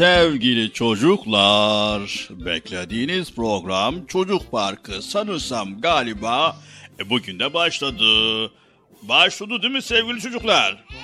Sevgili 0.00 0.72
çocuklar, 0.72 2.28
beklediğiniz 2.30 3.34
program 3.34 4.06
Çocuk 4.06 4.50
Parkı 4.52 5.02
sanırsam 5.02 5.80
galiba 5.80 6.56
e, 7.00 7.10
bugün 7.10 7.38
de 7.38 7.54
başladı. 7.54 8.04
Başladı 9.02 9.62
değil 9.62 9.72
mi 9.72 9.82
sevgili 9.82 10.20
çocuklar? 10.20 10.84
Evet. 10.90 11.00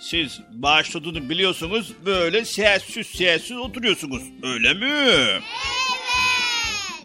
Siz 0.00 0.40
başladığını 0.52 1.30
biliyorsunuz 1.30 1.92
böyle 2.06 2.44
sessiz 2.44 3.06
sessiz 3.06 3.56
oturuyorsunuz 3.56 4.22
öyle 4.42 4.74
mi? 4.74 4.86
Evet. 4.86 5.42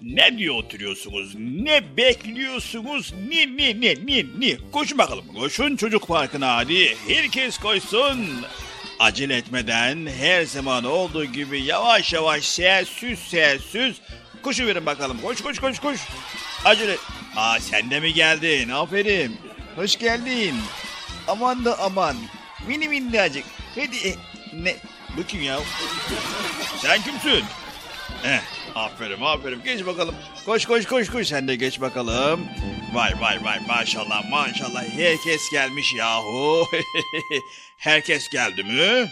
Ne 0.01 0.37
diye 0.37 0.51
oturuyorsunuz? 0.51 1.35
Ne 1.35 1.97
bekliyorsunuz? 1.97 3.13
Ne 3.29 3.57
ne 3.57 3.81
ne 3.81 3.95
ne 4.05 4.25
ne? 4.39 4.57
Koşun 4.71 4.97
bakalım. 4.97 5.25
Koşun 5.35 5.75
çocuk 5.75 6.07
parkına 6.07 6.55
hadi. 6.55 6.95
Herkes 7.07 7.57
koşsun. 7.57 8.17
Acele 8.99 9.35
etmeden 9.37 10.07
her 10.19 10.43
zaman 10.43 10.83
olduğu 10.83 11.25
gibi 11.25 11.61
yavaş 11.61 12.13
yavaş 12.13 12.45
sessiz 12.45 13.19
sessiz 13.19 13.95
koşu 14.41 14.67
verin 14.67 14.85
bakalım. 14.85 15.21
Koş 15.21 15.41
koş 15.41 15.59
koş 15.59 15.79
koş. 15.79 15.99
Acele. 16.65 16.95
Aa 17.35 17.59
sen 17.59 17.91
de 17.91 17.99
mi 17.99 18.13
geldin? 18.13 18.69
Aferin. 18.69 19.37
Hoş 19.75 19.95
geldin. 19.99 20.55
Aman 21.27 21.65
da 21.65 21.79
aman. 21.79 22.15
Mini 22.67 22.89
minnacık. 22.89 23.45
Hadi. 23.75 24.07
E, 24.07 24.15
ne? 24.53 24.75
Bu 25.17 25.23
kim 25.23 25.41
ya? 25.43 25.59
Sen 26.81 27.01
kimsin? 27.01 27.45
Eh, 28.25 28.39
aferin 28.75 29.21
aferin. 29.21 29.63
Geç 29.63 29.85
bakalım. 29.85 30.15
Koş 30.45 30.65
koş 30.65 30.85
koş 30.85 31.09
koş 31.09 31.27
sen 31.27 31.47
de 31.47 31.55
geç 31.55 31.81
bakalım. 31.81 32.47
Vay 32.93 33.13
vay 33.19 33.43
vay 33.43 33.59
maşallah 33.67 34.29
maşallah 34.29 34.83
herkes 34.97 35.49
gelmiş 35.51 35.93
yahu. 35.93 36.67
herkes 37.77 38.29
geldi 38.29 38.63
mi? 38.63 38.71
Evet. 38.81 39.09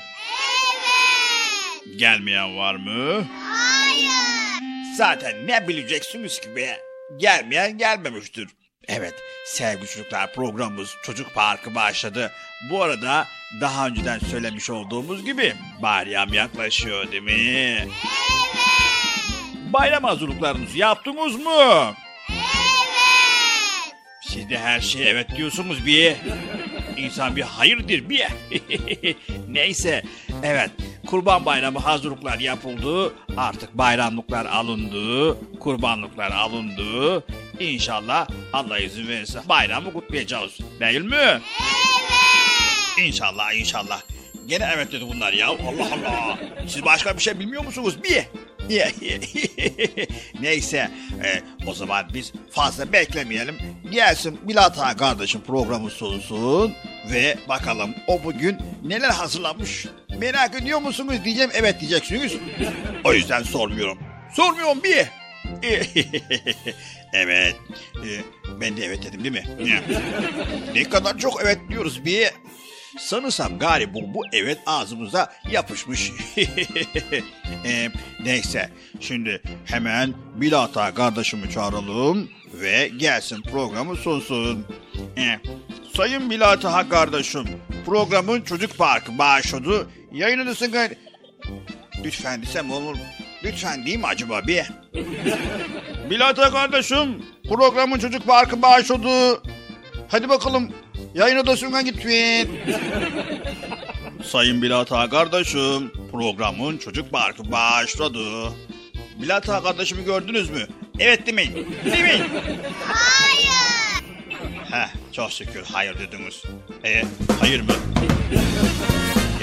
Gelmeyen 1.97 2.57
var 2.57 2.75
mı? 2.75 3.27
Hayır. 3.39 4.11
Zaten 4.97 5.47
ne 5.47 5.67
bileceksiniz 5.67 6.39
ki 6.39 6.55
be? 6.55 6.79
Gelmeyen 7.17 7.77
gelmemiştir. 7.77 8.47
Evet 8.87 9.13
sevgili 9.45 9.87
çocuklar 9.87 10.33
programımız 10.33 10.95
Çocuk 11.03 11.33
Parkı 11.33 11.75
başladı. 11.75 12.31
Bu 12.69 12.83
arada 12.83 13.27
daha 13.61 13.87
önceden 13.87 14.19
söylemiş 14.19 14.69
olduğumuz 14.69 15.25
gibi 15.25 15.53
bayram 15.81 16.33
yaklaşıyor 16.33 17.11
değil 17.11 17.23
mi? 17.23 17.31
Evet. 17.31 17.87
Bayram 19.73 20.03
hazırlıklarınızı 20.03 20.77
yaptınız 20.77 21.35
mı? 21.35 21.93
Evet. 22.29 22.43
Siz 24.27 24.49
de 24.49 24.57
her 24.59 24.79
şeye 24.79 25.05
evet 25.09 25.35
diyorsunuz 25.37 25.85
bir. 25.85 26.15
İnsan 27.03 27.35
bir 27.35 27.41
hayırdır 27.41 28.09
bir. 28.09 28.23
Neyse 29.49 30.03
evet 30.43 30.71
kurban 31.07 31.45
bayramı 31.45 31.79
hazırlıklar 31.79 32.39
yapıldı. 32.39 33.13
Artık 33.37 33.77
bayramlıklar 33.77 34.45
alındı. 34.45 35.37
Kurbanlıklar 35.59 36.31
alındı. 36.31 37.23
İnşallah 37.59 38.27
Allah 38.53 38.79
izin 38.79 39.07
verirse 39.07 39.39
bayramı 39.49 39.93
kutlayacağız. 39.93 40.57
Değil 40.79 41.01
mi? 41.01 41.15
Evet. 41.15 41.41
İnşallah 43.07 43.53
inşallah. 43.53 44.01
Gene 44.47 44.69
evet 44.75 44.91
dedi 44.91 45.05
bunlar 45.13 45.33
ya. 45.33 45.47
Allah 45.47 45.87
Allah. 45.93 46.37
Siz 46.67 46.85
başka 46.85 47.17
bir 47.17 47.21
şey 47.21 47.39
bilmiyor 47.39 47.65
musunuz? 47.65 48.03
Bir. 48.03 48.23
Neyse 50.41 50.91
e, 51.23 51.41
o 51.67 51.73
zaman 51.73 52.05
biz 52.13 52.33
fazla 52.51 52.93
beklemeyelim. 52.93 53.55
Gelsin 53.91 54.39
Bilata 54.47 54.97
kardeşim 54.97 55.41
programı 55.41 55.89
sunsun 55.89 56.73
ve 57.11 57.37
bakalım 57.49 57.95
o 58.07 58.23
bugün 58.23 58.57
neler 58.83 59.09
hazırlamış. 59.09 59.85
Merak 60.17 60.61
ediyor 60.61 60.81
musunuz 60.81 61.15
diyeceğim 61.25 61.51
evet 61.53 61.79
diyeceksiniz. 61.79 62.33
O 63.03 63.13
yüzden 63.13 63.43
sormuyorum. 63.43 63.97
Sormuyorum 64.33 64.83
bir. 64.83 65.05
evet. 67.13 67.55
E, 67.95 68.09
ben 68.61 68.77
de 68.77 68.85
evet 68.85 69.03
dedim 69.03 69.23
değil 69.23 69.33
mi? 69.33 69.43
ne 70.75 70.83
kadar 70.83 71.17
çok 71.17 71.41
evet 71.43 71.59
diyoruz 71.69 72.05
bir. 72.05 72.31
Sanırsam 72.97 73.59
galiba 73.59 73.99
bu, 74.13 74.21
evet 74.33 74.57
ağzımıza 74.65 75.33
yapışmış. 75.51 76.11
e, 77.65 77.89
neyse 78.23 78.69
şimdi 78.99 79.41
hemen 79.65 80.13
Bilata 80.35 80.93
kardeşimi 80.93 81.49
çağıralım 81.49 82.29
ve 82.53 82.87
gelsin 82.87 83.41
programı 83.41 83.95
sunsun. 83.95 84.65
E, 85.17 85.39
Sayın 85.95 86.29
Bilata 86.29 86.89
kardeşim 86.89 87.45
programın 87.85 88.41
Çocuk 88.41 88.77
Parkı 88.77 89.17
başladı. 89.17 89.87
Yayınınızın 90.11 90.71
gayri... 90.71 90.97
Lütfen 92.03 92.41
desem 92.41 92.71
olur. 92.71 92.97
Lütfen 93.43 93.85
değil 93.85 93.97
mi 93.97 94.07
acaba 94.07 94.47
bir? 94.47 94.71
Bilata 96.09 96.51
kardeşim 96.51 97.25
programın 97.49 97.99
Çocuk 97.99 98.25
Parkı 98.27 98.61
başladı. 98.61 99.41
Hadi 100.07 100.29
bakalım 100.29 100.69
Yayın 101.13 101.37
odasına 101.37 101.81
gittin. 101.81 102.59
Sayın 104.23 104.61
Bilata 104.61 105.09
kardeşim, 105.09 105.91
programın 106.11 106.77
çocuk 106.77 107.11
parkı 107.11 107.51
başladı. 107.51 108.19
Bilata 109.21 109.63
kardeşimi 109.63 110.03
gördünüz 110.05 110.49
mü? 110.49 110.67
Evet? 110.99 111.25
Değil 111.25 111.35
mi? 111.37 111.65
Hayır. 112.87 113.53
Heh, 114.71 114.87
çok 115.11 115.31
şükür 115.31 115.63
hayır 115.73 115.95
dediniz. 115.99 116.43
E, 116.85 117.03
hayır 117.39 117.61
mı? 117.61 117.73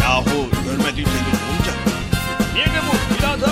Yahu 0.00 0.50
görmediyseniz 0.64 1.40
olacak. 1.50 1.76
Nerede 2.56 2.80
bu 2.88 3.18
Bilata 3.18 3.49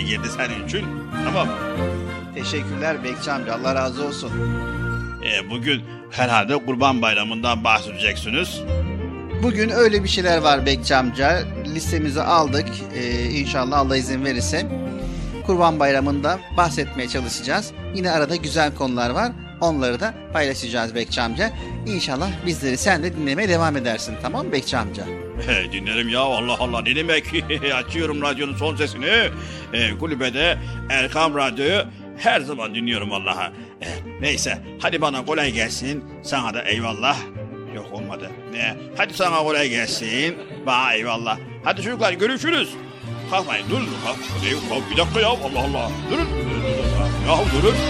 girdi 0.00 0.28
senin 0.36 0.66
için. 0.66 0.86
Tamam 1.24 1.48
Teşekkürler 2.34 3.04
Bekçi 3.04 3.32
amca 3.32 3.54
Allah 3.54 3.74
razı 3.74 4.04
olsun. 4.04 4.30
E, 5.24 5.50
bugün 5.50 5.82
herhalde 6.10 6.56
Kurban 6.66 7.02
Bayramı'ndan 7.02 7.64
bahsedeceksiniz. 7.64 8.60
Bugün 9.42 9.70
öyle 9.70 10.04
bir 10.04 10.08
şeyler 10.08 10.38
var 10.38 10.66
Bekçi 10.66 10.96
amca. 10.96 11.42
Listemizi 11.66 12.22
aldık. 12.22 12.66
Ee, 12.94 13.24
inşallah 13.30 13.78
Allah 13.78 13.96
izin 13.96 14.24
verirse. 14.24 14.66
Kurban 15.46 15.80
Bayramı'nda 15.80 16.38
bahsetmeye 16.56 17.08
çalışacağız. 17.08 17.72
Yine 17.94 18.10
arada 18.10 18.36
güzel 18.36 18.74
konular 18.74 19.10
var. 19.10 19.32
Onları 19.60 20.00
da 20.00 20.14
paylaşacağız 20.32 20.94
Bekçi 20.94 21.20
amca. 21.20 21.50
İnşallah 21.86 22.30
bizleri 22.46 22.76
sen 22.76 23.02
de 23.02 23.16
dinlemeye 23.16 23.48
devam 23.48 23.76
edersin. 23.76 24.14
Tamam 24.22 24.46
mı 24.46 24.52
Bekçi 24.52 24.76
amca? 24.76 25.04
Dinlerim 25.72 26.08
ya 26.08 26.20
Allah 26.20 26.56
Allah. 26.60 26.82
Ne 26.82 26.96
demek? 26.96 27.24
Açıyorum 27.74 28.22
radyonun 28.22 28.56
son 28.56 28.76
sesini. 28.76 29.30
E, 29.72 29.98
kulübede 29.98 30.58
Erkam 30.90 31.34
Radyo'yu 31.34 31.82
her 32.18 32.40
zaman 32.40 32.74
dinliyorum 32.74 33.12
Allah'a. 33.12 33.46
E, 33.82 33.88
neyse 34.20 34.58
hadi 34.82 35.00
bana 35.00 35.24
kolay 35.24 35.52
gelsin. 35.52 36.04
Sana 36.22 36.54
da 36.54 36.62
eyvallah. 36.62 37.16
Yok 37.74 37.86
olmadı. 37.92 38.30
Ne 38.52 38.76
hadi 38.96 39.14
sana 39.14 39.38
kolay 39.38 39.68
gelsin. 39.68 40.38
Bana 40.66 40.92
eyvallah. 40.94 41.38
Hadi 41.64 41.82
çocuklar 41.82 42.12
görüşürüz. 42.12 42.68
Kalkmayın 43.30 43.70
durun. 43.70 43.88
Kalk, 44.04 44.16
kalk 44.68 44.90
bir 44.90 44.96
dakika 44.96 45.20
ya 45.20 45.28
Allah 45.28 45.60
Allah. 45.60 45.90
Durun. 46.10 46.26
Durun, 46.26 46.64
ya 47.28 47.62
durun. 47.62 47.74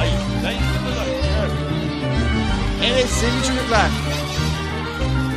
Ay, 0.00 0.08
ay, 0.46 0.56
Evet 2.84 3.06
sevgili 3.08 3.46
çocuklar. 3.46 4.09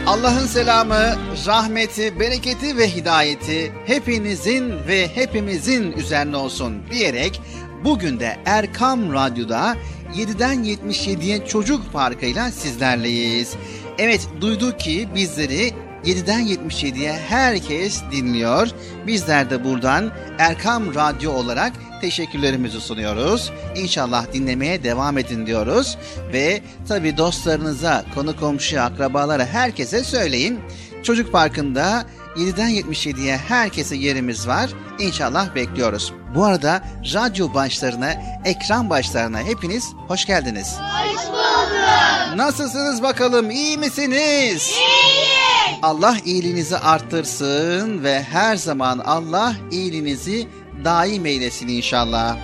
Allah'ın 0.07 0.45
selamı, 0.45 1.15
rahmeti, 1.47 2.19
bereketi 2.19 2.77
ve 2.77 2.95
hidayeti 2.95 3.73
hepinizin 3.85 4.87
ve 4.87 5.07
hepimizin 5.15 5.91
üzerine 5.91 6.37
olsun 6.37 6.77
diyerek 6.91 7.41
bugün 7.83 8.19
de 8.19 8.37
Erkam 8.45 9.13
Radyo'da 9.13 9.77
7'den 10.15 10.63
77'ye 10.63 11.45
Çocuk 11.45 11.93
Parkı'yla 11.93 12.51
sizlerleyiz. 12.51 13.55
Evet 13.97 14.27
duyduk 14.41 14.79
ki 14.79 15.09
bizleri 15.15 15.71
7'den 16.05 16.41
77'ye 16.41 17.13
herkes 17.13 18.01
dinliyor. 18.11 18.67
Bizler 19.07 19.49
de 19.49 19.63
buradan 19.63 20.11
Erkam 20.39 20.95
Radyo 20.95 21.31
olarak 21.31 21.73
teşekkürlerimizi 22.03 22.81
sunuyoruz. 22.81 23.51
İnşallah 23.75 24.33
dinlemeye 24.33 24.83
devam 24.83 25.17
edin 25.17 25.45
diyoruz. 25.45 25.97
Ve 26.33 26.61
tabi 26.87 27.17
dostlarınıza, 27.17 28.05
konu 28.15 28.39
komşuya, 28.39 28.83
akrabalara 28.83 29.45
herkese 29.45 30.03
söyleyin. 30.03 30.59
Çocuk 31.03 31.31
Parkı'nda 31.31 32.05
7'den 32.35 32.69
77'ye 32.69 33.37
herkese 33.37 33.95
yerimiz 33.95 34.47
var. 34.47 34.69
İnşallah 34.99 35.55
bekliyoruz. 35.55 36.13
Bu 36.35 36.45
arada 36.45 36.83
radyo 37.13 37.53
başlarına, 37.53 38.13
ekran 38.45 38.89
başlarına 38.89 39.39
hepiniz 39.39 39.85
hoş 40.07 40.25
geldiniz. 40.25 40.75
Hoş 40.79 41.27
bulduk. 41.27 42.37
Nasılsınız 42.37 43.03
bakalım? 43.03 43.51
İyi 43.51 43.77
misiniz? 43.77 44.71
İyiyiz. 44.71 45.43
Allah 45.83 46.17
iyiliğinizi 46.25 46.77
arttırsın 46.77 48.03
ve 48.03 48.23
her 48.23 48.55
zaman 48.55 48.99
Allah 48.99 49.55
iyiliğinizi 49.71 50.47
daim 50.85 51.25
eylesin 51.25 51.67
inşallah. 51.67 52.37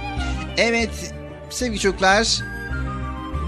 Evet 0.57 1.13
sevgili 1.49 1.79
çocuklar 1.79 2.41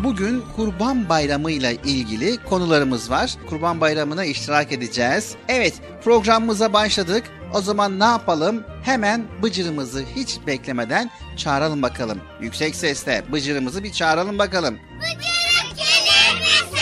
bugün 0.03 0.43
Kurban 0.55 1.09
Bayramı 1.09 1.51
ile 1.51 1.75
ilgili 1.75 2.37
konularımız 2.37 3.09
var. 3.11 3.31
Kurban 3.49 3.81
Bayramı'na 3.81 4.25
iştirak 4.25 4.71
edeceğiz. 4.71 5.35
Evet 5.47 5.73
programımıza 6.03 6.73
başladık. 6.73 7.23
O 7.53 7.61
zaman 7.61 7.99
ne 7.99 8.03
yapalım? 8.03 8.63
Hemen 8.83 9.25
bıcırımızı 9.43 10.03
hiç 10.15 10.37
beklemeden 10.47 11.11
çağıralım 11.37 11.81
bakalım. 11.81 12.21
Yüksek 12.41 12.75
sesle 12.75 13.23
bıcırımızı 13.31 13.83
bir 13.83 13.91
çağıralım 13.91 14.37
bakalım. 14.37 14.79
Bıcırık 14.99 15.77
gelir 15.77 16.39
misin? 16.41 16.77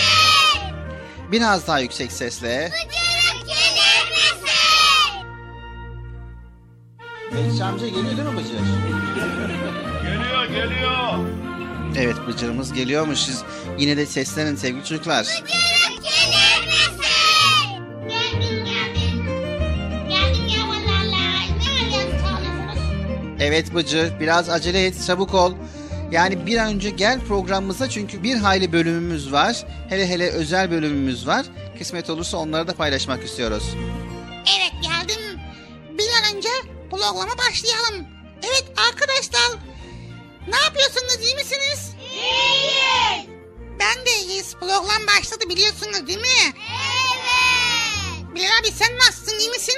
Biraz 1.31 1.67
daha 1.67 1.79
yüksek 1.79 2.11
sesle. 2.11 2.71
Bıcırık 2.71 3.08
Bekçi 7.45 7.63
amca 7.63 7.87
geliyor 7.87 8.05
değil 8.17 8.29
mi 8.29 8.37
Bıcır? 8.37 8.59
geliyor 10.03 10.45
geliyor 10.45 11.19
Evet 11.97 12.15
Bıcır'ımız 12.27 12.73
geliyormuş. 12.73 13.19
Siz 13.19 13.43
yine 13.79 13.97
de 13.97 14.05
seslenin 14.05 14.55
sevgili 14.55 14.85
çocuklar. 14.85 15.23
Bıcırık 15.43 16.03
gelir 16.03 16.67
misin? 16.67 17.01
Geldim 18.09 18.65
geldim. 18.65 19.25
Geldim 20.09 20.47
ya 20.47 20.67
vallahi. 20.67 21.09
Ne 21.11 21.97
arıyorsun 21.97 22.17
sağlasınız? 22.17 22.83
Evet 23.39 23.75
Bıcır 23.75 24.19
biraz 24.19 24.49
acele 24.49 24.85
et 24.85 25.05
çabuk 25.07 25.33
ol. 25.33 25.53
Yani 26.11 26.45
bir 26.45 26.57
an 26.57 26.67
önce 26.73 26.89
gel 26.89 27.19
programımıza 27.19 27.89
çünkü 27.89 28.23
bir 28.23 28.35
hayli 28.35 28.71
bölümümüz 28.71 29.31
var. 29.31 29.63
Hele 29.89 30.07
hele 30.09 30.29
özel 30.29 30.71
bölümümüz 30.71 31.27
var. 31.27 31.45
Kısmet 31.77 32.09
olursa 32.09 32.37
onları 32.37 32.67
da 32.67 32.73
paylaşmak 32.73 33.23
istiyoruz. 33.23 33.63
Evet 34.59 34.73
geldim. 34.83 35.21
Bir 35.99 36.09
an 36.09 36.35
önce 36.35 36.49
programa 36.91 37.37
başlayalım. 37.37 38.07
Evet 38.43 38.65
arkadaşlar. 38.89 39.59
Ne 40.47 40.55
yapıyorsunuz 40.55 41.25
iyi 41.25 41.35
misiniz? 41.35 41.91
İyiyiz. 42.13 43.27
Ben 43.79 44.05
de 44.05 44.19
iyiyiz. 44.27 44.55
Program 44.59 45.07
başladı 45.07 45.43
biliyorsunuz 45.49 46.07
değil 46.07 46.19
mi? 46.19 46.53
Evet. 46.71 48.35
Bilal 48.35 48.59
abi 48.61 48.71
sen 48.71 48.97
nasılsın 48.97 49.39
iyi 49.39 49.49
misin? 49.49 49.75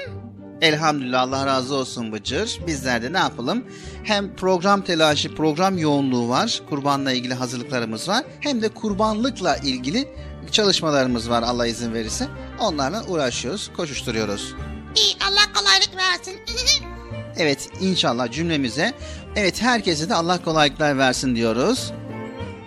Elhamdülillah 0.62 1.22
Allah 1.22 1.46
razı 1.46 1.76
olsun 1.76 2.12
Bıcır. 2.12 2.60
Bizler 2.68 3.04
de 3.04 3.14
ne 3.14 3.18
yapalım? 3.18 3.66
Hem 4.04 4.36
program 4.36 4.82
telaşı, 4.82 5.36
program 5.36 5.78
yoğunluğu 5.78 6.30
var. 6.30 6.62
Kurbanla 6.70 7.12
ilgili 7.12 7.34
hazırlıklarımız 7.34 8.08
var. 8.08 8.24
Hem 8.40 8.62
de 8.62 8.70
kurbanlıkla 8.70 9.58
ilgili 9.58 10.08
çalışmalarımız 10.52 11.30
var 11.30 11.44
Allah 11.44 11.68
izin 11.68 11.94
verirse. 11.94 12.28
Onlarla 12.60 13.04
uğraşıyoruz, 13.08 13.72
koşuşturuyoruz. 13.78 14.54
İyi 14.96 15.16
Allah 15.28 15.54
kolaylık 15.60 15.96
versin. 15.98 16.42
Evet 17.38 17.70
inşallah 17.82 18.32
cümlemize. 18.32 18.94
Evet 19.36 19.62
herkese 19.62 20.10
de 20.10 20.16
Allah 20.16 20.44
kolaylıklar 20.44 20.98
versin 20.98 21.36
diyoruz. 21.36 21.92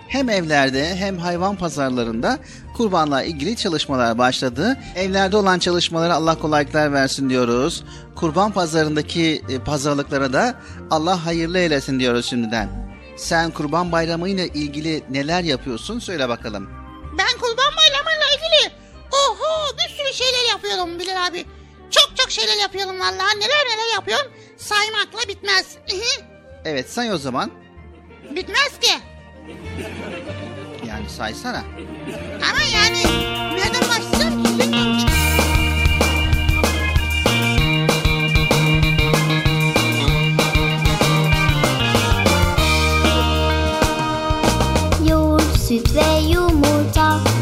Hem 0.07 0.29
evlerde 0.29 0.95
hem 0.95 1.17
hayvan 1.17 1.55
pazarlarında 1.55 2.39
kurbanla 2.77 3.23
ilgili 3.23 3.55
çalışmalar 3.55 4.17
başladı. 4.17 4.77
Evlerde 4.95 5.37
olan 5.37 5.59
çalışmalara 5.59 6.13
Allah 6.15 6.39
kolaylıklar 6.39 6.93
versin 6.93 7.29
diyoruz. 7.29 7.83
Kurban 8.15 8.51
pazarındaki 8.51 9.41
e, 9.49 9.59
pazarlıklara 9.59 10.33
da 10.33 10.55
Allah 10.91 11.25
hayırlı 11.25 11.59
eylesin 11.59 11.99
diyoruz 11.99 12.25
şimdiden. 12.29 12.69
Sen 13.17 13.51
kurban 13.51 13.91
bayramı 13.91 14.29
ile 14.29 14.47
ilgili 14.47 15.03
neler 15.09 15.43
yapıyorsun 15.43 15.99
söyle 15.99 16.29
bakalım. 16.29 16.69
ben 17.17 17.39
kurban 17.41 17.73
bayramıyla 17.77 18.25
ilgili 18.35 18.73
oho 19.11 19.77
bir 19.77 19.93
sürü 19.95 20.13
şeyler 20.13 20.49
yapıyorum 20.51 20.99
Bilal 20.99 21.27
abi. 21.27 21.45
Çok 22.25 22.31
çok 22.31 22.43
şeyler 22.43 22.61
yapıyorum 22.61 22.99
vallahi. 22.99 23.39
Neler 23.39 23.65
neler 23.65 23.93
yapıyorum 23.93 24.31
saymakla 24.57 25.19
bitmez. 25.27 25.77
Evet 26.65 26.89
say 26.89 27.13
o 27.13 27.17
zaman. 27.17 27.51
bitmez 28.35 28.79
ki. 28.81 28.91
Yani 30.87 31.09
saysana. 31.09 31.63
Ama 32.49 32.61
yani 32.73 33.03
nereden 33.55 33.81
başlayacağım 33.81 34.43
ki 34.43 34.59
bilmiyorum 34.59 34.97
ki. 34.97 35.05
Yoğurt, 45.09 45.59
süt 45.67 45.95
ve 45.95 46.19
yumurta 46.29 47.34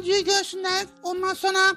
radyoyu 0.00 0.24
görsünler. 0.24 0.86
Ondan 1.02 1.34
sonra 1.34 1.76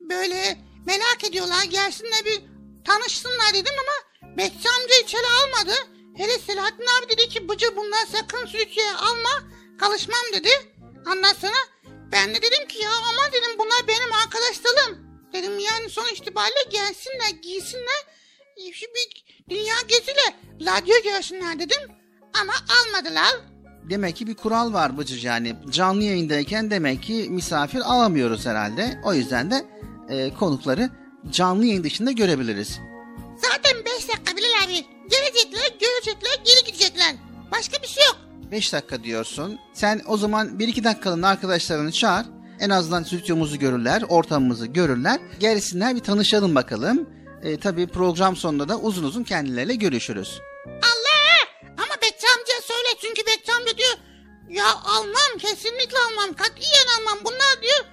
böyle 0.00 0.58
merak 0.86 1.24
ediyorlar 1.24 1.64
gelsinler 1.64 2.24
bir 2.24 2.42
tanışsınlar 2.84 3.54
dedim 3.54 3.74
ama 3.82 4.36
Bekçi 4.36 4.68
amca 4.70 4.94
içeri 5.04 5.26
almadı. 5.26 5.74
Hele 6.16 6.38
Selahattin 6.38 6.86
abi 6.86 7.08
dedi 7.08 7.28
ki 7.28 7.48
Bıcır 7.48 7.76
bunlar 7.76 8.06
sakın 8.12 8.46
sürücüye 8.46 8.92
alma 8.92 9.42
kalışmam 9.80 10.32
dedi. 10.32 10.48
Ondan 11.06 11.32
sonra 11.32 11.56
ben 12.12 12.34
de 12.34 12.42
dedim 12.42 12.68
ki 12.68 12.82
ya 12.82 12.90
ama 12.90 13.32
dedim 13.32 13.58
bunlar 13.58 13.88
benim 13.88 14.12
arkadaşlarım. 14.12 14.98
Dedim 15.32 15.58
yani 15.58 15.90
son 15.90 16.08
itibariyle 16.08 16.62
gelsinler 16.70 17.30
giysinler 17.42 18.06
bir 18.56 19.24
dünya 19.50 19.74
geziyle 19.88 20.36
radyo 20.66 21.02
görsünler 21.02 21.58
dedim. 21.58 21.90
Ama 22.40 22.52
almadılar. 22.52 23.51
Demek 23.90 24.16
ki 24.16 24.26
bir 24.26 24.34
kural 24.34 24.72
var 24.72 24.98
Bıcır 24.98 25.22
yani 25.22 25.56
canlı 25.70 26.02
yayındayken 26.02 26.70
demek 26.70 27.02
ki 27.02 27.26
misafir 27.30 27.80
alamıyoruz 27.80 28.46
herhalde. 28.46 29.00
O 29.04 29.14
yüzden 29.14 29.50
de 29.50 29.64
e, 30.08 30.34
konukları 30.34 30.90
canlı 31.30 31.66
yayın 31.66 31.84
dışında 31.84 32.12
görebiliriz. 32.12 32.80
Zaten 33.36 33.84
5 33.84 34.08
dakika 34.08 34.36
Bilal 34.36 34.64
abi. 34.64 34.86
Gelecekler, 35.10 35.78
görecekler, 35.80 36.40
geri 36.44 36.66
gidecekler. 36.66 37.14
Başka 37.52 37.82
bir 37.82 37.88
şey 37.88 38.04
yok. 38.04 38.16
5 38.50 38.72
dakika 38.72 39.04
diyorsun. 39.04 39.58
Sen 39.72 40.00
o 40.06 40.16
zaman 40.16 40.48
1-2 40.48 40.84
dakikalığına 40.84 41.28
arkadaşlarını 41.28 41.92
çağır. 41.92 42.26
En 42.60 42.70
azından 42.70 43.02
stüdyomuzu 43.02 43.58
görürler, 43.58 44.02
ortamımızı 44.08 44.66
görürler. 44.66 45.20
Gelsinler 45.40 45.94
bir 45.94 46.00
tanışalım 46.00 46.54
bakalım. 46.54 47.08
E, 47.42 47.56
tabii 47.56 47.86
program 47.86 48.36
sonunda 48.36 48.68
da 48.68 48.78
uzun 48.78 49.04
uzun 49.04 49.24
kendileriyle 49.24 49.74
görüşürüz. 49.74 50.40
Allah! 50.66 51.11
Ya 54.52 54.64
almam 54.84 55.38
kesinlikle 55.38 55.98
almam 55.98 56.34
katiyen 56.36 56.86
almam 56.98 57.18
bunlar 57.24 57.62
diyor 57.62 57.84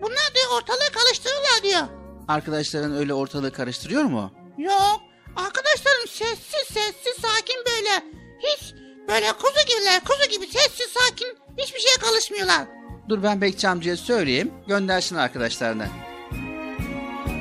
bunlar 0.00 0.34
diyor 0.34 0.46
ortalığı 0.56 0.92
karıştırırlar 0.92 1.62
diyor. 1.62 1.82
Arkadaşların 2.28 2.96
öyle 2.96 3.14
ortalığı 3.14 3.52
karıştırıyor 3.52 4.02
mu? 4.04 4.32
Yok 4.58 5.00
arkadaşlarım 5.36 6.08
sessiz 6.08 6.66
sessiz 6.74 7.16
sakin 7.22 7.56
böyle 7.66 8.04
hiç 8.38 8.74
böyle 9.08 9.32
kuzu 9.32 9.66
gibiler 9.68 10.00
kuzu 10.04 10.30
gibi 10.30 10.46
sessiz 10.46 10.88
sakin 10.92 11.38
hiçbir 11.58 11.80
şeye 11.80 11.96
karışmıyorlar. 12.10 12.66
Dur 13.08 13.22
ben 13.22 13.40
Bekçi 13.40 13.68
amcaya 13.68 13.96
söyleyeyim. 13.96 14.52
Göndersin 14.66 15.16
arkadaşlarını. 15.16 15.86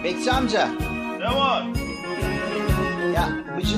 Bekçi 0.03 0.31
amca. 0.31 0.67
Ne 1.19 1.35
var? 1.39 1.87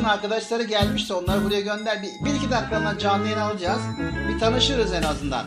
Arkadaşları 0.10 0.63
gelmişti. 0.63 1.13
Onları 1.13 1.43
buraya 1.43 1.62
gönder. 1.62 2.02
Bir, 2.02 2.26
bir 2.26 2.36
iki 2.36 2.52
dakikalığına 2.52 3.00
canlı 3.00 3.26
yayın 3.26 3.39
alacağız. 3.39 3.82
Bir 4.28 4.39
tanışırız 4.39 4.93
en 4.93 5.04
azından. 5.04 5.45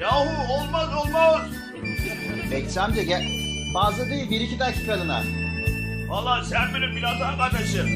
Yahu 0.00 0.52
olmaz 0.52 0.88
olmaz. 0.94 1.40
Bekçi 2.50 2.80
amca 2.80 3.02
gel. 3.02 3.22
Fazla 3.74 4.06
değil. 4.06 4.30
Bir 4.30 4.40
iki 4.40 4.58
dakikalığına. 4.58 5.22
Valla 6.08 6.44
sen 6.44 6.74
benim 6.74 6.96
biraz 6.96 7.22
arkadaşım. 7.22 7.86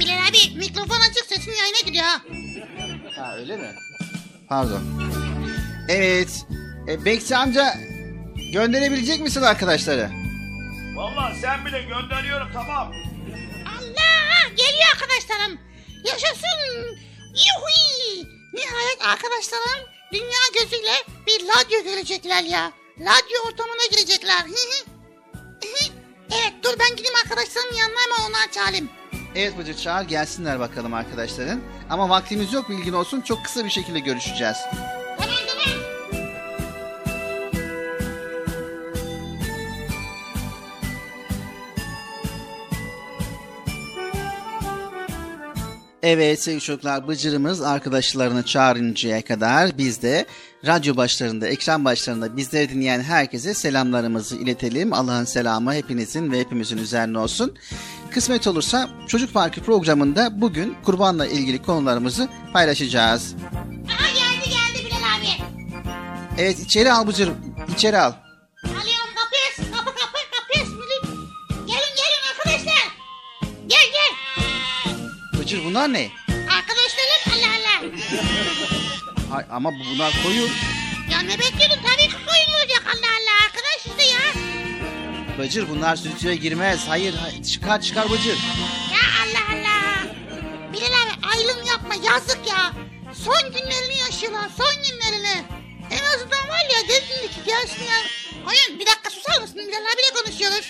Bilal 0.00 0.18
abi 0.30 0.58
mikrofon 0.58 1.00
açık 1.10 1.26
sesin 1.28 1.52
yayına 1.52 1.80
gidiyor 1.86 2.04
ha. 2.04 2.20
Ha 3.16 3.36
öyle 3.36 3.56
mi? 3.56 3.68
Pardon. 4.48 4.80
Evet. 5.88 6.46
E, 6.88 7.04
Bekçi 7.04 7.36
amca 7.36 7.74
gönderebilecek 8.52 9.20
misin 9.20 9.42
arkadaşları? 9.42 10.10
Valla 10.96 11.32
sen 11.42 11.64
bile 11.64 11.82
gönderiyorum 11.82 12.48
tamam. 12.52 12.92
Geliyor 14.48 14.88
arkadaşlarım. 14.92 15.58
Yaşasın. 16.04 16.98
Yuhui. 17.46 18.28
Nihayet 18.52 19.02
arkadaşlarım 19.02 19.88
dünya 20.12 20.62
gözüyle 20.62 20.92
bir 21.26 21.48
radyo 21.48 21.84
görecekler 21.84 22.42
ya. 22.42 22.72
Radyo 23.00 23.42
ortamına 23.46 23.86
girecekler. 23.90 24.44
Evet 26.30 26.52
dur 26.62 26.74
ben 26.80 26.96
gideyim 26.96 27.16
arkadaşlarımın 27.24 27.76
yanına 27.76 27.98
ama 28.06 28.28
onlar 28.28 28.52
çağırayım. 28.52 28.90
Evet 29.34 29.58
Bıcı 29.58 29.76
çağır 29.76 30.04
gelsinler 30.08 30.60
bakalım 30.60 30.94
arkadaşların. 30.94 31.60
Ama 31.90 32.08
vaktimiz 32.08 32.52
yok 32.52 32.68
bilgin 32.68 32.92
olsun. 32.92 33.20
Çok 33.20 33.44
kısa 33.44 33.64
bir 33.64 33.70
şekilde 33.70 33.98
görüşeceğiz. 33.98 34.56
Evet 46.06 46.42
sevgili 46.42 46.60
çocuklar 46.60 47.08
Bıcır'ımız 47.08 47.62
arkadaşlarını 47.62 48.42
çağırıncaya 48.42 49.24
kadar 49.24 49.78
biz 49.78 50.02
de 50.02 50.26
radyo 50.66 50.96
başlarında, 50.96 51.48
ekran 51.48 51.84
başlarında 51.84 52.36
bizleri 52.36 52.68
dinleyen 52.68 53.00
herkese 53.00 53.54
selamlarımızı 53.54 54.36
iletelim. 54.36 54.92
Allah'ın 54.92 55.24
selamı 55.24 55.74
hepinizin 55.74 56.32
ve 56.32 56.40
hepimizin 56.40 56.78
üzerine 56.78 57.18
olsun. 57.18 57.54
Kısmet 58.10 58.46
olursa 58.46 58.88
Çocuk 59.08 59.34
Parkı 59.34 59.60
programında 59.60 60.40
bugün 60.40 60.76
kurbanla 60.84 61.26
ilgili 61.26 61.62
konularımızı 61.62 62.28
paylaşacağız. 62.52 63.34
Aha 63.88 64.08
geldi 64.08 64.50
geldi 64.50 64.86
Bilal 64.86 64.96
abi. 64.96 65.44
Evet 66.38 66.60
içeri 66.60 66.92
al 66.92 67.06
Bıcır, 67.06 67.30
içeri 67.74 67.98
al. 67.98 68.12
Alıyorum 68.64 68.93
Bıcır 75.54 75.64
bunlar 75.64 75.92
ne? 75.92 76.10
Arkadaşlarım 76.30 77.22
Allah 77.32 77.52
Allah. 77.56 79.36
Ay, 79.36 79.44
ama 79.50 79.72
bu- 79.72 79.84
bunlar 79.94 80.12
koyun. 80.22 80.50
Ya 81.12 81.20
ne 81.20 81.38
bekliyordun 81.38 81.82
tabii 81.82 82.08
ki 82.08 82.16
koyun 82.26 82.58
olacak 82.60 82.82
Allah 82.86 83.10
Allah 83.18 83.44
arkadaş 83.46 83.86
işte 83.86 84.04
ya. 84.14 84.20
Bıcır 85.38 85.68
bunlar 85.68 85.96
stüdyoya 85.96 86.34
girmez. 86.36 86.80
Hayır, 86.88 87.14
hayır 87.14 87.42
çıkar 87.42 87.80
çıkar 87.80 88.10
Bıcır. 88.10 88.36
Ya 88.92 89.00
Allah 89.22 89.54
Allah. 89.54 90.06
Bilal 90.72 90.86
abi 90.86 91.26
ayrım 91.36 91.66
yapma 91.66 91.94
yazık 91.94 92.46
ya. 92.48 92.72
Son 93.24 93.52
günlerini 93.52 93.98
yaşıyorlar 93.98 94.48
son 94.58 94.74
günlerini. 94.82 95.44
En 95.90 96.04
azından 96.14 96.48
var 96.48 96.64
ya 96.74 96.88
dedin 96.88 97.28
ki 97.28 97.40
gelsinler. 97.46 98.10
Hayır 98.44 98.80
bir 98.80 98.86
dakika 98.86 99.10
susar 99.10 99.40
mısın 99.40 99.56
Bilal 99.58 99.92
abiyle 99.94 100.22
konuşuyoruz. 100.24 100.66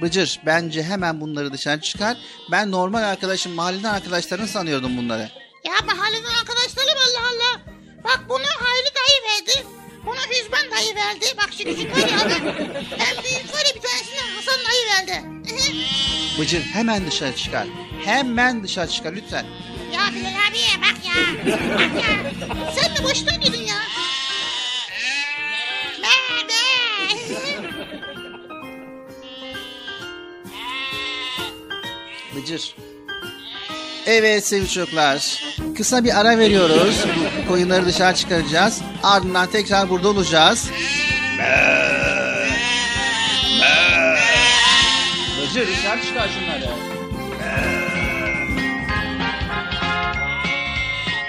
Bıcır 0.00 0.40
bence 0.46 0.82
hemen 0.82 1.20
bunları 1.20 1.52
dışarı 1.52 1.80
çıkar. 1.80 2.16
Ben 2.50 2.70
normal 2.70 3.02
arkadaşım, 3.02 3.52
mahalleden 3.52 3.94
arkadaşlarını 3.94 4.48
sanıyordum 4.48 4.96
bunları. 4.96 5.30
Ya 5.64 5.72
mahalleden 5.86 6.34
arkadaşlarım 6.40 6.98
Allah 6.98 7.26
Allah. 7.28 7.60
Bak 8.04 8.20
bunu 8.28 8.44
Hayri 8.58 8.88
dayı 8.94 9.22
verdi. 9.32 9.66
Bunu 10.06 10.16
Hüzban 10.16 10.70
dayı 10.70 10.94
verdi. 10.94 11.26
Bak 11.36 11.48
şu 11.58 11.64
küçük 11.64 11.96
var 11.96 12.08
ya 12.08 12.16
adam. 12.20 12.46
En 12.98 13.24
büyük 13.24 13.54
var 13.54 13.64
ya 13.68 13.74
bir 13.74 13.80
tanesini 13.80 14.20
Hasan 14.36 14.60
dayı 14.64 14.86
verdi. 14.86 15.24
Bıcır 16.38 16.62
hemen 16.62 17.06
dışarı 17.06 17.36
çıkar. 17.36 17.66
Hemen 18.04 18.64
dışarı 18.64 18.90
çıkar 18.90 19.12
lütfen. 19.12 19.46
ya 19.92 20.00
Bilal 20.14 20.34
abiye 20.50 20.68
bak 20.82 20.96
ya. 21.06 21.14
Bak 21.74 22.04
ya. 22.04 22.32
Sen 22.74 22.96
de 22.96 23.04
boşuna 23.04 23.36
gidin 23.36 23.62
ya. 23.66 23.76
Be 26.02 26.08
be. 26.48 26.52
Bıcır. 32.46 32.74
Evet 34.06 34.46
sevgili 34.46 34.68
çocuklar. 34.68 35.44
Kısa 35.76 36.04
bir 36.04 36.20
ara 36.20 36.38
veriyoruz. 36.38 37.04
Bu 37.42 37.48
koyunları 37.48 37.86
dışarı 37.86 38.16
çıkaracağız. 38.16 38.82
Ardından 39.02 39.50
tekrar 39.50 39.90
burada 39.90 40.08
olacağız. 40.08 40.70
Bıcır 45.42 45.66
dışarı 45.68 46.02
çıkar 46.02 46.28
şunları. 46.28 46.64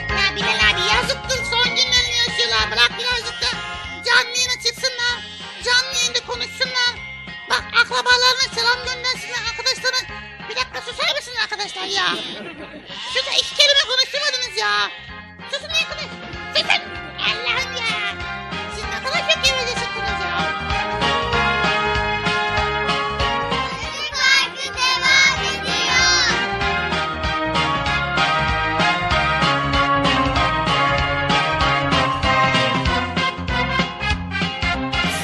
Ya 0.10 0.36
Bilal 0.36 0.60
abi 0.74 0.82
yazıktır 0.96 1.40
son 1.52 1.76
günlerini 1.76 2.16
yaşıyorlar. 2.28 2.72
Bırak 2.72 2.92
birazcık 3.00 3.37
ya? 12.08 12.16
Şurada 13.14 13.32
iki 13.32 13.56
kelime 13.56 13.84
konuşturmadınız 13.88 14.58
ya. 14.58 14.72
Susun 15.52 15.70
arkadaş. 15.70 16.06
Susun. 16.56 16.82
Allah'ım 17.28 17.74
ya. 17.76 18.16
Siz 18.76 18.84
ne 18.84 19.04
kadar 19.04 19.20
çok 19.32 19.44
gevezesiniz 19.46 20.22
ya. 20.22 20.38
Çocuk. 23.82 24.18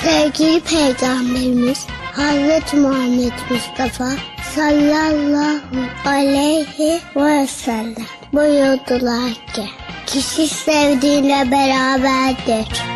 Sevgili 0.04 0.62
Peygamberimiz 0.62 1.88
Hazreti 2.13 2.76
Muhammed 2.76 3.32
Mustafa 3.50 4.33
sallallahu 4.55 5.59
aleyhi 6.05 7.01
ve 7.15 7.47
sellem 7.47 7.95
buyurdular 8.33 9.33
ki 9.53 9.65
kişi 10.05 10.47
sevdiğiyle 10.47 11.51
beraberdir. 11.51 12.92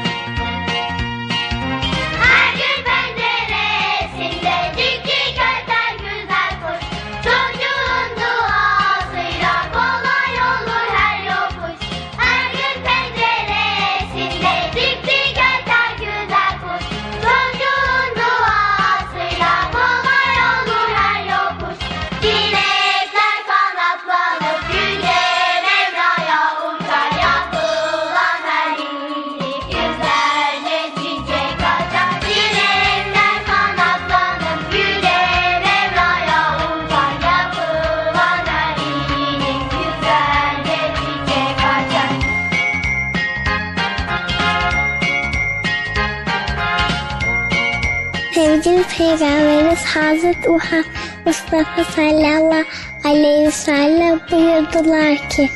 Muhammed 50.57 50.85
Mustafa 51.25 51.83
sallallahu 51.95 52.63
aleyhi 53.03 53.47
ve 53.47 53.51
sellem 53.51 54.19
buyurdular 54.31 55.29
ki 55.29 55.49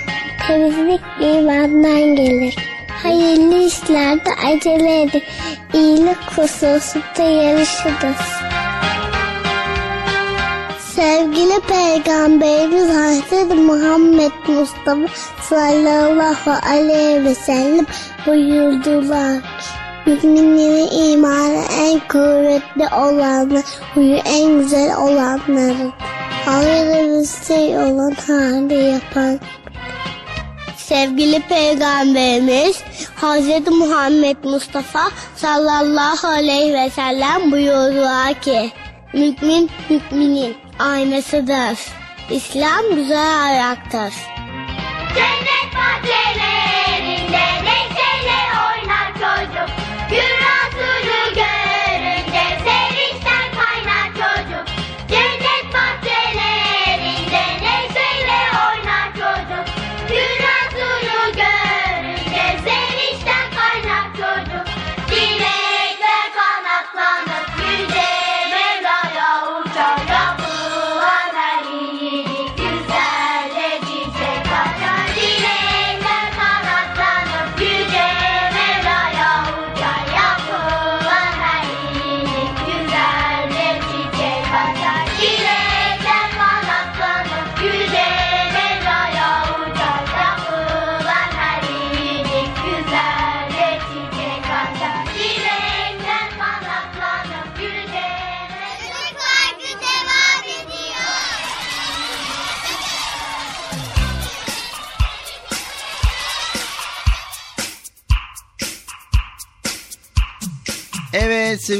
temizlik 0.47 1.01
imandan 1.19 2.15
gelir. 2.15 2.55
Hayırlı 3.03 3.63
işlerde 3.63 4.29
acele 4.47 5.01
edin. 5.01 5.23
İyilik 5.73 6.17
hususunda 6.37 7.23
yarışınız. 7.23 8.21
Sevgili 10.79 11.59
Peygamberimiz 11.61 12.89
Hazreti 12.95 13.55
Muhammed 13.55 14.31
Mustafa 14.47 15.07
sallallahu 15.41 16.51
aleyhi 16.69 17.25
ve 17.25 17.35
sellem 17.35 17.85
buyurdular 18.25 19.50
Müminlerin 20.05 21.11
imanı 21.11 21.63
en 21.79 21.99
kuvvetli 21.99 22.95
olanı, 22.95 23.63
huyu 23.93 24.15
en 24.15 24.59
güzel 24.59 24.97
olanları. 24.97 25.91
Hayırlı 26.45 27.27
şey 27.47 27.77
olan 27.77 28.15
hali 28.27 28.83
yapan. 28.83 29.39
Sevgili 30.75 31.39
Peygamberimiz 31.39 32.83
Hz. 33.21 33.67
Muhammed 33.67 34.37
Mustafa 34.43 35.11
sallallahu 35.35 36.27
aleyhi 36.27 36.73
ve 36.73 36.89
sellem 36.89 37.51
buyurdular 37.51 38.33
ki 38.33 38.71
Mümin 39.13 39.69
müminin 39.89 40.55
aynasıdır. 40.79 41.79
İslam 42.29 42.95
güzel 42.95 43.43
ayaktır. 43.43 44.13
Cennet 45.15 45.60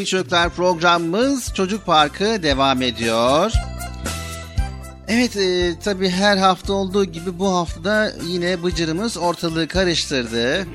sevgili 0.02 0.06
çocuklar 0.06 0.50
programımız 0.50 1.54
Çocuk 1.54 1.86
Parkı 1.86 2.44
devam 2.44 2.82
ediyor. 2.82 3.52
Evet 5.08 5.38
e, 5.38 5.80
tabi 5.80 6.10
her 6.10 6.38
hafta 6.38 6.74
olduğu 6.74 7.06
gibi 7.06 7.40
bu 7.40 7.56
haftada 7.56 8.12
yine 8.28 8.64
Bıcır'ımız 8.64 9.18
ortalığı 9.18 9.68
karıştırdı. 9.68 10.66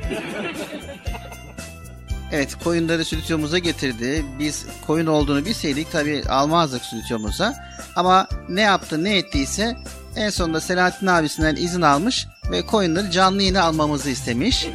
Evet 2.33 2.55
koyunları 2.65 3.05
stüdyomuza 3.05 3.59
getirdi. 3.59 4.25
Biz 4.39 4.67
koyun 4.87 5.07
olduğunu 5.07 5.45
bilseydik 5.45 5.93
tabi 5.93 6.23
almazdık 6.29 6.85
stüdyomuza. 6.85 7.55
Ama 7.97 8.29
ne 8.49 8.61
yaptı 8.61 9.05
ne 9.05 9.17
ettiyse 9.17 9.77
en 10.17 10.31
sonunda 10.31 10.61
Selahattin 10.61 11.07
abisinden 11.07 11.57
izin 11.57 11.83
almış 11.83 12.27
ve 12.51 12.67
koyunları 12.67 13.11
canlı 13.11 13.43
yayına 13.43 13.63
almamızı 13.63 14.11
istemiş. 14.11 14.67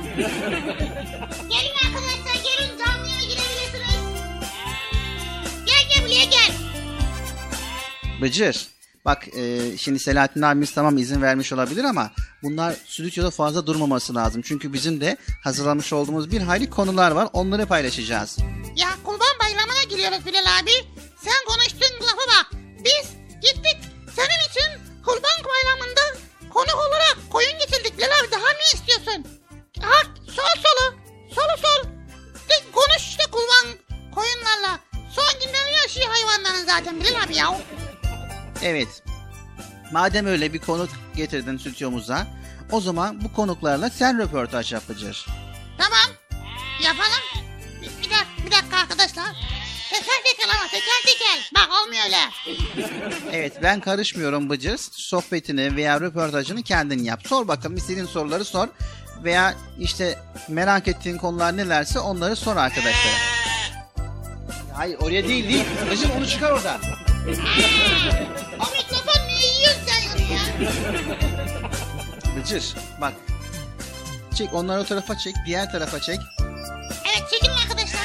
Bıcır. 8.21 8.67
Bak 9.05 9.27
e, 9.37 9.77
şimdi 9.77 9.99
Selahattin 9.99 10.41
abimiz 10.41 10.73
tamam 10.73 10.97
izin 10.97 11.21
vermiş 11.21 11.53
olabilir 11.53 11.83
ama 11.83 12.11
bunlar 12.43 12.75
stüdyoda 12.87 13.31
fazla 13.31 13.67
durmaması 13.67 14.15
lazım. 14.15 14.41
Çünkü 14.45 14.73
bizim 14.73 15.01
de 15.01 15.17
hazırlamış 15.43 15.93
olduğumuz 15.93 16.31
bir 16.31 16.41
hayli 16.41 16.69
konular 16.69 17.11
var. 17.11 17.29
Onları 17.33 17.65
paylaşacağız. 17.65 18.37
Ya 18.75 18.89
kurban 19.03 19.35
bayramına 19.43 19.83
giriyoruz 19.89 20.25
Bilal 20.25 20.59
abi. 20.59 20.71
Sen 21.23 21.45
konuştuğun 21.47 22.03
lafa 22.05 22.17
bak. 22.27 22.51
Biz 22.85 23.09
gittik 23.41 23.77
senin 24.15 24.41
için 24.49 24.81
kurban 25.05 25.39
bayramında 25.51 26.01
konuk 26.53 26.75
olarak 26.75 27.17
koyun 27.31 27.59
getirdik 27.59 27.97
Bilal 27.97 28.07
abi. 28.21 28.31
Daha 28.31 28.51
ne 28.51 28.79
istiyorsun? 28.79 29.25
Ha 29.81 30.03
sol 30.27 30.61
solu. 30.63 30.95
Solu 31.35 31.57
sol. 31.61 31.89
De, 32.49 32.71
konuş 32.71 33.09
işte 33.09 33.23
kurban 33.31 33.75
koyunlarla. 34.15 34.79
Son 35.15 35.39
günleri 35.39 35.73
yaşıyor 35.83 36.07
hayvanların 36.09 36.65
zaten 36.65 36.99
Bilal 36.99 37.23
abi 37.23 37.35
ya. 37.35 37.57
Evet. 38.63 39.03
Madem 39.91 40.25
öyle 40.25 40.53
bir 40.53 40.59
konuk 40.59 40.89
getirdin 41.15 41.57
stüdyomuza 41.57 42.27
o 42.71 42.81
zaman 42.81 43.23
bu 43.23 43.33
konuklarla 43.33 43.89
sen 43.89 44.19
röportaj 44.19 44.73
yap 44.73 44.83
Bıcır. 44.89 45.25
Tamam. 45.77 46.15
Yapalım. 46.83 47.47
Bir, 47.81 47.87
dakika, 47.87 48.25
bir 48.45 48.51
dakika 48.51 48.77
arkadaşlar. 48.77 49.25
Teker 49.89 50.23
teker 50.25 50.49
ama 50.55 50.67
teker 50.71 51.01
teker. 51.05 51.51
Bak 51.55 51.69
olmuyor 51.81 52.03
öyle. 52.05 52.17
Evet 53.31 53.53
ben 53.63 53.79
karışmıyorum 53.79 54.49
Bıcır. 54.49 54.77
Sohbetini 54.91 55.75
veya 55.75 56.01
röportajını 56.01 56.63
kendin 56.63 57.03
yap. 57.03 57.27
Sor 57.27 57.47
bakalım 57.47 57.77
istediğin 57.77 58.05
soruları 58.05 58.45
sor. 58.45 58.67
Veya 59.23 59.53
işte 59.79 60.19
merak 60.47 60.87
ettiğin 60.87 61.17
konular 61.17 61.57
nelerse 61.57 61.99
onları 61.99 62.35
sor 62.35 62.57
arkadaşlara. 62.57 63.13
Hayır 64.75 64.97
oraya 64.99 65.27
değil 65.27 65.49
değil. 65.49 65.65
Bıcır 65.91 66.09
onu 66.17 66.27
çıkar 66.27 66.51
oradan. 66.51 66.81
O 68.59 68.65
mikrofon 68.71 69.27
niye 69.27 69.53
yiyorsun 69.57 69.81
sen 69.85 70.17
ya? 70.33 70.41
Bıcır 72.35 72.75
bak. 73.01 73.13
Çek 74.35 74.53
onları 74.53 74.81
o 74.81 74.85
tarafa 74.85 75.17
çek. 75.17 75.35
Diğer 75.45 75.71
tarafa 75.71 75.99
çek. 75.99 76.19
Evet 77.11 77.29
çekin 77.31 77.51
arkadaşlar. 77.51 78.01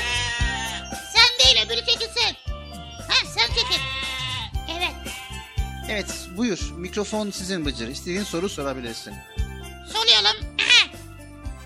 Sen 1.15 1.39
değil 1.47 1.67
öbürü 1.67 1.87
çekilsin. 1.87 2.37
Ha 3.09 3.15
sen 3.35 3.47
çekil. 3.47 3.81
Evet. 4.77 4.95
Evet 5.91 6.29
buyur. 6.37 6.59
Mikrofon 6.77 7.31
sizin 7.31 7.65
Bıcır. 7.67 7.89
İstediğin 7.89 8.25
soru 8.25 8.49
sorabilirsin. 8.49 9.15
Soruyorum. 9.93 10.57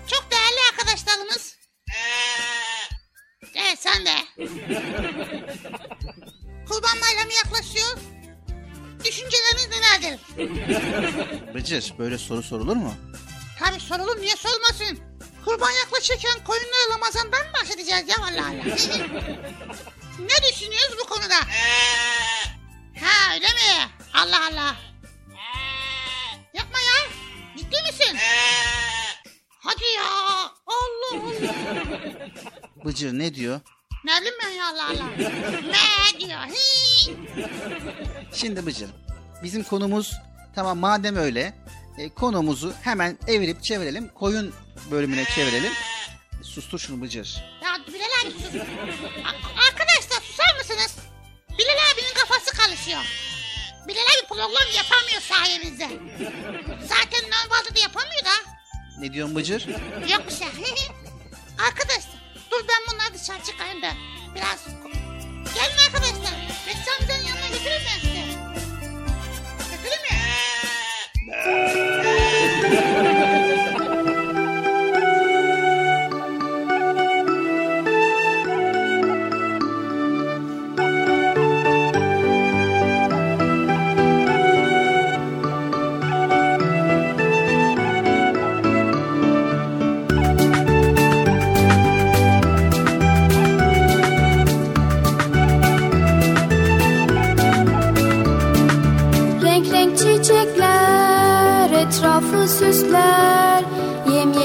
Çok 0.07 0.31
değerli 0.31 0.59
arkadaşlarımız. 0.71 1.55
Evet 3.55 3.79
sen 3.79 4.05
de. 4.05 4.15
Kurban 6.71 7.01
bayramı 7.01 7.33
yaklaşıyor. 7.33 7.97
Düşünceleriniz 9.05 9.69
nelerdir? 9.69 10.19
Bıcır 11.53 11.93
böyle 11.99 12.17
soru 12.17 12.43
sorulur 12.43 12.75
mu? 12.75 12.93
Tabii 13.59 13.79
sorulur 13.79 14.21
niye 14.21 14.35
sormasın? 14.35 14.99
Kurban 15.45 15.71
yaklaşırken 15.71 16.43
koyunları 16.43 16.89
Ramazan'dan 16.93 17.41
mı 17.47 17.53
bahsedeceğiz 17.61 18.09
ya 18.09 18.15
Allah 18.19 18.45
Allah. 18.45 18.63
ne 20.19 20.51
düşünüyoruz 20.51 20.95
bu 21.03 21.09
konuda? 21.09 21.35
ha 23.01 23.33
öyle 23.33 23.47
mi? 23.47 23.89
Allah 24.13 24.47
Allah. 24.47 24.75
Yapma 26.53 26.79
ya. 26.79 27.11
Ciddi 27.57 27.75
misin? 27.81 28.17
Hadi 29.59 29.83
ya. 29.95 30.03
Allah 30.67 31.11
Allah. 31.13 31.21
Bıcır 32.85 33.13
ne 33.13 33.35
diyor? 33.35 33.61
Ne 34.03 34.11
bileyim 34.21 34.35
ben 34.43 34.49
ya 34.49 34.67
Allah 34.67 34.85
Allah. 34.85 35.09
ne 36.13 36.19
diyor? 36.19 36.39
Şimdi 38.33 38.65
Bıcır 38.65 38.89
bizim 39.43 39.63
konumuz 39.63 40.13
tamam 40.55 40.77
madem 40.77 41.15
öyle 41.15 41.53
e, 41.97 42.09
konumuzu 42.09 42.73
hemen 42.81 43.17
evirip 43.27 43.63
çevirelim. 43.63 44.07
Koyun 44.07 44.53
bölümüne 44.91 45.25
çevirelim. 45.25 45.71
Sustur 46.43 46.79
şunu 46.79 47.01
Bıcır. 47.01 47.43
Ya 47.63 47.77
Bilal 47.87 48.05
abi 48.23 48.31
sus. 48.31 48.55
A- 49.25 49.67
Arkadaşlar 49.69 50.21
susar 50.23 50.55
mısınız? 50.57 50.95
Bilal 51.49 51.77
abinin 51.93 52.13
kafası 52.13 52.57
karışıyor. 52.57 53.01
Bilal 53.87 54.01
abi 54.01 54.27
program 54.27 54.67
yapamıyor 54.77 55.21
sayemizde. 55.21 55.89
Zaten 56.81 57.21
normalde 57.29 57.75
de 57.75 57.79
yapamıyor 57.79 58.25
da. 58.25 58.51
Ne 58.99 59.13
diyorsun 59.13 59.35
Bıcır? 59.35 59.67
Yok 60.11 60.23
bir 60.27 60.33
şey. 60.33 60.47
arkadaşlar 61.67 62.20
dur 62.51 62.65
ben 62.67 62.93
bunları 62.93 63.13
dışarı 63.13 63.43
çıkayım 63.43 63.81
da 63.81 63.91
biraz... 64.35 64.65
Gelin 65.55 65.77
arkadaşlar. 65.87 66.33
Bekçi 66.67 66.91
amcanın 66.99 67.23
yanına 67.23 67.47
götüreyim 67.47 67.81
ben 67.85 67.99
size. 67.99 68.21
Götüreyim 69.71 70.01
mi? 72.05 72.10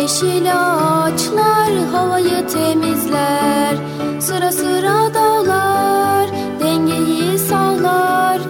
Yemyeşil 0.06 0.52
ağaçlar 0.52 1.72
havayı 1.92 2.46
temizler. 2.46 3.76
Sıra 4.20 4.52
sıra 4.52 5.14
dağlar 5.14 6.26
dengeyi 6.60 7.38
sağlar. 7.38 8.40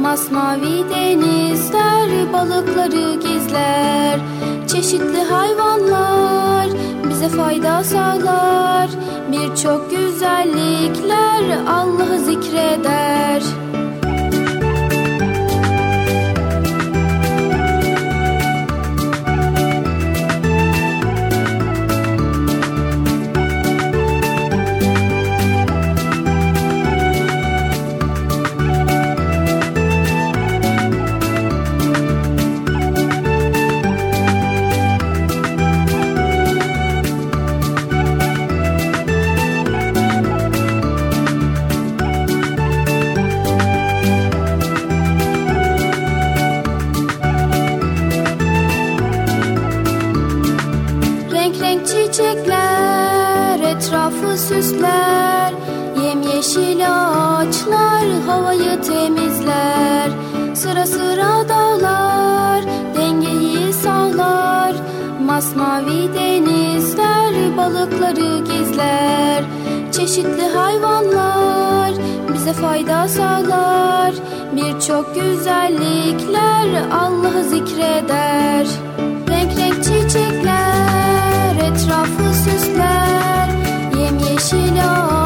Masmavi 0.00 0.84
denizler 0.90 2.32
balıkları 2.32 3.14
gizler. 3.14 4.20
Çeşitli 4.66 5.22
hayvanlar 5.22 6.68
bize 7.10 7.28
fayda 7.28 7.84
sağlar. 7.84 8.88
Birçok 9.32 9.90
güzellikler 9.90 11.58
Allah'ı 11.68 12.18
zikreder 12.18 13.42
Masmavi 65.36 66.14
denizler 66.14 67.56
balıkları 67.56 68.38
gizler. 68.38 69.44
Çeşitli 69.92 70.48
hayvanlar 70.54 71.92
bize 72.34 72.52
fayda 72.52 73.08
sağlar. 73.08 74.14
Birçok 74.52 75.14
güzellikler 75.14 76.68
Allah'ı 76.92 77.44
zikreder. 77.44 78.66
Renk 79.28 79.58
renk 79.58 79.84
çiçekler 79.84 81.56
etrafı 81.56 82.34
süsler. 82.34 83.48
Yemyeşil 83.98 84.80
ağaçlar 84.84 85.25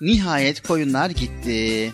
Nihayet 0.00 0.62
koyunlar 0.62 1.10
gitti. 1.10 1.92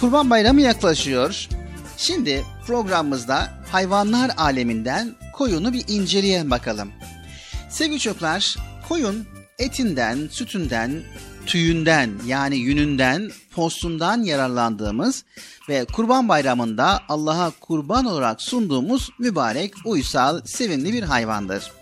Kurban 0.00 0.30
Bayramı 0.30 0.60
yaklaşıyor. 0.60 1.48
Şimdi 1.96 2.44
programımızda 2.66 3.48
hayvanlar 3.72 4.30
aleminden 4.36 5.14
koyunu 5.32 5.72
bir 5.72 5.84
inceleyelim 5.88 6.50
bakalım. 6.50 6.92
Sevgili 7.70 7.98
çocuklar, 7.98 8.56
koyun 8.88 9.26
etinden, 9.58 10.28
sütünden, 10.30 11.02
tüyünden 11.46 12.10
yani 12.26 12.56
yününden, 12.56 13.30
postundan 13.50 14.22
yararlandığımız 14.22 15.24
ve 15.68 15.84
Kurban 15.84 16.28
Bayramı'nda 16.28 17.00
Allah'a 17.08 17.50
kurban 17.60 18.04
olarak 18.04 18.42
sunduğumuz 18.42 19.10
mübarek, 19.18 19.74
uysal, 19.84 20.40
sevimli 20.44 20.92
bir 20.92 21.02
hayvandır. 21.02 21.72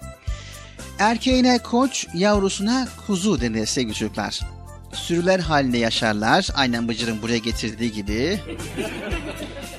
Erkeğine 0.99 1.59
koç, 1.59 2.07
yavrusuna 2.15 2.89
kuzu 3.07 3.41
denir 3.41 3.67
sevgili 3.67 3.95
çocuklar. 3.95 4.56
Sürüler 4.93 5.41
halinde 5.41 5.79
yaşarlar. 5.79 6.49
Aynen 6.55 6.89
Bıcır'ın 6.89 7.23
buraya 7.23 7.39
getirdiği 7.39 7.93
gibi. 7.93 8.41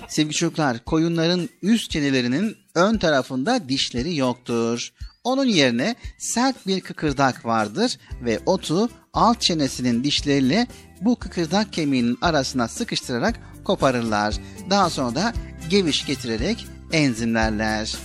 Sevgili 0.08 0.34
çocuklar, 0.34 0.84
koyunların 0.86 1.50
üst 1.62 1.91
çenelerinin 1.91 2.58
ön 2.76 2.98
tarafında 2.98 3.70
dişleri 3.70 4.15
yoktur. 4.15 4.93
Onun 5.24 5.46
yerine 5.46 5.96
sert 6.17 6.67
bir 6.67 6.82
kıkırdak 6.82 7.46
vardır 7.46 7.98
ve 8.22 8.39
otu 8.46 8.89
alt 9.13 9.41
çenesinin 9.41 10.04
dişleriyle 10.04 10.67
bu 11.02 11.15
kıkırdak 11.15 11.74
kemiğinin 11.74 12.17
arasına 12.22 12.67
sıkıştırarak 12.67 13.39
koparırlar. 13.63 14.36
Daha 14.70 14.89
sonra 14.89 15.15
da 15.15 15.34
geviş 15.70 16.06
getirerek 16.06 16.67
enzimlerler. 16.91 17.96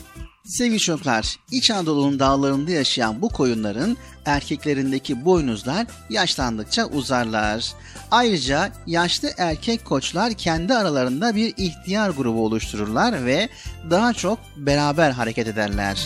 Sevgili 0.44 0.78
çocuklar, 0.78 1.36
İç 1.50 1.70
Anadolu'nun 1.70 2.18
dağlarında 2.18 2.70
yaşayan 2.70 3.22
bu 3.22 3.28
koyunların 3.28 3.96
erkeklerindeki 4.24 5.24
boynuzlar 5.24 5.86
yaşlandıkça 6.10 6.86
uzarlar. 6.86 7.72
Ayrıca 8.10 8.72
yaşlı 8.86 9.30
erkek 9.38 9.84
koçlar 9.84 10.32
kendi 10.32 10.74
aralarında 10.74 11.36
bir 11.36 11.54
ihtiyar 11.56 12.10
grubu 12.10 12.44
oluştururlar 12.44 13.24
ve 13.26 13.48
daha 13.90 14.12
çok 14.12 14.38
beraber 14.56 15.10
hareket 15.10 15.48
ederler. 15.48 15.98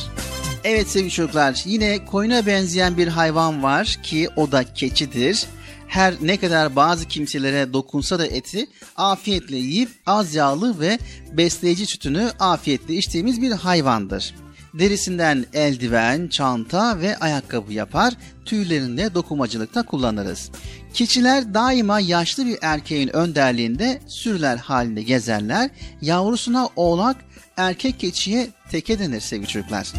Evet 0.64 0.88
sevgili 0.88 1.10
çocuklar 1.10 1.62
yine 1.64 2.04
koyuna 2.04 2.46
benzeyen 2.46 2.96
bir 2.96 3.08
hayvan 3.08 3.62
var 3.62 3.96
ki 4.02 4.28
o 4.36 4.52
da 4.52 4.74
keçidir. 4.74 5.46
Her 5.88 6.14
ne 6.22 6.36
kadar 6.36 6.76
bazı 6.76 7.08
kimselere 7.08 7.72
dokunsa 7.72 8.18
da 8.18 8.26
eti 8.26 8.66
afiyetle 8.96 9.56
yiyip 9.56 9.90
az 10.06 10.34
yağlı 10.34 10.80
ve 10.80 10.98
besleyici 11.32 11.86
sütünü 11.86 12.30
afiyetle 12.38 12.94
içtiğimiz 12.94 13.42
bir 13.42 13.52
hayvandır. 13.52 14.34
Derisinden 14.74 15.46
eldiven, 15.52 16.28
çanta 16.28 17.00
ve 17.00 17.16
ayakkabı 17.18 17.72
yapar, 17.72 18.14
tüylerini 18.44 18.98
de 18.98 19.14
dokumacılıkta 19.14 19.82
kullanırız. 19.82 20.50
Keçiler 20.94 21.54
daima 21.54 22.00
yaşlı 22.00 22.46
bir 22.46 22.58
erkeğin 22.62 23.16
önderliğinde 23.16 24.00
sürüler 24.06 24.56
halinde 24.56 25.02
gezerler. 25.02 25.70
Yavrusuna 26.00 26.68
oğlak, 26.76 27.16
erkek 27.56 28.00
keçiye 28.00 28.48
teke 28.70 28.98
denir 28.98 29.20
sevgili 29.20 29.48
çocuklar. 29.48 29.92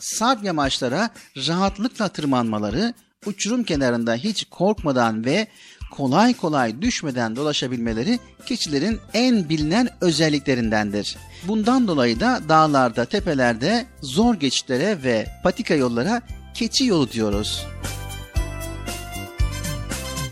Sarp 0.00 0.44
yamaçlara 0.44 1.10
rahatlıkla 1.36 2.08
tırmanmaları, 2.08 2.94
uçurum 3.26 3.64
kenarında 3.64 4.14
hiç 4.14 4.46
korkmadan 4.50 5.24
ve 5.24 5.46
kolay 5.90 6.34
kolay 6.34 6.82
düşmeden 6.82 7.36
dolaşabilmeleri 7.36 8.18
keçilerin 8.46 9.00
en 9.14 9.48
bilinen 9.48 9.88
özelliklerindendir. 10.00 11.16
Bundan 11.48 11.88
dolayı 11.88 12.20
da 12.20 12.40
dağlarda, 12.48 13.04
tepelerde 13.04 13.86
zor 14.02 14.34
geçitlere 14.34 15.02
ve 15.02 15.26
patika 15.42 15.74
yollara 15.74 16.22
keçi 16.54 16.84
yolu 16.86 17.12
diyoruz. 17.12 17.66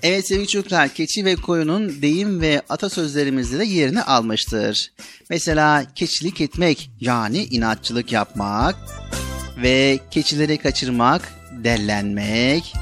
Evet 0.02 0.28
sevgili 0.28 0.46
çocuklar, 0.46 0.88
keçi 0.88 1.24
ve 1.24 1.36
koyunun 1.36 2.02
deyim 2.02 2.40
ve 2.40 2.62
atasözlerimizde 2.68 3.58
de 3.58 3.64
yerini 3.64 4.02
almıştır. 4.02 4.92
Mesela 5.30 5.84
keçilik 5.94 6.40
etmek 6.40 6.90
yani 7.00 7.44
inatçılık 7.44 8.12
yapmak 8.12 8.76
ve 9.62 9.98
keçileri 10.10 10.58
kaçırmak, 10.58 11.35
dellenmek 11.64 12.74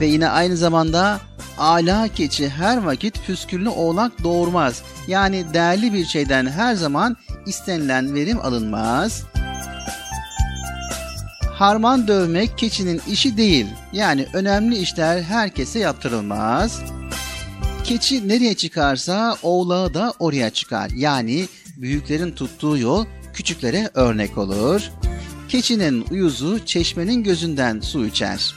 ve 0.00 0.06
yine 0.06 0.28
aynı 0.28 0.56
zamanda 0.56 1.20
ala 1.58 2.08
keçi 2.08 2.48
her 2.48 2.76
vakit 2.76 3.26
püsküllü 3.26 3.68
oğlak 3.68 4.24
doğurmaz. 4.24 4.82
Yani 5.08 5.44
değerli 5.54 5.92
bir 5.92 6.04
şeyden 6.04 6.46
her 6.46 6.74
zaman 6.74 7.16
istenilen 7.46 8.14
verim 8.14 8.40
alınmaz. 8.40 9.24
Harman 11.52 12.08
dövmek 12.08 12.58
keçinin 12.58 13.02
işi 13.08 13.36
değil. 13.36 13.66
Yani 13.92 14.26
önemli 14.32 14.76
işler 14.76 15.22
herkese 15.22 15.78
yaptırılmaz. 15.78 16.80
Keçi 17.84 18.28
nereye 18.28 18.54
çıkarsa 18.54 19.36
oğlağı 19.42 19.94
da 19.94 20.14
oraya 20.18 20.50
çıkar. 20.50 20.90
Yani 20.96 21.48
büyüklerin 21.76 22.32
tuttuğu 22.32 22.78
yol 22.78 23.06
küçüklere 23.34 23.90
örnek 23.94 24.38
olur. 24.38 24.90
Keçinin 25.52 26.04
uyuzu 26.10 26.66
çeşmenin 26.66 27.22
gözünden 27.22 27.80
su 27.80 28.06
içer. 28.06 28.54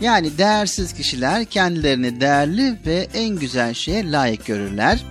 Yani 0.00 0.38
değersiz 0.38 0.94
kişiler 0.94 1.44
kendilerini 1.44 2.20
değerli 2.20 2.78
ve 2.86 3.08
en 3.14 3.36
güzel 3.36 3.74
şeye 3.74 4.10
layık 4.10 4.46
görürler. 4.46 5.04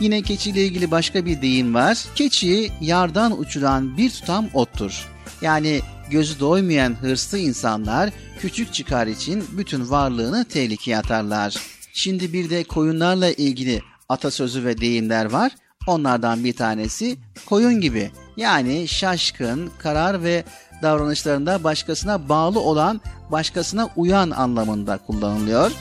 Yine 0.00 0.22
keçiyle 0.22 0.64
ilgili 0.64 0.90
başka 0.90 1.26
bir 1.26 1.42
deyim 1.42 1.74
var. 1.74 1.98
Keçi 2.14 2.72
yardan 2.80 3.40
uçuran 3.40 3.96
bir 3.96 4.10
tutam 4.10 4.48
ottur. 4.54 5.08
Yani 5.42 5.80
gözü 6.10 6.40
doymayan 6.40 6.94
hırslı 6.94 7.38
insanlar 7.38 8.10
küçük 8.40 8.74
çıkar 8.74 9.06
için 9.06 9.44
bütün 9.52 9.90
varlığını 9.90 10.44
tehlikeye 10.44 10.98
atarlar. 10.98 11.56
Şimdi 11.92 12.32
bir 12.32 12.50
de 12.50 12.64
koyunlarla 12.64 13.32
ilgili 13.32 13.82
atasözü 14.08 14.64
ve 14.64 14.78
deyimler 14.78 15.24
var. 15.24 15.52
Onlardan 15.86 16.44
bir 16.44 16.52
tanesi 16.52 17.16
koyun 17.46 17.80
gibi. 17.80 18.10
Yani 18.40 18.88
şaşkın, 18.88 19.70
karar 19.78 20.22
ve 20.24 20.44
davranışlarında 20.82 21.64
başkasına 21.64 22.28
bağlı 22.28 22.60
olan, 22.60 23.00
başkasına 23.32 23.88
uyan 23.96 24.30
anlamında 24.30 24.98
kullanılıyor. 24.98 25.72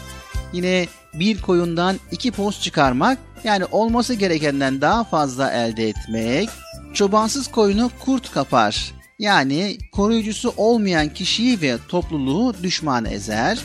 Yine 0.53 0.88
bir 1.14 1.41
koyundan 1.41 1.99
iki 2.12 2.32
post 2.32 2.62
çıkarmak 2.62 3.18
yani 3.43 3.66
olması 3.66 4.14
gerekenden 4.14 4.82
daha 4.82 5.03
fazla 5.03 5.51
elde 5.51 5.89
etmek. 5.89 6.49
Çobansız 6.93 7.51
koyunu 7.51 7.91
kurt 8.05 8.32
kapar. 8.32 8.91
Yani 9.20 9.78
koruyucusu 9.91 10.53
olmayan 10.57 11.14
kişiyi 11.14 11.62
ve 11.62 11.78
topluluğu 11.88 12.55
düşman 12.64 13.05
ezer. 13.05 13.60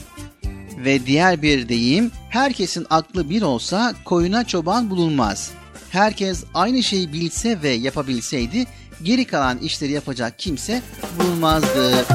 Ve 0.84 1.06
diğer 1.06 1.42
bir 1.42 1.68
deyim, 1.68 2.10
herkesin 2.30 2.86
aklı 2.90 3.30
bir 3.30 3.42
olsa 3.42 3.94
koyuna 4.04 4.44
çoban 4.44 4.90
bulunmaz. 4.90 5.50
Herkes 5.90 6.44
aynı 6.54 6.82
şeyi 6.82 7.12
bilse 7.12 7.62
ve 7.62 7.70
yapabilseydi 7.70 8.66
geri 9.04 9.24
kalan 9.24 9.58
işleri 9.58 9.92
yapacak 9.92 10.38
kimse 10.38 10.82
bulmazdı. 11.18 12.06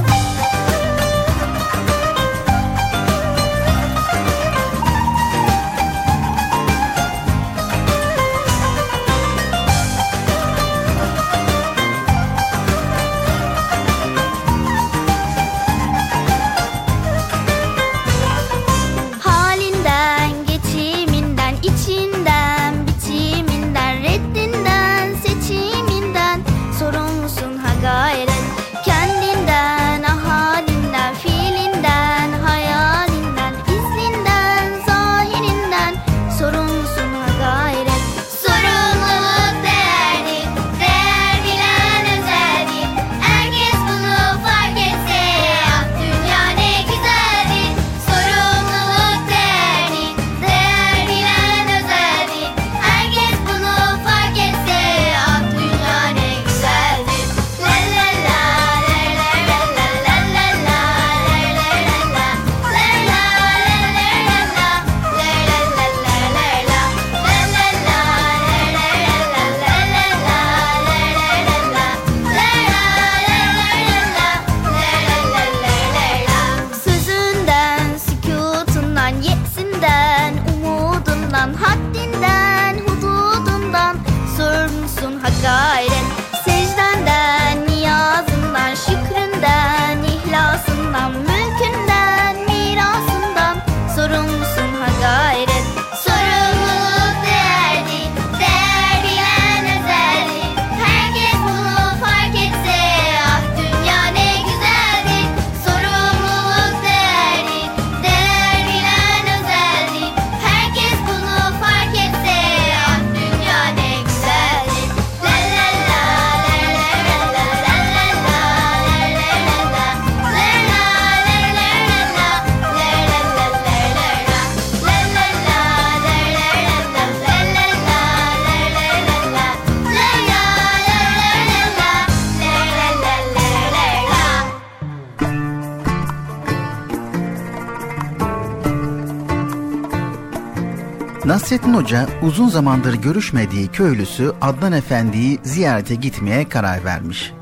Nasrettin 141.50 141.74
Hoca 141.74 142.08
uzun 142.22 142.50
zamandır 142.50 142.93
görüşmediği 142.93 143.68
köylüsü 143.68 144.32
Adnan 144.41 144.72
Efendi'yi 144.72 145.39
ziyarete 145.43 145.95
gitmeye 145.95 146.50
karar 146.50 146.86
vermiş. 146.86 147.34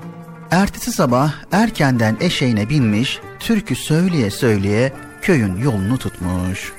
Ertesi 0.52 0.92
sabah 0.92 1.34
erkenden 1.52 2.18
eşeğine 2.20 2.70
binmiş, 2.70 3.20
türkü 3.40 3.76
söyleye 3.76 4.32
söyleye 4.32 4.94
köyün 5.22 5.56
yolunu 5.56 5.98
tutmuş. 5.98 6.74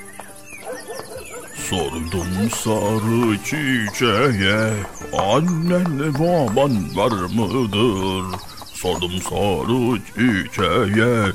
Sordum 1.57 2.51
sarı 2.65 3.39
çiçeğe 3.45 4.73
annen 5.19 6.15
baban 6.15 6.97
var 6.97 7.13
mıdır? 7.13 8.39
Sordum 8.75 9.13
sarı 9.31 9.99
çiçeğe 10.15 11.33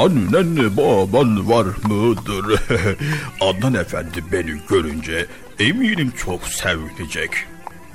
annen 0.00 0.76
baban 0.76 1.48
var 1.48 1.66
mıdır? 1.88 2.60
Adnan 3.40 3.74
Efendi 3.74 4.24
beni 4.32 4.60
görünce 4.68 5.26
eminim 5.58 6.12
çok 6.16 6.46
sevinecek. 6.46 7.30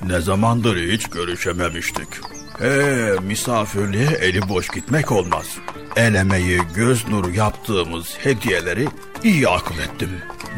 Ne 0.07 0.21
zamandır 0.21 0.91
hiç 0.91 1.07
görüşememiştik. 1.07 2.07
Ee, 2.61 3.15
misafirliğe 3.21 4.07
eli 4.07 4.49
boş 4.49 4.67
gitmek 4.69 5.11
olmaz. 5.11 5.45
El 5.95 6.15
emeği, 6.15 6.61
göz 6.75 7.07
nuru 7.07 7.31
yaptığımız 7.31 8.17
hediyeleri 8.17 8.87
iyi 9.23 9.49
akıl 9.49 9.77
ettim. 9.77 10.09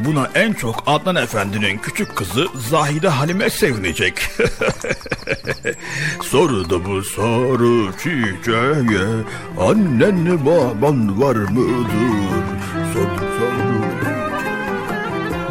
Buna 0.06 0.32
en 0.36 0.54
çok 0.54 0.84
Adnan 0.86 1.16
Efendi'nin 1.16 1.78
küçük 1.78 2.16
kızı 2.16 2.48
Zahide 2.70 3.08
Halime 3.08 3.50
sevinecek. 3.50 4.14
Sordu 6.22 6.86
bu 6.86 7.04
soru 7.04 7.92
çiçeğe, 7.98 9.08
annen 9.60 10.46
baban 10.46 11.22
var 11.22 11.36
mıdır? 11.36 11.92
Sordu 12.94 13.24
soru. 13.40 13.78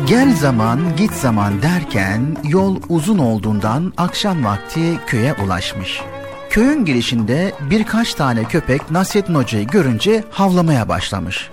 Gel 0.06 0.36
zaman 0.36 0.80
git 0.96 1.12
zaman 1.12 1.62
derken 1.62 2.36
yol 2.48 2.76
uzun 2.88 3.18
olduğundan 3.18 3.92
akşam 3.96 4.44
vakti 4.44 4.98
köye 5.06 5.34
ulaşmış. 5.44 6.00
Köyün 6.50 6.84
girişinde 6.84 7.52
birkaç 7.70 8.14
tane 8.14 8.44
köpek 8.44 8.90
Nasrettin 8.90 9.34
Hoca'yı 9.34 9.66
görünce 9.66 10.24
havlamaya 10.30 10.88
başlamış. 10.88 11.50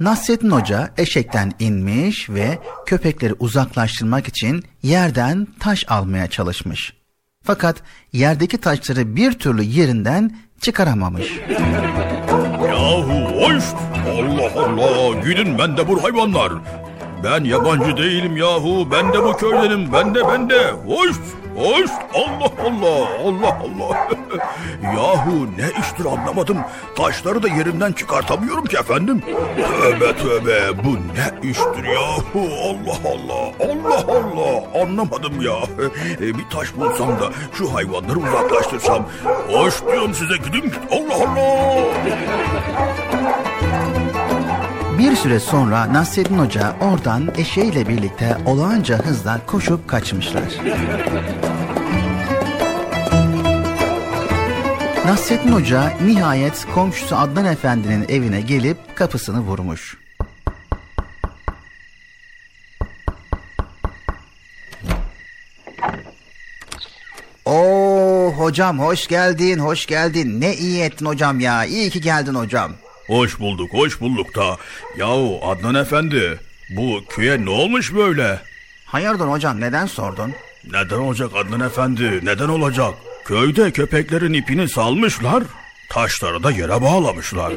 Nasrettin 0.00 0.50
Hoca 0.50 0.90
eşekten 0.96 1.52
inmiş 1.58 2.30
ve 2.30 2.58
köpekleri 2.86 3.34
uzaklaştırmak 3.38 4.28
için 4.28 4.64
yerden 4.82 5.46
taş 5.60 5.84
almaya 5.88 6.26
çalışmış. 6.26 6.92
Fakat 7.44 7.76
yerdeki 8.12 8.58
taşları 8.58 9.16
bir 9.16 9.32
türlü 9.32 9.62
yerinden 9.62 10.36
çıkaramamış. 10.60 11.38
Yahu 12.68 13.12
hoş! 13.12 13.64
Allah 14.08 14.62
Allah! 14.62 15.20
Gidin 15.20 15.58
ben 15.58 15.76
de 15.76 15.88
bu 15.88 16.02
hayvanlar. 16.04 16.52
Ben 17.24 17.44
yabancı 17.44 17.96
değilim 17.96 18.36
yahu. 18.36 18.88
Ben 18.92 19.12
de 19.12 19.24
bu 19.24 19.36
köydenim. 19.36 19.92
Ben 19.92 20.14
de 20.14 20.20
ben 20.28 20.50
de. 20.50 20.70
Hoş! 20.70 21.16
Hoş! 21.60 21.90
Allah 22.14 22.50
Allah! 22.64 23.08
Allah 23.24 23.58
Allah! 23.62 24.08
yahu 24.96 25.46
ne 25.58 25.80
iştir 25.80 26.04
anlamadım. 26.04 26.56
Taşları 26.96 27.42
da 27.42 27.48
yerimden 27.48 27.92
çıkartamıyorum 27.92 28.64
ki 28.64 28.76
efendim. 28.76 29.22
Tövbe 29.80 30.16
tövbe 30.16 30.84
bu 30.84 30.96
ne 30.96 31.50
iştir 31.50 31.84
yahu? 31.84 32.48
Allah 32.64 32.98
Allah! 33.04 33.52
Allah 33.72 34.04
Allah! 34.08 34.82
Anlamadım 34.82 35.42
ya. 35.42 35.56
E, 36.20 36.38
bir 36.38 36.48
taş 36.50 36.76
bulsam 36.76 37.08
da 37.08 37.30
şu 37.54 37.74
hayvanları 37.74 38.18
uzaklaştırsam. 38.18 39.06
Hoş 39.52 39.82
diyorum 39.86 40.14
size 40.14 40.36
gidin. 40.36 40.72
Allah 40.90 41.14
Allah! 41.14 41.84
Bir 45.00 45.16
süre 45.16 45.40
sonra 45.40 45.92
Nasreddin 45.92 46.38
Hoca 46.38 46.76
oradan 46.80 47.32
eşeğiyle 47.38 47.88
birlikte 47.88 48.36
olağanca 48.46 48.98
hızla 48.98 49.40
koşup 49.46 49.88
kaçmışlar. 49.88 50.42
Nasreddin 55.06 55.52
Hoca 55.52 55.92
nihayet 56.04 56.66
komşusu 56.74 57.16
Adnan 57.16 57.44
Efendi'nin 57.44 58.06
evine 58.08 58.40
gelip 58.40 58.96
kapısını 58.96 59.40
vurmuş. 59.40 59.96
Oo 67.44 68.32
hocam 68.36 68.78
hoş 68.78 69.06
geldin, 69.06 69.58
hoş 69.58 69.86
geldin. 69.86 70.40
Ne 70.40 70.54
iyi 70.54 70.82
ettin 70.82 71.06
hocam 71.06 71.40
ya. 71.40 71.64
İyi 71.64 71.90
ki 71.90 72.00
geldin 72.00 72.34
hocam. 72.34 72.72
Hoş 73.10 73.40
bulduk, 73.40 73.72
hoş 73.74 74.00
bulduk 74.00 74.34
da. 74.36 74.56
Yahu 74.96 75.40
Adnan 75.42 75.74
Efendi, 75.74 76.38
bu 76.76 77.04
köye 77.08 77.44
ne 77.44 77.50
olmuş 77.50 77.94
böyle? 77.94 78.40
Hayırdır 78.86 79.26
hocam 79.26 79.60
neden 79.60 79.86
sordun? 79.86 80.32
Neden 80.72 80.96
olacak 80.96 81.30
Adnan 81.36 81.60
Efendi, 81.60 82.20
neden 82.22 82.48
olacak? 82.48 82.94
Köyde 83.24 83.70
köpeklerin 83.70 84.32
ipini 84.32 84.68
salmışlar, 84.68 85.42
taşları 85.88 86.42
da 86.42 86.50
yere 86.50 86.82
bağlamışlar. 86.82 87.52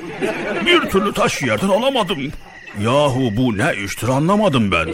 Bir 0.66 0.82
türlü 0.82 1.14
taş 1.14 1.41
yerden 1.41 1.70
alamadım. 1.70 2.32
Yahu 2.82 3.30
bu 3.38 3.58
ne 3.58 3.74
iştir 3.86 4.08
anlamadım 4.08 4.72
ben. 4.72 4.88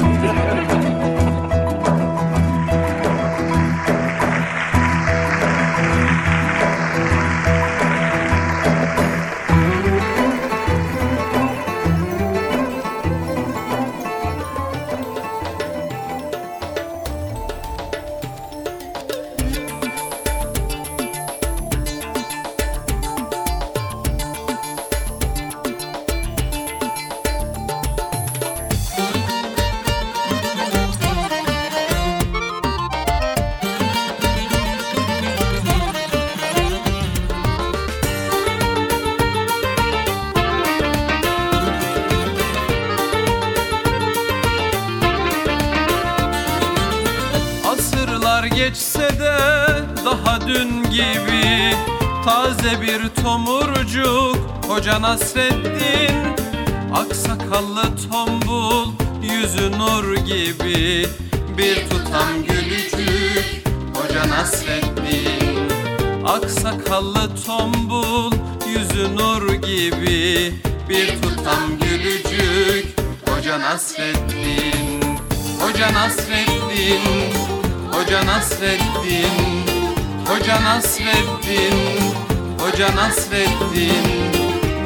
Hoca 54.99 55.11
Nasreddin 55.11 56.35
Aksakallı 56.93 57.83
tombul 58.11 58.93
Yüzü 59.23 59.71
nur 59.71 60.15
gibi. 60.15 61.07
Bir 61.57 61.75
tutam 61.89 62.43
gülücük 62.47 63.63
Hoca 63.95 64.29
Nasreddin 64.29 65.69
Aksakallı 66.25 67.29
tombul 67.45 68.31
Yüzü 68.67 69.15
nur 69.15 69.53
gibi. 69.53 70.53
Bir 70.89 71.21
tutam 71.21 71.79
gülücük 71.81 72.95
Hoca 73.29 73.59
Nasreddin 73.59 75.19
Hoca 75.59 75.93
Nasreddin 75.93 77.01
Hoca 77.91 78.25
Nasreddin 78.25 79.65
Hoca 80.25 80.63
Nasreddin 80.63 81.75
Hoca 82.59 82.95
Nasreddin 82.95 84.38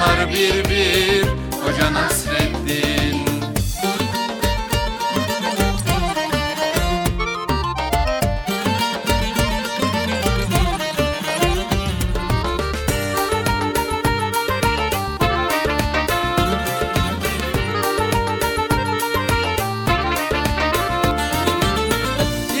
yapar 0.00 0.28
bir 0.28 0.70
bir 0.70 1.24
Hoca 1.64 1.92
Nasreddin. 1.92 3.20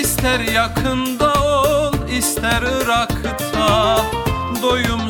İster 0.00 0.40
yakında 0.40 1.34
ol 1.34 1.92
ister 2.18 2.62
Irak'ta 2.62 4.04
Doyum 4.62 5.09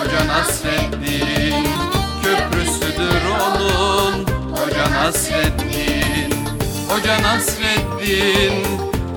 Hoca 0.00 0.26
Nasreddin 0.26 1.66
Köprüsüdür 2.22 3.22
onun 3.40 4.26
Hoca 4.56 4.90
Nasreddin 4.90 6.34
Hoca 6.88 7.22
Nasreddin 7.22 8.64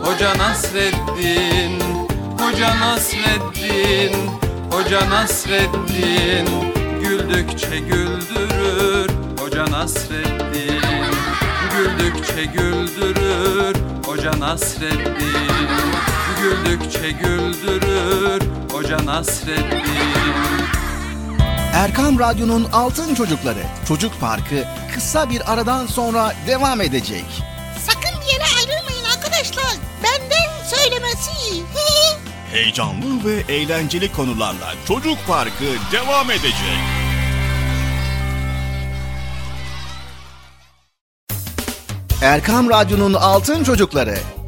Hoca 0.04 0.38
Nasreddin 0.38 1.80
Hoca 2.40 2.80
Nasreddin 2.80 4.14
Hoca 4.72 5.10
Nasreddin. 5.10 6.48
Güldükçe 7.02 7.80
güldürür 7.80 9.10
Hoca 9.40 9.66
Nasreddin. 9.72 10.82
Güldükçe 11.72 12.46
güldürür 12.46 13.76
Hoca 14.06 14.40
Nasreddin 14.40 15.84
Güldükçe 16.44 17.12
güldürür 17.12 18.42
Hoca 18.72 19.06
Nasreddin 19.06 19.84
Erkam 21.74 22.20
Radyo'nun 22.20 22.68
Altın 22.74 23.16
Çocukları 23.16 23.64
Çocuk 23.88 24.20
Parkı 24.20 24.66
kısa 24.94 25.30
bir 25.30 25.54
aradan 25.54 25.86
sonra 25.86 26.34
devam 26.48 26.82
edecek. 26.82 27.26
Sakın 27.80 28.22
bir 28.22 28.34
yere 28.34 28.44
ayrılmayın 28.58 29.06
arkadaşlar. 29.16 29.74
Benden 30.04 30.68
söylemesi. 30.68 31.32
Heyecanlı 32.52 33.26
ve 33.26 33.54
eğlenceli 33.54 34.12
konularla 34.12 34.74
Çocuk 34.88 35.18
Parkı 35.28 35.66
devam 35.92 36.32
edecek. 36.32 36.80
Erkam 42.22 42.70
Radyo'nun 42.70 43.14
Altın 43.14 43.64
Çocukları 43.64 44.18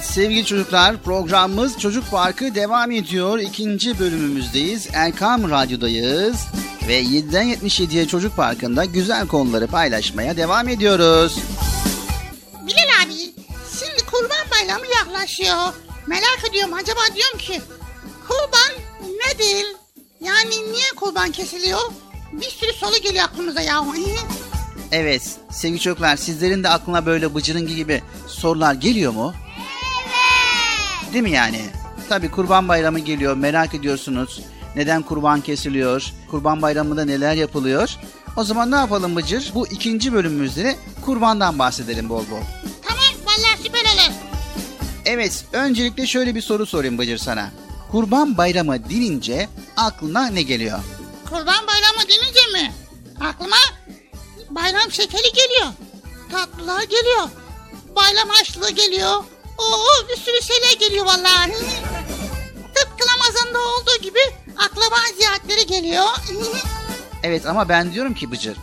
Evet 0.00 0.10
sevgili 0.10 0.44
çocuklar 0.44 1.02
programımız 1.02 1.78
Çocuk 1.78 2.10
Parkı 2.10 2.54
devam 2.54 2.90
ediyor. 2.90 3.38
İkinci 3.38 3.98
bölümümüzdeyiz. 3.98 4.88
Erkam 4.92 5.50
Radyo'dayız. 5.50 6.36
Ve 6.88 7.02
7'den 7.02 7.46
77'ye 7.46 8.06
Çocuk 8.06 8.36
Parkı'nda 8.36 8.84
güzel 8.84 9.26
konuları 9.26 9.66
paylaşmaya 9.66 10.36
devam 10.36 10.68
ediyoruz. 10.68 11.38
Bilal 12.66 13.04
abi 13.04 13.14
şimdi 13.78 14.06
kurban 14.10 14.50
bayramı 14.50 14.86
yaklaşıyor. 14.86 15.74
Merak 16.06 16.40
ediyorum 16.50 16.74
acaba 16.74 17.00
diyorum 17.14 17.38
ki 17.38 17.60
kurban 18.28 18.82
nedir? 19.04 19.66
Yani 20.20 20.72
niye 20.72 20.90
kurban 20.96 21.30
kesiliyor? 21.30 21.80
Bir 22.32 22.50
sürü 22.50 22.72
soru 22.72 22.96
geliyor 23.02 23.24
aklımıza 23.24 23.60
ya. 23.60 23.84
Evet 24.92 25.22
sevgili 25.50 25.80
çocuklar 25.80 26.16
sizlerin 26.16 26.64
de 26.64 26.68
aklına 26.68 27.06
böyle 27.06 27.34
bıcırıngi 27.34 27.76
gibi 27.76 28.02
sorular 28.26 28.74
geliyor 28.74 29.12
mu? 29.12 29.34
Değil 31.12 31.22
mi 31.24 31.30
yani? 31.30 31.60
Tabi 32.08 32.30
kurban 32.30 32.68
bayramı 32.68 32.98
geliyor 32.98 33.36
merak 33.36 33.74
ediyorsunuz. 33.74 34.40
Neden 34.76 35.02
kurban 35.02 35.40
kesiliyor? 35.40 36.12
Kurban 36.30 36.62
bayramında 36.62 37.04
neler 37.04 37.34
yapılıyor? 37.34 37.90
O 38.36 38.44
zaman 38.44 38.70
ne 38.70 38.76
yapalım 38.76 39.16
Bıcır? 39.16 39.50
Bu 39.54 39.66
ikinci 39.68 40.12
bölümümüzde 40.12 40.64
de 40.64 40.76
kurbandan 41.04 41.58
bahsedelim 41.58 42.08
bol 42.08 42.24
bol. 42.30 42.40
tamam 42.88 43.04
vallahi 43.26 43.62
süper 43.62 43.80
olur. 43.80 44.14
Evet, 45.04 45.44
öncelikle 45.52 46.06
şöyle 46.06 46.34
bir 46.34 46.42
soru 46.42 46.66
sorayım 46.66 46.98
Bıcır 46.98 47.18
sana. 47.18 47.50
Kurban 47.90 48.36
bayramı 48.36 48.90
denince 48.90 49.48
aklına 49.76 50.26
ne 50.26 50.42
geliyor? 50.42 50.78
Kurban 51.24 51.66
bayramı 51.66 52.08
denince 52.08 52.52
mi? 52.52 52.72
Aklıma 53.20 53.56
bayram 54.50 54.90
şekeri 54.90 55.32
geliyor. 55.32 55.66
Tatlılar 56.32 56.82
geliyor. 56.82 57.28
Bayram 57.96 58.28
harçlığı 58.28 58.70
geliyor. 58.70 59.24
Oo 59.60 60.08
bir 60.08 60.16
sürü 60.16 60.42
şeyler 60.42 60.76
geliyor 60.80 61.06
vallahi. 61.06 61.52
Tıpkı 62.74 63.08
Ramazan'da 63.14 63.58
olduğu 63.58 64.02
gibi 64.02 64.18
akraba 64.56 64.96
ziyaretleri 65.18 65.66
geliyor. 65.66 66.04
Evet 67.22 67.46
ama 67.46 67.68
ben 67.68 67.92
diyorum 67.92 68.14
ki 68.14 68.30
Bıcır, 68.30 68.56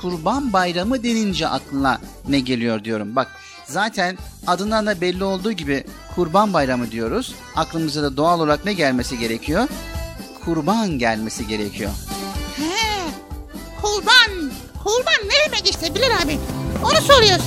kurban 0.00 0.52
bayramı 0.52 1.02
denince 1.02 1.48
aklına 1.48 2.00
ne 2.28 2.40
geliyor 2.40 2.84
diyorum. 2.84 3.16
Bak 3.16 3.28
zaten 3.66 4.18
adından 4.46 4.86
da 4.86 5.00
belli 5.00 5.24
olduğu 5.24 5.52
gibi 5.52 5.84
kurban 6.14 6.52
bayramı 6.52 6.90
diyoruz. 6.90 7.34
Aklımıza 7.56 8.02
da 8.02 8.16
doğal 8.16 8.40
olarak 8.40 8.64
ne 8.64 8.72
gelmesi 8.72 9.18
gerekiyor? 9.18 9.68
Kurban 10.44 10.88
gelmesi 10.98 11.46
gerekiyor. 11.46 11.90
He, 12.56 13.00
kurban. 13.82 14.52
Kurban 14.84 15.28
ne 15.28 15.46
demek 15.46 15.70
işte 15.70 15.94
Bilal 15.94 16.22
abi? 16.24 16.38
Onu 16.84 17.00
soruyoruz. 17.12 17.44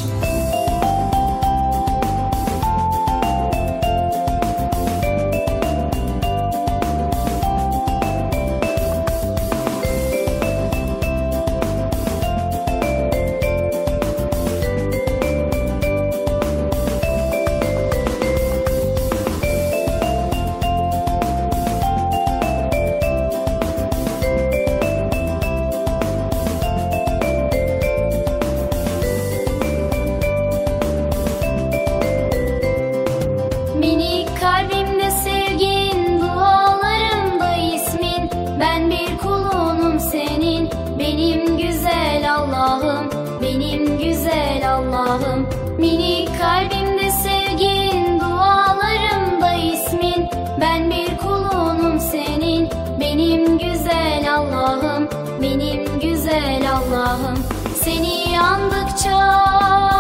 Allah'ım. 45.16 45.48
Minik 45.80 46.30
kalbimde 46.40 47.12
sevgin, 47.12 48.20
dualarımda 48.20 49.54
ismin. 49.54 50.30
Ben 50.62 50.90
bir 50.90 51.18
kulunum 51.18 52.00
senin, 52.00 52.70
benim 53.00 53.58
güzel 53.58 54.36
Allah'ım, 54.36 55.10
benim 55.42 56.00
güzel 56.00 56.64
Allah'ım. 56.72 57.38
Seni 57.84 58.40
andıkça 58.40 59.95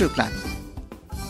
çocuklar. 0.00 0.28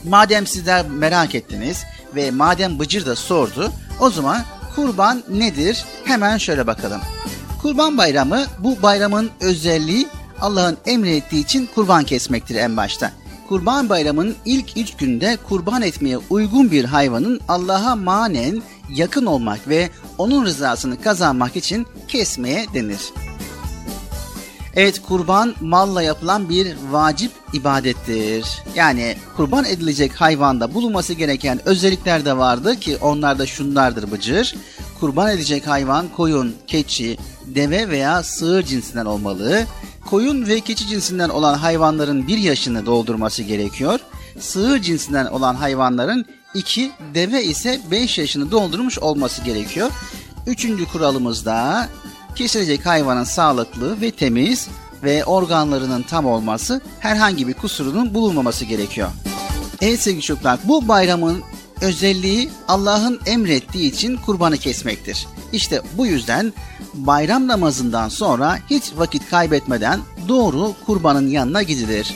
Madem 0.04 0.46
sizler 0.46 0.88
merak 0.88 1.34
ettiniz 1.34 1.84
ve 2.14 2.30
madem 2.30 2.78
Bıcır 2.78 3.06
da 3.06 3.16
sordu, 3.16 3.72
o 4.00 4.10
zaman 4.10 4.44
kurban 4.76 5.22
nedir? 5.28 5.84
Hemen 6.04 6.38
şöyle 6.38 6.66
bakalım. 6.66 7.00
Kurban 7.62 7.98
bayramı 7.98 8.44
bu 8.58 8.82
bayramın 8.82 9.30
özelliği 9.40 10.08
Allah'ın 10.40 10.78
emrettiği 10.86 11.44
için 11.44 11.68
kurban 11.74 12.04
kesmektir 12.04 12.54
en 12.54 12.76
başta. 12.76 13.12
Kurban 13.50 13.88
bayramının 13.88 14.36
ilk 14.44 14.76
üç 14.76 14.96
günde 14.96 15.38
kurban 15.48 15.82
etmeye 15.82 16.18
uygun 16.30 16.70
bir 16.70 16.84
hayvanın 16.84 17.40
Allah'a 17.48 17.96
manen 17.96 18.62
yakın 18.90 19.26
olmak 19.26 19.68
ve 19.68 19.90
onun 20.18 20.44
rızasını 20.44 21.02
kazanmak 21.02 21.56
için 21.56 21.86
kesmeye 22.08 22.66
denir. 22.74 23.00
Evet 24.74 25.02
kurban 25.02 25.54
malla 25.60 26.02
yapılan 26.02 26.48
bir 26.48 26.76
vacip 26.90 27.32
ibadettir. 27.52 28.46
Yani 28.74 29.16
kurban 29.36 29.64
edilecek 29.64 30.20
hayvanda 30.20 30.74
bulunması 30.74 31.12
gereken 31.12 31.68
özellikler 31.68 32.24
de 32.24 32.36
vardı 32.36 32.80
ki 32.80 32.96
onlar 33.00 33.38
da 33.38 33.46
şunlardır 33.46 34.10
Bıcır. 34.10 34.54
Kurban 35.00 35.30
edecek 35.30 35.66
hayvan 35.66 36.06
koyun, 36.16 36.54
keçi, 36.66 37.18
deve 37.46 37.88
veya 37.88 38.22
sığır 38.22 38.62
cinsinden 38.62 39.04
olmalı. 39.04 39.66
Koyun 40.10 40.46
ve 40.46 40.60
keçi 40.60 40.86
cinsinden 40.86 41.28
olan 41.28 41.54
hayvanların 41.54 42.26
bir 42.26 42.38
yaşını 42.38 42.86
doldurması 42.86 43.42
gerekiyor. 43.42 44.00
Sığır 44.38 44.78
cinsinden 44.78 45.26
olan 45.26 45.54
hayvanların 45.54 46.26
iki, 46.54 46.90
deve 47.14 47.44
ise 47.44 47.80
beş 47.90 48.18
yaşını 48.18 48.50
doldurmuş 48.50 48.98
olması 48.98 49.42
gerekiyor. 49.42 49.90
Üçüncü 50.46 50.86
kuralımız 50.86 51.44
da 51.44 51.88
kesilecek 52.34 52.86
hayvanın 52.86 53.24
sağlıklı 53.24 54.00
ve 54.00 54.10
temiz 54.10 54.68
ve 55.02 55.24
organlarının 55.24 56.02
tam 56.02 56.26
olması, 56.26 56.80
herhangi 57.00 57.48
bir 57.48 57.54
kusurunun 57.54 58.14
bulunmaması 58.14 58.64
gerekiyor. 58.64 59.08
Evet 59.80 60.00
sevgili 60.00 60.22
çocuklar, 60.22 60.58
bu 60.64 60.88
bayramın 60.88 61.42
özelliği 61.80 62.50
Allah'ın 62.68 63.20
emrettiği 63.26 63.92
için 63.92 64.16
kurbanı 64.16 64.56
kesmektir. 64.58 65.26
İşte 65.52 65.82
bu 65.96 66.06
yüzden 66.06 66.52
bayram 66.94 67.46
namazından 67.46 68.08
sonra 68.08 68.58
hiç 68.70 68.92
vakit 68.96 69.30
kaybetmeden 69.30 70.00
doğru 70.28 70.74
kurbanın 70.86 71.28
yanına 71.28 71.62
gidilir 71.62 72.14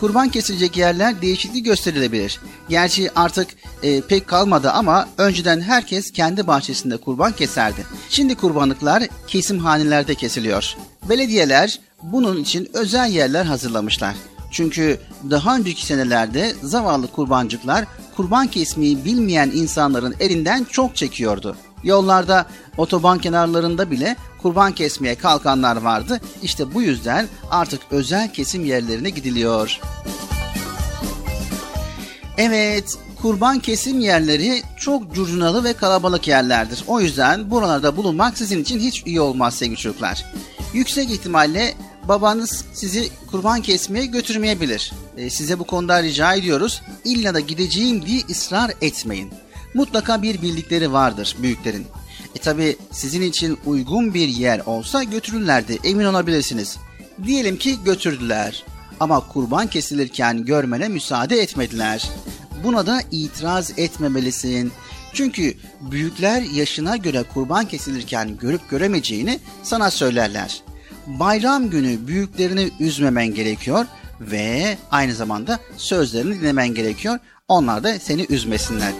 kurban 0.00 0.28
kesilecek 0.28 0.76
yerler 0.76 1.22
değişiklik 1.22 1.64
gösterilebilir. 1.64 2.40
Gerçi 2.68 3.10
artık 3.14 3.48
e, 3.82 4.00
pek 4.00 4.26
kalmadı 4.26 4.70
ama 4.70 5.08
önceden 5.18 5.60
herkes 5.60 6.10
kendi 6.10 6.46
bahçesinde 6.46 6.96
kurban 6.96 7.32
keserdi. 7.32 7.86
Şimdi 8.08 8.34
kurbanlıklar 8.34 9.02
kesimhanelerde 9.26 10.14
kesiliyor. 10.14 10.76
Belediyeler 11.08 11.80
bunun 12.02 12.36
için 12.36 12.68
özel 12.74 13.10
yerler 13.10 13.44
hazırlamışlar. 13.44 14.14
Çünkü 14.50 15.00
daha 15.30 15.56
önceki 15.56 15.86
senelerde 15.86 16.52
zavallı 16.62 17.06
kurbancıklar 17.06 17.84
kurban 18.16 18.46
kesmeyi 18.46 19.04
bilmeyen 19.04 19.50
insanların 19.54 20.14
elinden 20.20 20.64
çok 20.64 20.96
çekiyordu. 20.96 21.56
Yollarda, 21.86 22.46
otoban 22.76 23.18
kenarlarında 23.18 23.90
bile 23.90 24.16
kurban 24.42 24.72
kesmeye 24.72 25.14
kalkanlar 25.14 25.76
vardı. 25.76 26.20
İşte 26.42 26.74
bu 26.74 26.82
yüzden 26.82 27.28
artık 27.50 27.80
özel 27.90 28.32
kesim 28.32 28.64
yerlerine 28.64 29.10
gidiliyor. 29.10 29.80
Evet, 32.38 32.98
kurban 33.22 33.58
kesim 33.58 34.00
yerleri 34.00 34.62
çok 34.76 35.14
curcunalı 35.14 35.64
ve 35.64 35.72
kalabalık 35.72 36.28
yerlerdir. 36.28 36.84
O 36.86 37.00
yüzden 37.00 37.50
buralarda 37.50 37.96
bulunmak 37.96 38.38
sizin 38.38 38.62
için 38.62 38.80
hiç 38.80 39.02
iyi 39.06 39.20
olmaz 39.20 39.54
sevgili 39.54 39.76
çocuklar. 39.76 40.24
Yüksek 40.74 41.10
ihtimalle 41.10 41.74
babanız 42.08 42.64
sizi 42.72 43.08
kurban 43.30 43.62
kesmeye 43.62 44.06
götürmeyebilir. 44.06 44.92
E, 45.16 45.30
size 45.30 45.58
bu 45.58 45.64
konuda 45.64 46.02
rica 46.02 46.34
ediyoruz. 46.34 46.82
İlla 47.04 47.34
da 47.34 47.40
gideceğim 47.40 48.06
diye 48.06 48.20
ısrar 48.30 48.72
etmeyin. 48.80 49.30
Mutlaka 49.76 50.22
bir 50.22 50.42
bildikleri 50.42 50.92
vardır 50.92 51.36
büyüklerin. 51.42 51.86
E 52.34 52.38
tabi 52.38 52.76
sizin 52.90 53.22
için 53.22 53.58
uygun 53.66 54.14
bir 54.14 54.28
yer 54.28 54.60
olsa 54.66 55.02
götürürlerdi 55.02 55.78
emin 55.84 56.04
olabilirsiniz. 56.04 56.76
Diyelim 57.24 57.56
ki 57.56 57.84
götürdüler 57.84 58.64
ama 59.00 59.28
kurban 59.28 59.66
kesilirken 59.66 60.44
görmene 60.44 60.88
müsaade 60.88 61.40
etmediler. 61.40 62.10
Buna 62.64 62.86
da 62.86 63.00
itiraz 63.10 63.78
etmemelisin. 63.78 64.72
Çünkü 65.12 65.54
büyükler 65.80 66.42
yaşına 66.42 66.96
göre 66.96 67.24
kurban 67.34 67.64
kesilirken 67.68 68.36
görüp 68.36 68.70
göremeyeceğini 68.70 69.40
sana 69.62 69.90
söylerler. 69.90 70.62
Bayram 71.06 71.70
günü 71.70 72.06
büyüklerini 72.06 72.70
üzmemen 72.80 73.34
gerekiyor 73.34 73.86
ve 74.20 74.78
aynı 74.90 75.14
zamanda 75.14 75.58
sözlerini 75.76 76.40
dinlemen 76.40 76.74
gerekiyor. 76.74 77.18
Onlar 77.48 77.84
da 77.84 77.98
seni 77.98 78.26
üzmesinler. 78.30 78.92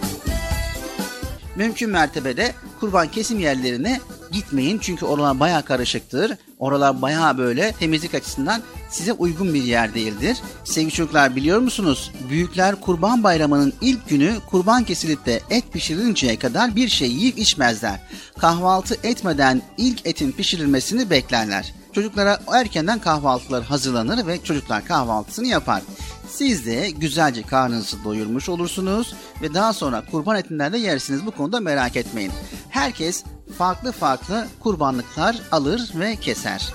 Mümkün 1.56 1.90
mertebede 1.90 2.54
kurban 2.80 3.10
kesim 3.10 3.40
yerlerine 3.40 4.00
gitmeyin 4.32 4.78
çünkü 4.78 5.04
oralar 5.04 5.40
baya 5.40 5.62
karışıktır. 5.62 6.32
Oralar 6.58 7.02
baya 7.02 7.38
böyle 7.38 7.72
temizlik 7.72 8.14
açısından 8.14 8.62
size 8.90 9.12
uygun 9.12 9.54
bir 9.54 9.62
yer 9.62 9.94
değildir. 9.94 10.36
Sevgili 10.64 10.92
çocuklar 10.92 11.36
biliyor 11.36 11.58
musunuz? 11.60 12.12
Büyükler 12.30 12.80
kurban 12.80 13.22
bayramının 13.22 13.72
ilk 13.80 14.08
günü 14.08 14.34
kurban 14.50 14.84
kesilip 14.84 15.26
de 15.26 15.40
et 15.50 15.72
pişirilinceye 15.72 16.38
kadar 16.38 16.76
bir 16.76 16.88
şey 16.88 17.10
yiyip 17.10 17.38
içmezler. 17.38 18.00
Kahvaltı 18.38 18.96
etmeden 19.02 19.62
ilk 19.76 20.06
etin 20.06 20.32
pişirilmesini 20.32 21.10
beklerler. 21.10 21.74
Çocuklara 21.96 22.38
erkenden 22.52 22.98
kahvaltılar 22.98 23.64
hazırlanır 23.64 24.26
ve 24.26 24.44
çocuklar 24.44 24.84
kahvaltısını 24.84 25.46
yapar. 25.46 25.82
Siz 26.28 26.66
de 26.66 26.90
güzelce 26.90 27.42
karnınızı 27.42 28.04
doyurmuş 28.04 28.48
olursunuz 28.48 29.14
ve 29.42 29.54
daha 29.54 29.72
sonra 29.72 30.02
kurban 30.10 30.36
etinden 30.36 30.72
de 30.72 30.78
yersiniz 30.78 31.26
bu 31.26 31.30
konuda 31.30 31.60
merak 31.60 31.96
etmeyin. 31.96 32.32
Herkes 32.70 33.24
farklı 33.58 33.92
farklı 33.92 34.48
kurbanlıklar 34.60 35.36
alır 35.52 35.90
ve 35.94 36.16
keser. 36.16 36.72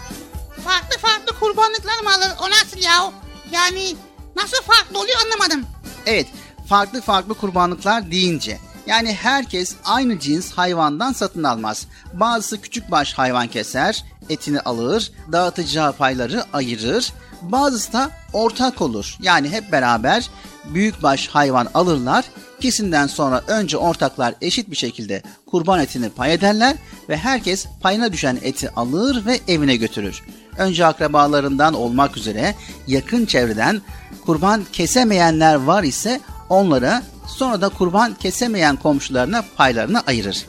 Farklı 0.65 0.97
farklı 0.97 1.39
kurbanlıklar 1.39 1.99
mı 2.03 2.13
alır? 2.13 2.32
O 2.41 2.49
nasıl 2.49 2.80
ya? 2.80 3.11
Yani 3.51 3.95
nasıl 4.36 4.63
farklı 4.63 4.99
oluyor 4.99 5.17
anlamadım. 5.26 5.65
Evet, 6.05 6.28
farklı 6.67 7.01
farklı 7.01 7.34
kurbanlıklar 7.34 8.11
deyince 8.11 8.59
yani 8.88 9.13
herkes 9.13 9.76
aynı 9.86 10.19
cins 10.19 10.51
hayvandan 10.51 11.13
satın 11.13 11.43
almaz. 11.43 11.88
Bazısı 12.13 12.61
küçük 12.61 12.91
baş 12.91 13.13
hayvan 13.13 13.47
keser, 13.47 14.03
etini 14.30 14.59
alır, 14.59 15.11
dağıtacağı 15.32 15.93
payları 15.93 16.43
ayırır. 16.53 17.13
Bazısı 17.41 17.93
da 17.93 18.11
ortak 18.34 18.82
olur. 18.82 19.17
Yani 19.22 19.49
hep 19.49 19.72
beraber 19.72 20.30
büyük 20.65 21.03
baş 21.03 21.28
hayvan 21.28 21.67
alırlar. 21.74 22.26
Kesinden 22.59 23.07
sonra 23.07 23.43
önce 23.47 23.78
ortaklar 23.78 24.34
eşit 24.41 24.72
bir 24.72 24.76
şekilde 24.76 25.24
kurban 25.45 25.80
etini 25.80 26.09
pay 26.09 26.34
ederler 26.34 26.76
ve 27.09 27.17
herkes 27.17 27.65
payına 27.82 28.13
düşen 28.13 28.39
eti 28.41 28.69
alır 28.69 29.26
ve 29.26 29.39
evine 29.47 29.76
götürür. 29.76 30.24
Önce 30.57 30.86
akrabalarından 30.86 31.74
olmak 31.74 32.17
üzere 32.17 32.55
yakın 32.88 33.26
çevreden 33.26 33.82
kurban 34.26 34.65
kesemeyenler 34.74 35.55
var 35.55 35.84
ise 35.84 36.22
onlara 36.49 37.03
sonra 37.28 37.61
da 37.61 37.69
kurban 37.69 38.13
kesemeyen 38.13 38.76
komşularına 38.76 39.43
paylarını 39.57 40.01
ayırır. 40.07 40.45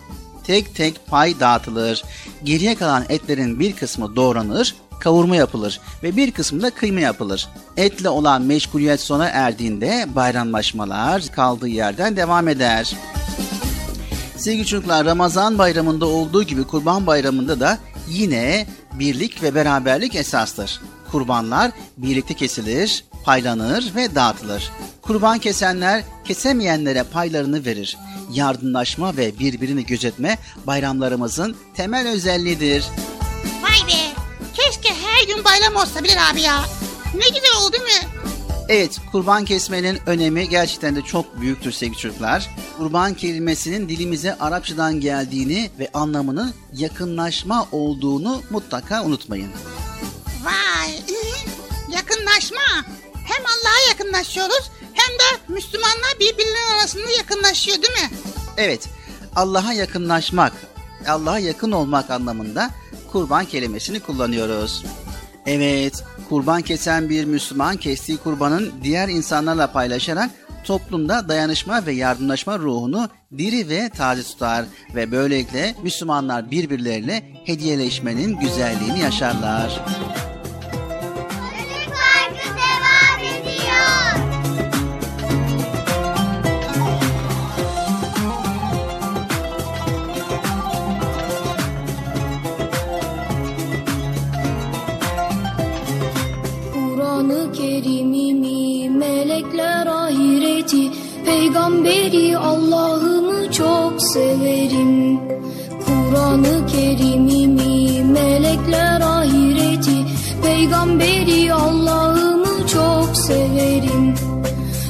Tek 0.47 0.74
tek 0.74 1.07
pay 1.07 1.40
dağıtılır. 1.40 2.05
Geriye 2.45 2.74
kalan 2.74 3.05
etlerin 3.09 3.61
bir 3.61 3.72
kısmı 3.72 4.16
doğranır, 4.16 4.74
kavurma 5.01 5.36
yapılır 5.36 5.80
ve 6.03 6.16
bir 6.16 6.30
kısmı 6.30 6.62
da 6.62 6.70
kıyma 6.70 7.01
yapılır. 7.01 7.49
Etle 7.76 8.09
olan 8.09 8.43
meşguliyet 8.43 9.01
sona 9.01 9.28
erdiğinde 9.28 10.07
bayramlaşmalar 10.14 11.22
kaldığı 11.28 11.68
yerden 11.68 12.16
devam 12.16 12.49
eder. 12.49 12.97
Sevgili 14.36 14.66
çocuklar 14.66 15.07
Ramazan 15.07 15.59
bayramında 15.59 16.07
olduğu 16.07 16.43
gibi 16.43 16.64
kurban 16.64 17.07
bayramında 17.07 17.61
da 17.61 17.78
yine 18.09 18.66
birlik 18.93 19.43
ve 19.43 19.55
beraberlik 19.55 20.14
esastır. 20.14 20.80
Kurbanlar 21.12 21.70
birlikte 21.97 22.34
kesilir, 22.34 23.05
paylanır 23.24 23.94
ve 23.94 24.14
dağıtılır. 24.14 24.70
Kurban 25.02 25.38
kesenler 25.38 26.04
kesemeyenlere 26.24 27.02
paylarını 27.02 27.64
verir. 27.64 27.98
Yardımlaşma 28.32 29.16
ve 29.16 29.38
birbirini 29.38 29.86
gözetme 29.86 30.38
bayramlarımızın 30.66 31.56
temel 31.74 32.08
özelliğidir. 32.08 32.84
Vay 33.62 33.88
be. 33.88 34.20
Keşke 34.54 34.94
her 34.94 35.26
gün 35.26 35.44
bayram 35.44 35.76
olsa 35.76 36.04
Bilal 36.04 36.30
abi 36.30 36.40
ya. 36.40 36.64
Ne 37.14 37.28
güzel 37.28 37.56
oldu 37.60 37.72
değil 37.72 37.82
mi? 37.82 38.08
Evet, 38.68 38.98
kurban 39.12 39.44
kesmenin 39.44 39.98
önemi 40.06 40.48
gerçekten 40.48 40.96
de 40.96 41.02
çok 41.02 41.40
büyüktür 41.40 41.72
sevgili 41.72 41.98
çocuklar. 41.98 42.50
Kurban 42.78 43.14
kelimesinin 43.14 43.88
dilimize 43.88 44.38
Arapçadan 44.38 45.00
geldiğini 45.00 45.70
ve 45.78 45.88
anlamının 45.94 46.54
yakınlaşma 46.74 47.68
olduğunu 47.72 48.42
mutlaka 48.50 49.04
unutmayın. 49.04 49.50
Vay. 50.44 50.90
Yakınlaşma. 51.96 52.60
Hem 53.33 53.45
Allah'a 53.47 53.89
yakınlaşıyoruz 53.89 54.70
hem 54.93 55.18
de 55.18 55.55
Müslümanlar 55.55 56.14
birbirleri 56.20 56.80
arasında 56.80 57.11
yakınlaşıyor 57.11 57.76
değil 57.83 57.93
mi? 57.93 58.16
Evet, 58.57 58.89
Allah'a 59.37 59.72
yakınlaşmak, 59.72 60.53
Allah'a 61.09 61.39
yakın 61.39 61.72
olmak 61.72 62.11
anlamında 62.11 62.70
kurban 63.12 63.45
kelimesini 63.45 64.01
kullanıyoruz. 64.01 64.85
Evet, 65.47 66.05
kurban 66.28 66.62
kesen 66.62 67.09
bir 67.09 67.24
Müslüman 67.24 67.76
kestiği 67.76 68.18
kurbanın 68.18 68.72
diğer 68.83 69.09
insanlarla 69.09 69.72
paylaşarak 69.72 70.30
toplumda 70.64 71.28
dayanışma 71.28 71.87
ve 71.87 71.93
yardımlaşma 71.93 72.59
ruhunu 72.59 73.09
diri 73.39 73.68
ve 73.68 73.89
taze 73.89 74.22
tutar 74.22 74.64
ve 74.95 75.12
böylelikle 75.12 75.74
Müslümanlar 75.83 76.51
birbirleriyle 76.51 77.22
hediyeleşmenin 77.45 78.39
güzelliğini 78.39 79.01
yaşarlar. 79.01 79.80
Kur'an-ı 97.22 97.52
Kerim'imi, 97.52 98.90
melekler 98.90 99.86
ahireti, 99.86 100.90
peygamberi 101.24 102.38
Allah'ımı 102.38 103.52
çok 103.52 104.02
severim. 104.02 105.20
Kur'an-ı 105.86 106.66
Kerim'imi, 106.66 108.04
melekler 108.04 109.00
ahireti, 109.00 109.96
peygamberi 110.42 111.54
Allah'ımı 111.54 112.66
çok 112.66 113.16
severim. 113.16 114.14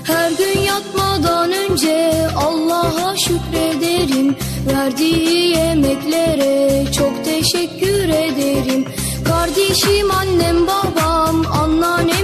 Her 0.05 0.31
gün 0.31 0.61
yatmadan 0.61 1.53
önce 1.53 2.29
Allah'a 2.37 3.17
şükrederim. 3.17 4.37
Verdiği 4.67 5.49
yemeklere 5.49 6.85
çok 6.93 7.25
teşekkür 7.25 8.09
ederim. 8.09 8.85
Kardeşim, 9.25 10.11
annem, 10.11 10.67
babam, 10.67 11.45
anneannem. 11.53 12.22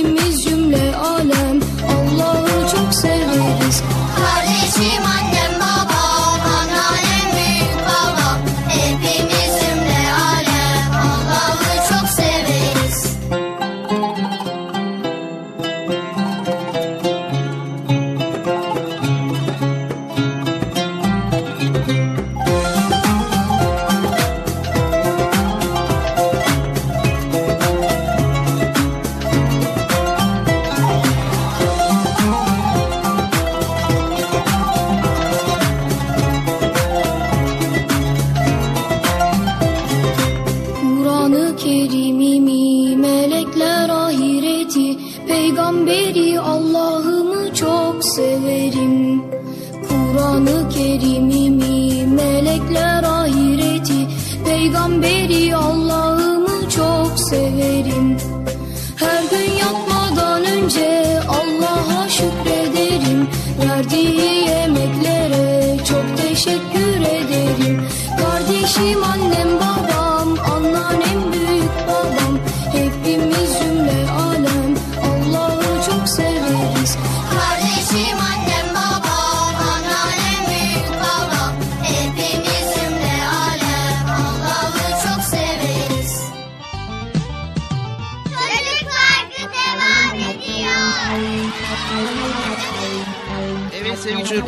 Hepimiz 0.00 0.44
cümle 0.44 0.96
alem 0.96 1.19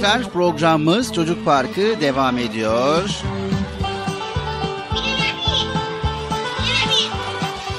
çocuklar 0.03 0.33
programımız 0.33 1.13
Çocuk 1.13 1.45
Parkı 1.45 2.01
devam 2.01 2.39
ediyor. 2.39 3.11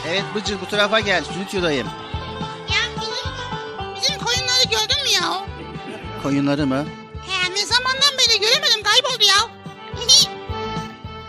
Evet 0.07 0.23
Bıcır 0.35 0.61
bu 0.61 0.65
tarafa 0.65 0.99
gel 0.99 1.23
stüdyodayım. 1.23 1.87
Ya 2.69 3.01
bizim, 3.01 3.95
bizim 3.95 4.25
koyunları 4.25 4.63
gördün 4.63 5.03
mü 5.03 5.09
ya? 5.21 5.45
Koyunları 6.23 6.67
mı? 6.67 6.85
He 7.27 7.51
ne 7.51 7.65
zamandan 7.65 8.13
beri 8.19 8.39
göremedim 8.39 8.83
kayboldu 8.83 9.23
ya. 9.23 9.49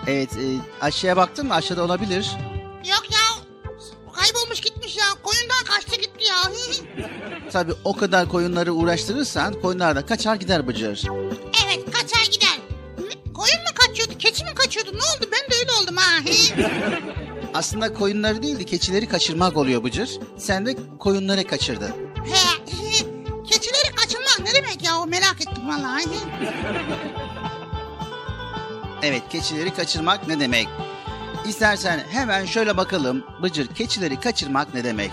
Evet 0.07 0.37
e, 0.37 0.47
aşağıya 0.81 1.17
baktın 1.17 1.47
mı? 1.47 1.55
Aşağıda 1.55 1.83
olabilir. 1.85 2.31
Tabi 7.55 7.73
o 7.85 7.97
kadar 7.97 8.29
koyunları 8.29 8.73
uğraştırırsan 8.73 9.61
koyunlar 9.61 9.97
da 9.97 10.07
kaçar 10.07 10.37
gider 10.37 10.67
Bıcır. 10.67 11.03
evet 11.67 11.91
kaçar 11.93 12.33
gider. 12.33 12.59
Koyun 13.35 13.57
mu 13.57 13.71
kaçıyordu? 13.75 14.19
Keçi 14.19 14.45
mi 14.45 14.55
kaçıyordu? 14.55 14.91
Ne 14.93 14.97
oldu? 14.97 15.31
Ben 15.33 15.51
de 15.51 15.55
öyle 15.61 15.73
oldum 15.83 15.97
ha. 15.97 16.21
Aslında 17.55 17.95
koyunları 17.95 18.43
değil 18.43 18.59
de 18.59 18.65
keçileri 18.65 19.09
kaçırmak 19.09 19.57
oluyor 19.57 19.85
Bıcır. 19.85 20.11
Sen 20.39 20.67
de 20.67 20.77
koyunları 20.99 21.47
kaçırdın. 21.47 21.91
He. 22.25 22.65
Keçileri 23.51 23.95
kaçırmak 23.97 24.41
ne 24.45 24.55
demek 24.55 24.85
ya? 24.85 24.99
O 24.99 25.07
merak 25.07 25.37
ettim 25.41 25.69
vallahi. 25.69 26.05
Evet 29.03 29.23
keçileri 29.31 29.75
kaçırmak 29.75 30.29
ne 30.29 30.41
demek? 30.41 30.69
İstersen 31.49 32.05
hemen 32.11 32.47
şöyle 32.47 32.77
bakalım 32.77 33.25
Bıcır 33.43 33.67
keçileri 33.67 34.21
kaçırmak 34.21 34.75
ne 34.75 34.85
demek? 34.85 35.11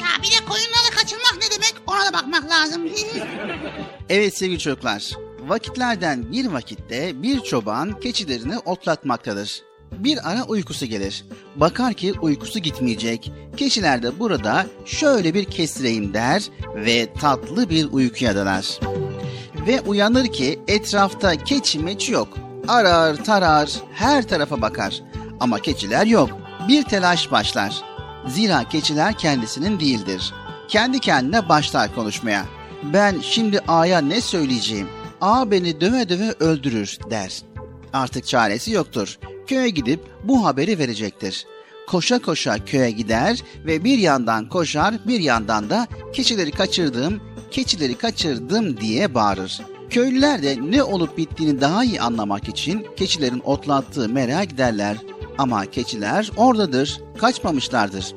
Ya 0.00 0.22
bir 0.22 0.28
de 0.28 0.34
demek? 0.34 0.65
Ona 1.96 2.12
bakmak 2.12 2.50
lazım. 2.50 2.82
Evet 4.08 4.36
sevgili 4.36 4.58
çocuklar, 4.58 5.10
vakitlerden 5.46 6.32
bir 6.32 6.46
vakitte 6.46 7.22
bir 7.22 7.40
çoban 7.40 8.00
keçilerini 8.00 8.58
otlatmaktadır. 8.58 9.62
Bir 9.92 10.30
ara 10.30 10.44
uykusu 10.44 10.86
gelir. 10.86 11.24
Bakar 11.56 11.94
ki 11.94 12.12
uykusu 12.20 12.58
gitmeyecek. 12.58 13.32
Keçiler 13.56 14.02
de 14.02 14.18
burada 14.18 14.66
şöyle 14.84 15.34
bir 15.34 15.44
kestireyim 15.44 16.14
der 16.14 16.42
ve 16.74 17.12
tatlı 17.12 17.70
bir 17.70 17.92
uykuya 17.92 18.36
dalar. 18.36 18.78
Ve 19.66 19.80
uyanır 19.80 20.26
ki 20.26 20.60
etrafta 20.68 21.36
keçi 21.44 21.78
meçi 21.78 22.12
yok. 22.12 22.28
Arar 22.68 23.24
tarar 23.24 23.70
her 23.92 24.28
tarafa 24.28 24.62
bakar. 24.62 25.02
Ama 25.40 25.58
keçiler 25.58 26.06
yok. 26.06 26.30
Bir 26.68 26.82
telaş 26.82 27.30
başlar. 27.30 27.82
Zira 28.28 28.68
keçiler 28.68 29.18
kendisinin 29.18 29.80
değildir. 29.80 30.34
Kendi 30.68 30.98
kendine 31.00 31.48
başlar 31.48 31.94
konuşmaya. 31.94 32.46
Ben 32.82 33.20
şimdi 33.20 33.60
A'ya 33.60 34.00
ne 34.00 34.20
söyleyeceğim? 34.20 34.88
A 35.20 35.50
beni 35.50 35.80
döve 35.80 36.08
döve 36.08 36.34
öldürür 36.40 36.98
der. 37.10 37.42
Artık 37.92 38.26
çaresi 38.26 38.72
yoktur. 38.72 39.18
Köye 39.46 39.68
gidip 39.68 40.00
bu 40.24 40.46
haberi 40.46 40.78
verecektir. 40.78 41.46
Koşa 41.86 42.18
koşa 42.18 42.64
köye 42.64 42.90
gider 42.90 43.42
ve 43.66 43.84
bir 43.84 43.98
yandan 43.98 44.48
koşar 44.48 44.94
bir 45.06 45.20
yandan 45.20 45.70
da 45.70 45.86
keçileri 46.12 46.50
kaçırdım, 46.50 47.20
keçileri 47.50 47.98
kaçırdım 47.98 48.80
diye 48.80 49.14
bağırır. 49.14 49.60
Köylüler 49.90 50.42
de 50.42 50.56
ne 50.70 50.82
olup 50.82 51.18
bittiğini 51.18 51.60
daha 51.60 51.84
iyi 51.84 52.00
anlamak 52.00 52.48
için 52.48 52.86
keçilerin 52.96 53.42
otlattığı 53.44 54.08
mera 54.08 54.44
giderler. 54.44 54.96
Ama 55.38 55.66
keçiler 55.66 56.30
oradadır, 56.36 57.00
kaçmamışlardır. 57.18 58.14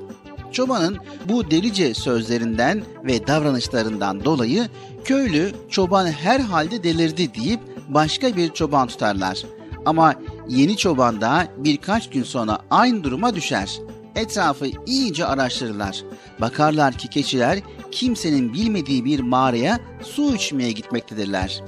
Çobanın 0.51 0.97
bu 1.25 1.51
delice 1.51 1.93
sözlerinden 1.93 2.83
ve 3.03 3.27
davranışlarından 3.27 4.25
dolayı 4.25 4.67
köylü 5.05 5.51
çoban 5.69 6.05
herhalde 6.05 6.83
delirdi 6.83 7.33
deyip 7.33 7.59
başka 7.87 8.35
bir 8.35 8.53
çoban 8.53 8.87
tutarlar. 8.87 9.43
Ama 9.85 10.15
yeni 10.47 10.77
çoban 10.77 11.21
da 11.21 11.47
birkaç 11.57 12.09
gün 12.09 12.23
sonra 12.23 12.59
aynı 12.69 13.03
duruma 13.03 13.35
düşer. 13.35 13.69
Etrafı 14.15 14.65
iyice 14.85 15.25
araştırırlar. 15.25 16.03
Bakarlar 16.41 16.93
ki 16.97 17.07
keçiler 17.07 17.59
kimsenin 17.91 18.53
bilmediği 18.53 19.05
bir 19.05 19.19
mağaraya 19.19 19.79
su 20.03 20.35
içmeye 20.35 20.71
gitmektedirler. 20.71 21.63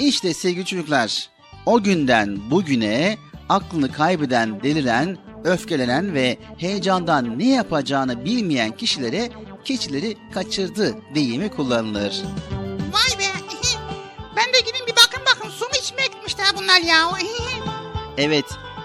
İşte 0.00 0.34
sevgili 0.34 0.64
çocuklar, 0.64 1.28
o 1.66 1.82
günden 1.82 2.50
bugüne 2.50 3.16
aklını 3.48 3.92
kaybeden, 3.92 4.62
deliren, 4.62 5.18
öfkelenen 5.44 6.14
ve 6.14 6.38
heyecandan 6.58 7.38
ne 7.38 7.48
yapacağını 7.48 8.24
bilmeyen 8.24 8.76
kişilere 8.76 9.30
keçileri 9.64 10.16
kaçırdı 10.34 10.94
deyimi 11.14 11.50
kullanılır. 11.50 12.22
Vay 12.92 13.18
be. 13.18 13.24
Ben 14.36 14.44
de 14.44 14.58
gidin 14.60 14.86
bir 14.86 14.92
bakın 14.92 15.22
bakın 15.26 15.50
su 15.50 15.64
mu 15.64 15.70
içmeye 15.82 16.06
gitmişler 16.06 16.46
bunlar 16.58 16.80
ya. 16.80 17.08
Evet, 18.18 18.44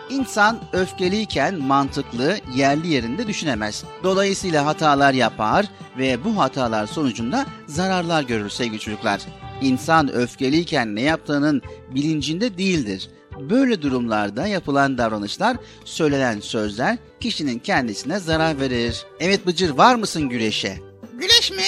insan 0.09 0.59
öfkeliyken 0.73 1.55
mantıklı, 1.55 2.37
yerli 2.55 2.87
yerinde 2.87 3.27
düşünemez. 3.27 3.83
Dolayısıyla 4.03 4.65
hatalar 4.65 5.13
yapar 5.13 5.65
ve 5.97 6.23
bu 6.23 6.37
hatalar 6.37 6.87
sonucunda 6.87 7.45
zararlar 7.67 8.23
görür 8.23 8.49
sevgili 8.49 8.79
çocuklar. 8.79 9.21
İnsan 9.61 10.13
öfkeliyken 10.13 10.95
ne 10.95 11.01
yaptığının 11.01 11.61
bilincinde 11.95 12.57
değildir. 12.57 13.09
Böyle 13.39 13.81
durumlarda 13.81 14.47
yapılan 14.47 14.97
davranışlar, 14.97 15.57
söylenen 15.85 16.39
sözler 16.39 16.97
kişinin 17.19 17.59
kendisine 17.59 18.19
zarar 18.19 18.59
verir. 18.59 19.05
Evet 19.19 19.45
Bıcır 19.45 19.69
var 19.69 19.95
mısın 19.95 20.29
güreşe? 20.29 20.77
Güneş 21.13 21.51
mi? 21.51 21.63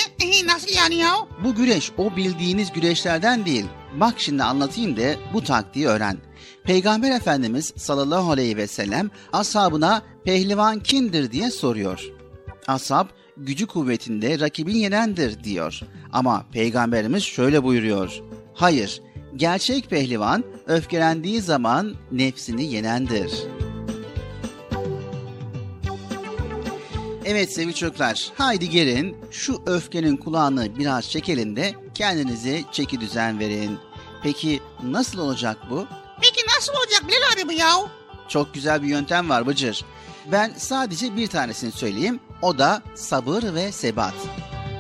Nasıl 0.46 0.76
yani 0.76 0.96
ya? 0.96 1.14
Bu 1.44 1.56
güreş 1.56 1.92
o 1.98 2.16
bildiğiniz 2.16 2.74
güreşlerden 2.74 3.46
değil. 3.46 3.66
Bak 3.94 4.14
şimdi 4.18 4.44
anlatayım 4.44 4.98
da 4.98 5.16
bu 5.34 5.44
taktiği 5.44 5.88
öğren. 5.88 6.18
Peygamber 6.64 7.12
Efendimiz 7.12 7.74
sallallahu 7.78 8.32
aleyhi 8.32 8.58
ve 8.58 8.68
sellem 8.68 9.10
ashabına 9.34 10.02
pehlivan 10.24 10.80
kimdir 10.80 11.32
diye 11.32 11.52
soruyor. 11.52 12.12
Ashab 12.68 13.08
gücü 13.38 13.68
kuvvetinde 13.68 14.40
rakibin 14.40 14.76
yenendir 14.76 15.44
diyor. 15.44 15.80
Ama 16.12 16.46
peygamberimiz 16.52 17.24
şöyle 17.24 17.64
buyuruyor. 17.64 18.22
Hayır, 18.54 19.02
gerçek 19.36 19.90
pehlivan 19.90 20.44
öfkelendiği 20.68 21.42
zaman 21.42 21.96
nefsini 22.12 22.66
yenendir. 22.66 23.32
Evet 27.26 27.54
sevgili 27.54 27.76
çocuklar, 27.76 28.32
haydi 28.38 28.70
gelin 28.70 29.18
şu 29.32 29.62
öfkenin 29.66 30.18
kulağını 30.18 30.80
biraz 30.80 31.10
çekelim 31.10 31.56
de 31.56 31.74
kendinize 31.94 32.64
çeki 32.72 33.02
düzen 33.02 33.40
verin. 33.40 33.80
Peki 34.24 34.60
nasıl 34.84 35.20
olacak 35.20 35.58
bu? 35.70 35.88
Peki 36.22 36.42
nasıl 36.56 36.74
olacak 36.74 37.04
Bilal 37.08 37.44
abi 37.44 37.50
bu 37.50 37.52
ya? 37.60 37.76
Çok 38.28 38.54
güzel 38.54 38.84
bir 38.84 38.88
yöntem 38.88 39.30
var 39.30 39.48
Bıcır. 39.48 39.86
Ben 40.32 40.54
sadece 40.58 41.16
bir 41.16 41.28
tanesini 41.28 41.72
söyleyeyim. 41.72 42.20
O 42.42 42.58
da 42.58 42.82
sabır 42.96 43.44
ve 43.54 43.72
sebat. 43.72 44.14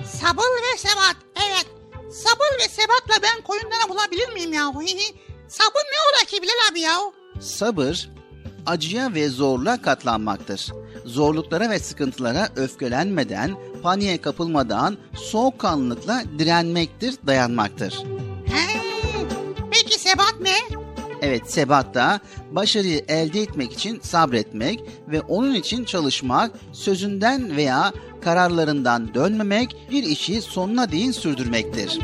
Sabır 0.06 0.44
ve 0.44 0.78
sebat. 0.78 1.16
Evet. 1.36 1.79
Sabır 2.12 2.60
ve 2.60 2.68
sebatla 2.70 3.24
ben 3.24 3.42
koyunları 3.42 3.90
bulabilir 3.90 4.34
miyim 4.34 4.54
ya? 4.54 4.72
Sabır 5.48 5.84
ne 5.92 6.00
ola 6.10 6.26
ki 6.28 6.42
Bilal 6.42 6.72
abi 6.72 6.80
ya? 6.80 6.98
Sabır, 7.42 8.10
acıya 8.66 9.14
ve 9.14 9.30
zorluğa 9.30 9.82
katlanmaktır. 9.82 10.72
Zorluklara 11.06 11.70
ve 11.70 11.80
sıkıntılara 11.80 12.50
öfkelenmeden, 12.56 13.56
paniğe 13.84 14.22
kapılmadan 14.22 14.98
soğukkanlılıkla 15.16 16.24
direnmektir, 16.40 17.16
dayanmaktır. 17.28 18.04
Evet, 21.22 21.52
sebat 21.52 21.94
da 21.94 22.20
başarıyı 22.52 23.06
elde 23.08 23.42
etmek 23.42 23.74
için 23.74 24.00
sabretmek 24.04 24.80
ve 25.08 25.22
onun 25.22 25.54
için 25.54 25.86
çalışmak, 25.86 26.52
sözünden 26.74 27.58
veya 27.58 27.94
kararlarından 28.22 29.14
dönmemek, 29.14 29.76
bir 29.92 30.04
işi 30.04 30.42
sonuna 30.42 30.92
değin 30.92 31.12
sürdürmektir. 31.12 32.00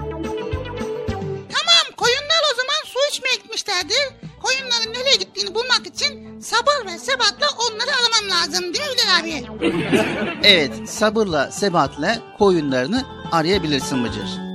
Tamam 1.50 1.86
koyunlar 1.98 2.42
o 2.54 2.56
zaman 2.56 2.84
su 2.86 3.00
içmeye 3.12 3.36
gitmişlerdir. 3.36 4.26
Koyunların 4.44 4.94
nereye 4.94 5.16
gittiğini 5.16 5.56
bulmak 5.56 5.88
için 5.88 6.40
sabır 6.40 6.94
ve 6.94 6.98
sebatla 7.00 7.48
onları 7.60 7.90
aramam 7.90 8.40
lazım 8.40 8.74
değil 8.74 8.90
mi 8.90 8.96
Bilal 8.96 9.20
abi? 9.20 9.46
Evet, 10.44 10.90
sabırla, 10.90 11.52
sebatla 11.52 12.18
koyunlarını 12.38 13.06
arayabilirsin 13.32 14.04
Bıcır. 14.04 14.55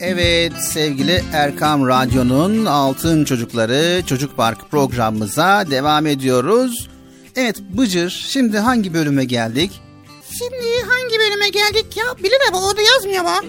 Evet 0.00 0.52
sevgili 0.60 1.24
Erkam 1.32 1.88
Radyo'nun 1.88 2.64
Altın 2.66 3.24
Çocukları 3.24 4.02
Çocuk 4.06 4.36
Park 4.36 4.70
programımıza 4.70 5.64
devam 5.70 6.06
ediyoruz. 6.06 6.88
Evet 7.36 7.60
Bıcır 7.60 8.26
şimdi 8.28 8.58
hangi 8.58 8.94
bölüme 8.94 9.24
geldik? 9.24 9.80
Şimdi 10.38 10.86
hangi 10.88 11.18
bölüme 11.18 11.48
geldik 11.48 11.96
ya? 11.96 12.04
Bilir 12.18 12.38
abi 12.50 12.56
orada 12.56 12.82
yazmıyor 12.82 13.22
mu? 13.22 13.48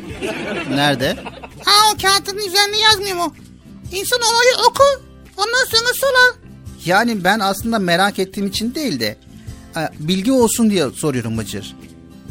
Nerede? 0.70 1.18
Ha 1.66 1.92
o 1.94 2.02
kağıtın 2.02 2.38
üzerinde 2.38 2.78
yazmıyor 2.78 3.16
mu? 3.16 3.36
İnsan 3.92 4.20
olayı 4.22 4.70
oku. 4.70 4.84
Ondan 5.38 5.66
sonra 5.66 5.94
sorar. 5.94 6.36
Yani 6.86 7.24
ben 7.24 7.40
aslında 7.40 7.80
merak 7.80 8.20
ettiğim 8.20 8.48
için 8.48 8.76
değil 8.76 9.00
de 9.00 9.18
e, 9.78 9.80
bilgi 10.00 10.32
olsun 10.32 10.70
diye 10.70 10.90
soruyorum 10.90 11.38
Bıcır. 11.38 11.76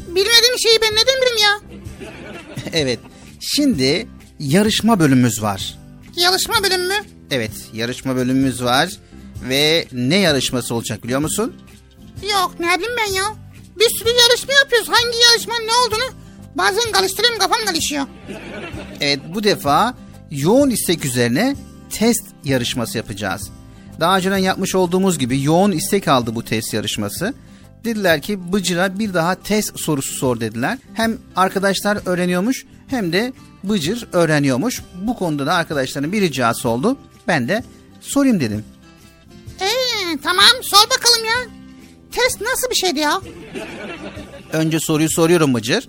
Bilmediğim 0.09 0.59
şeyi 0.59 0.79
ben 0.83 0.93
neden 0.93 1.21
bileyim 1.23 1.39
ya? 1.43 1.61
evet 2.73 2.99
şimdi 3.41 4.09
yarışma 4.39 5.01
bölümümüz 5.01 5.43
var. 5.43 5.79
Yarışma 6.17 6.55
bölümü 6.63 6.89
mü? 6.89 6.95
Evet 7.31 7.51
yarışma 7.73 8.17
bölümümüz 8.17 8.65
var 8.65 8.89
ve 9.49 9.87
ne 9.93 10.17
yarışması 10.17 10.75
olacak 10.75 11.05
biliyor 11.05 11.21
musun? 11.21 11.57
Yok 12.33 12.55
ne 12.61 12.67
bileyim 12.79 12.97
ben 12.99 13.13
ya. 13.13 13.25
Bir 13.79 13.89
sürü 13.99 14.09
yarışma 14.09 14.55
yapıyoruz. 14.55 14.89
Hangi 14.89 15.17
yarışmanın 15.31 15.67
ne 15.67 15.73
olduğunu 15.87 16.17
bazen 16.55 16.93
karıştırıyorum 16.93 17.39
kafam 17.39 17.65
karışıyor. 17.67 18.07
Evet 19.01 19.21
bu 19.35 19.45
defa 19.45 19.95
yoğun 20.31 20.71
istek 20.71 21.05
üzerine 21.05 21.57
test 21.91 22.25
yarışması 22.45 22.99
yapacağız. 22.99 23.51
Daha 24.01 24.17
önceden 24.17 24.39
yapmış 24.39 24.75
olduğumuz 24.75 25.19
gibi 25.19 25.43
yoğun 25.43 25.73
istek 25.73 26.09
aldı 26.09 26.35
bu 26.35 26.45
test 26.45 26.75
yarışması. 26.75 27.35
Dediler 27.85 28.23
ki 28.23 28.53
Bıcır'a 28.53 28.99
bir 28.99 29.15
daha 29.15 29.35
test 29.35 29.81
sorusu 29.81 30.15
sor 30.15 30.41
dediler. 30.41 30.79
Hem 30.95 31.19
arkadaşlar 31.37 31.99
öğreniyormuş 32.07 32.67
hem 32.91 33.13
de 33.13 33.33
Bıcır 33.65 34.09
öğreniyormuş. 34.13 34.83
Bu 35.03 35.17
konuda 35.19 35.47
da 35.47 35.55
arkadaşların 35.55 36.13
bir 36.13 36.21
ricası 36.21 36.69
oldu. 36.69 36.97
Ben 37.29 37.49
de 37.49 37.65
sorayım 38.01 38.41
dedim. 38.41 38.65
Ee 39.61 40.19
tamam 40.23 40.45
sor 40.63 40.91
bakalım 40.91 41.25
ya. 41.25 41.51
Test 42.13 42.41
nasıl 42.41 42.71
bir 42.71 42.75
şeydi 42.75 42.99
ya? 42.99 43.21
Önce 44.53 44.81
soruyu 44.81 45.11
soruyorum 45.11 45.55
Bıcır. 45.55 45.89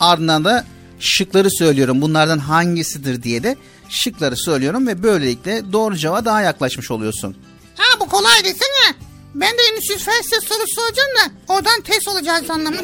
Ardından 0.00 0.44
da 0.44 0.64
şıkları 1.00 1.48
söylüyorum. 1.50 2.02
Bunlardan 2.02 2.38
hangisidir 2.38 3.22
diye 3.22 3.42
de 3.42 3.56
şıkları 3.88 4.36
söylüyorum 4.36 4.86
ve 4.86 5.02
böylelikle 5.02 5.72
doğru 5.72 5.96
cevaba 5.96 6.24
daha 6.24 6.40
yaklaşmış 6.42 6.90
oluyorsun. 6.90 7.36
Ha 7.76 8.00
bu 8.00 8.08
kolay 8.08 8.44
desene. 8.44 8.94
Ben 9.34 9.50
de 9.52 9.62
endüstri 9.72 9.98
felsefe 9.98 10.46
sorusu 10.46 10.74
soracağım 10.74 11.08
da 11.16 11.54
oradan 11.54 11.80
test 11.80 12.08
olacağız 12.08 12.46
sandım. 12.46 12.74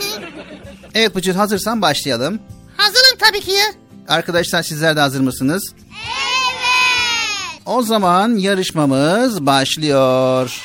Evet 0.94 1.16
Bıcır 1.16 1.34
hazırsan 1.34 1.82
başlayalım. 1.82 2.38
Hazırım 2.76 3.18
tabii 3.18 3.40
ki. 3.40 3.58
Arkadaşlar 4.08 4.62
sizler 4.62 4.96
de 4.96 5.00
hazır 5.00 5.20
mısınız? 5.20 5.74
Evet. 5.76 7.62
O 7.66 7.82
zaman 7.82 8.36
yarışmamız 8.36 9.46
başlıyor. 9.46 10.62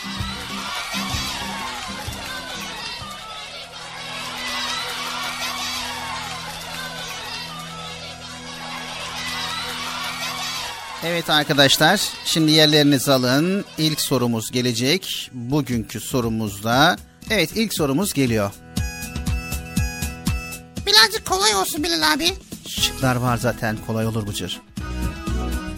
Evet 11.05 11.29
arkadaşlar, 11.29 12.01
şimdi 12.25 12.51
yerlerinizi 12.51 13.11
alın. 13.11 13.65
İlk 13.77 14.01
sorumuz 14.01 14.51
gelecek. 14.51 15.29
Bugünkü 15.33 15.99
sorumuzda. 15.99 16.97
Evet, 17.29 17.49
ilk 17.55 17.73
sorumuz 17.73 18.13
geliyor. 18.13 18.51
Birazcık 20.91 21.25
kolay 21.25 21.55
olsun 21.55 21.83
Bilal 21.83 22.13
abi. 22.13 22.33
Şıklar 22.67 23.15
var 23.15 23.37
zaten 23.37 23.77
kolay 23.87 24.07
olur 24.07 24.27
Bıcır. 24.27 24.61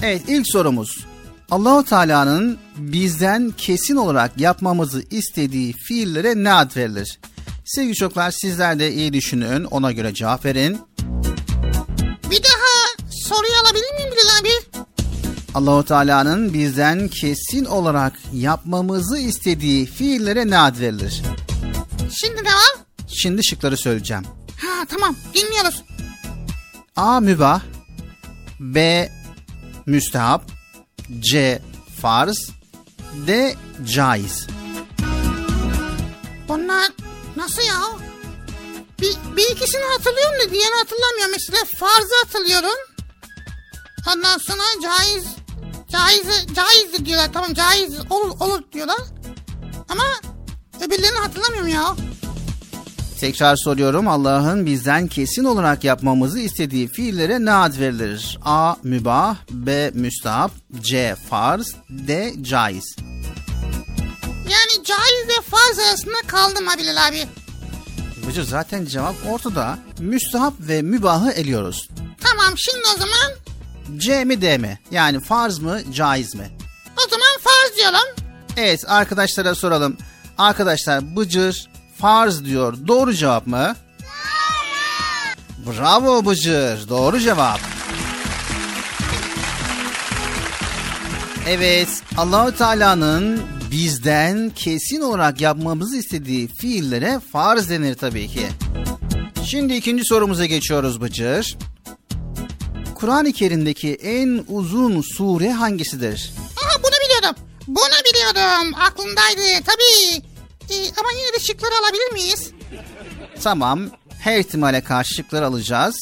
Evet 0.01 0.21
ilk 0.27 0.51
sorumuz. 0.51 1.05
Allahu 1.51 1.83
Teala'nın 1.85 2.57
bizden 2.77 3.53
kesin 3.57 3.95
olarak 3.95 4.31
yapmamızı 4.37 5.03
istediği 5.11 5.73
fiillere 5.73 6.43
ne 6.43 6.53
ad 6.53 6.75
verilir? 6.77 7.19
Sevgili 7.65 7.95
çocuklar 7.95 8.31
sizler 8.31 8.79
de 8.79 8.93
iyi 8.93 9.13
düşünün 9.13 9.63
ona 9.63 9.91
göre 9.91 10.13
cevap 10.13 10.45
verin. 10.45 10.81
Bir 12.31 12.43
daha 12.43 13.07
soruyu 13.09 13.53
alabilir 13.63 13.93
miyim 13.95 14.11
Bilal 14.11 14.39
abi? 14.41 14.83
Allahu 15.55 15.85
Teala'nın 15.85 16.53
bizden 16.53 17.07
kesin 17.07 17.65
olarak 17.65 18.13
yapmamızı 18.33 19.17
istediği 19.17 19.85
fiillere 19.85 20.49
ne 20.49 20.59
ad 20.59 20.79
verilir? 20.79 21.21
Şimdi 22.11 22.43
ne 22.43 22.53
var? 22.53 22.75
Şimdi 23.15 23.45
şıkları 23.45 23.77
söyleyeceğim. 23.77 24.23
Ha 24.61 24.85
tamam 24.89 25.15
dinliyoruz. 25.33 25.83
A. 26.95 27.19
Mübah 27.19 27.61
B. 28.59 29.09
Müstehap 29.85 30.51
C. 31.19 31.61
Farz 32.01 32.49
D. 33.27 33.55
Caiz 33.93 34.47
Bunlar 36.47 36.91
nasıl 37.35 37.61
ya? 37.61 37.79
Bir, 39.01 39.17
bir 39.37 39.49
ikisini 39.55 39.83
hatırlıyorum 39.97 40.35
da 40.39 40.51
diğerini 40.51 40.75
hatırlamıyorum. 40.75 41.31
Mesela 41.31 41.65
farzı 41.77 42.15
hatırlıyorum. 42.23 42.77
Ondan 44.13 44.37
sonra 44.37 44.63
caiz 44.83 45.25
caiz 45.91 46.55
caizdir 46.55 47.05
diyorlar. 47.05 47.33
Tamam 47.33 47.53
caiz 47.53 47.99
olur, 48.09 48.39
olur 48.39 48.61
diyorlar. 48.73 48.99
Ama 49.89 50.03
öbürlerini 50.81 51.19
hatırlamıyorum 51.19 51.67
ya. 51.67 51.95
Tekrar 53.23 53.55
soruyorum 53.55 54.07
Allah'ın 54.07 54.65
bizden 54.65 55.07
kesin 55.07 55.43
olarak 55.43 55.83
yapmamızı 55.83 56.39
istediği 56.39 56.87
fiillere 56.87 57.45
ne 57.45 57.53
ad 57.53 57.79
verilir? 57.79 58.39
A. 58.45 58.75
Mübah 58.83 59.35
B. 59.49 59.91
Müstahap 59.93 60.51
C. 60.81 61.15
Farz 61.29 61.75
D. 61.89 62.33
Caiz 62.41 62.95
Yani 64.27 64.83
caiz 64.85 65.27
ve 65.27 65.41
farz 65.49 65.79
arasında 65.79 66.27
kaldım 66.27 66.67
ha 66.67 66.77
Bilal 66.77 67.07
abi. 67.07 67.27
Bıcır 68.27 68.43
zaten 68.43 68.85
cevap 68.85 69.15
ortada. 69.29 69.79
Müstahap 69.99 70.53
ve 70.59 70.81
mübahı 70.81 71.31
eliyoruz. 71.31 71.89
Tamam 72.21 72.57
şimdi 72.57 72.83
o 72.95 72.99
zaman 72.99 73.31
C 73.97 74.25
mi 74.25 74.41
D 74.41 74.57
mi? 74.57 74.79
Yani 74.91 75.19
farz 75.19 75.59
mı 75.59 75.79
caiz 75.93 76.35
mi? 76.35 76.49
o 77.05 77.09
zaman 77.09 77.39
farz 77.41 77.77
diyorum. 77.77 78.23
Evet 78.57 78.83
arkadaşlara 78.87 79.55
soralım. 79.55 79.97
Arkadaşlar 80.37 81.15
Bıcır 81.15 81.72
farz 82.03 82.45
diyor. 82.45 82.77
Doğru 82.87 83.13
cevap 83.13 83.47
mı? 83.47 83.75
Doğru. 85.65 85.77
Bravo 85.77 86.25
Bıcır. 86.25 86.89
Doğru 86.89 87.19
cevap. 87.19 87.59
Evet 91.47 91.87
Allahu 92.17 92.57
Teala'nın 92.57 93.41
bizden 93.71 94.49
kesin 94.49 95.01
olarak 95.01 95.41
yapmamızı 95.41 95.97
istediği 95.97 96.47
fiillere 96.47 97.19
farz 97.31 97.69
denir 97.69 97.95
tabii 97.95 98.27
ki. 98.27 98.47
Şimdi 99.45 99.73
ikinci 99.73 100.05
sorumuza 100.05 100.45
geçiyoruz 100.45 101.01
Bıcır. 101.01 101.57
Kur'an-ı 102.95 103.31
Kerim'deki 103.33 103.93
en 103.93 104.45
uzun 104.47 105.01
sure 105.01 105.51
hangisidir? 105.51 106.31
Aha 106.63 106.83
bunu 106.83 106.91
biliyordum. 107.05 107.43
Bunu 107.67 108.13
biliyordum. 108.13 108.73
Aklımdaydı 108.79 109.65
tabii. 109.65 110.32
Ee, 110.73 110.91
ama 110.99 111.11
yine 111.11 111.33
de 111.33 111.39
şıkları 111.39 111.71
alabilir 111.83 112.13
miyiz? 112.13 112.51
Tamam. 113.43 113.81
Her 114.19 114.39
ihtimale 114.39 114.81
karşı 114.81 115.13
şıkları 115.13 115.45
alacağız. 115.45 115.95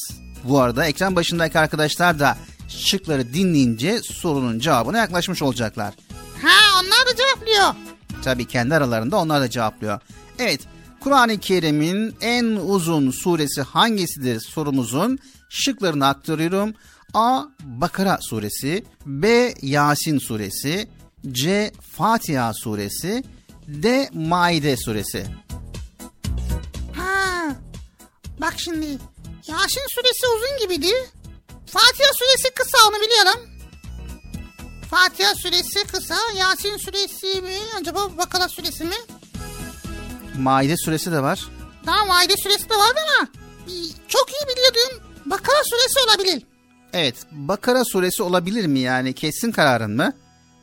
Bu 0.44 0.60
arada 0.60 0.86
ekran 0.86 1.16
başındaki 1.16 1.58
arkadaşlar 1.58 2.18
da 2.18 2.36
şıkları 2.68 3.34
dinleyince 3.34 4.02
sorunun 4.02 4.58
cevabına 4.58 4.98
yaklaşmış 4.98 5.42
olacaklar. 5.42 5.94
Ha 6.42 6.80
onlar 6.80 7.06
da 7.06 7.16
cevaplıyor. 7.16 7.74
Tabii 8.24 8.44
kendi 8.44 8.74
aralarında 8.74 9.16
onlar 9.16 9.40
da 9.40 9.50
cevaplıyor. 9.50 10.00
Evet, 10.38 10.60
Kur'an-ı 11.00 11.38
Kerim'in 11.38 12.14
en 12.20 12.44
uzun 12.44 13.10
suresi 13.10 13.62
hangisidir 13.62 14.40
sorumuzun 14.40 15.18
şıklarını 15.48 16.06
aktarıyorum. 16.06 16.74
A. 17.14 17.42
Bakara 17.62 18.18
suresi 18.20 18.84
B. 19.06 19.54
Yasin 19.62 20.18
suresi 20.18 20.88
C. 21.32 21.72
Fatiha 21.96 22.52
suresi 22.54 23.24
D. 23.68 24.08
Maide 24.12 24.76
suresi 24.76 25.26
Ha. 26.96 27.48
Bak 28.40 28.54
şimdi. 28.56 28.86
Yasin 29.48 29.82
suresi 29.94 30.26
uzun 30.36 30.58
gibiydi. 30.60 30.94
Fatiha 31.66 32.08
suresi 32.14 32.54
kısa 32.54 32.78
onu 32.88 32.96
biliyorum. 33.00 33.50
Fatiha 34.90 35.34
suresi 35.34 35.86
kısa, 35.86 36.16
Yasin 36.36 36.76
suresi 36.76 37.42
mi? 37.42 37.56
Acaba 37.80 38.18
Bakara 38.18 38.48
suresi 38.48 38.84
mi? 38.84 38.94
Maide 40.38 40.76
suresi 40.76 41.12
de 41.12 41.22
var. 41.22 41.40
Tamam 41.86 42.10
Aile 42.10 42.36
suresi 42.36 42.68
de 42.70 42.74
vardı 42.74 43.00
ama 43.18 43.28
çok 44.08 44.28
iyi 44.30 44.48
biliyordum. 44.56 45.02
Bakara 45.26 45.64
suresi 45.64 45.98
olabilir. 46.10 46.42
Evet, 46.92 47.14
Bakara 47.30 47.84
suresi 47.84 48.22
olabilir 48.22 48.66
mi 48.66 48.80
yani? 48.80 49.12
Kesin 49.14 49.52
kararın 49.52 49.96
mı? 49.96 50.12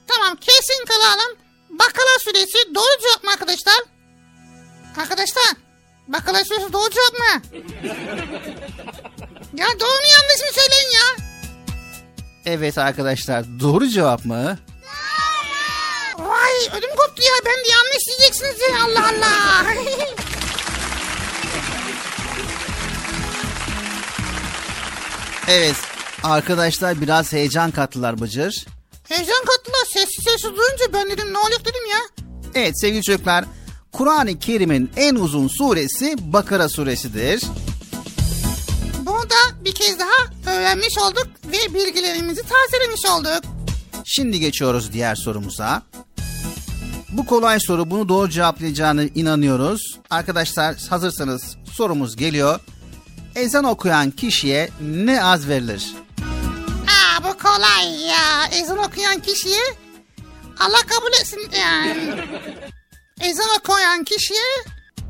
Tamam 0.07 0.35
kesin 0.41 0.85
kalalım. 0.85 1.37
Bakara 1.69 2.19
suresi 2.19 2.75
doğru 2.75 3.01
cevap 3.01 3.23
mı 3.23 3.31
arkadaşlar? 3.31 3.75
Arkadaşlar 4.97 5.43
Bakara 6.07 6.45
suresi 6.45 6.73
doğru 6.73 6.89
cevap 6.89 7.13
mı? 7.19 7.41
ya 9.53 9.67
doğru 9.79 9.89
mu 9.99 10.07
yanlış 10.11 10.41
mı 10.41 10.61
söyleyin 10.61 10.91
ya? 10.93 11.25
Evet 12.45 12.77
arkadaşlar, 12.77 13.45
doğru 13.59 13.87
cevap 13.87 14.25
mı? 14.25 14.59
Vay 16.19 16.53
ödüm 16.77 16.89
koptu 16.95 17.23
ya 17.23 17.33
ben 17.45 17.63
de 17.65 17.67
yanlış 17.69 18.07
diyeceksiniz 18.07 18.55
ya 18.71 18.83
Allah 18.83 19.07
Allah. 19.09 19.65
Evet, 25.47 25.75
arkadaşlar 26.23 27.01
biraz 27.01 27.33
heyecan 27.33 27.71
kattılar 27.71 28.21
Bıcır. 28.21 28.65
Heyecan 29.09 29.45
kattılar 29.45 29.85
sessiz 29.93 30.23
sessiz 30.23 30.43
duyunca 30.43 30.93
ben 30.93 31.09
dedim 31.09 31.33
ne 31.33 31.37
oluyor 31.37 31.59
dedim 31.59 31.85
ya. 31.91 31.99
Evet 32.55 32.81
sevgili 32.81 33.03
çocuklar, 33.03 33.45
Kur'an-ı 33.91 34.39
Kerim'in 34.39 34.91
en 34.95 35.15
uzun 35.15 35.47
suresi 35.47 36.15
Bakara 36.33 36.69
suresidir. 36.69 37.43
Bunu 39.05 39.23
da 39.29 39.63
bir 39.65 39.71
kez 39.71 39.99
daha 39.99 40.53
öğrenmiş 40.55 40.97
olduk 40.97 41.27
ve 41.45 41.73
bilgilerimizi 41.73 42.41
tazelemiş 42.41 43.05
olduk. 43.05 43.43
Şimdi 44.05 44.39
geçiyoruz 44.39 44.93
diğer 44.93 45.15
sorumuza. 45.15 45.81
Bu 47.11 47.25
kolay 47.25 47.59
soru 47.59 47.91
bunu 47.91 48.09
doğru 48.09 48.29
cevaplayacağını 48.29 49.09
inanıyoruz. 49.15 49.99
Arkadaşlar 50.09 50.75
hazırsanız 50.89 51.57
sorumuz 51.73 52.15
geliyor. 52.15 52.59
Ezan 53.35 53.63
okuyan 53.63 54.11
kişiye 54.11 54.69
ne 54.81 55.23
az 55.23 55.47
verilir? 55.47 55.93
Kolay 57.43 58.01
ya. 58.07 58.47
Ezan 58.51 58.77
okuyan 58.77 59.19
kişiye 59.19 59.61
Allah 60.59 60.81
kabul 60.87 61.13
etsin 61.21 61.51
yani. 61.59 62.13
Ezan 63.21 63.49
okuyan 63.59 64.03
kişiye 64.03 64.41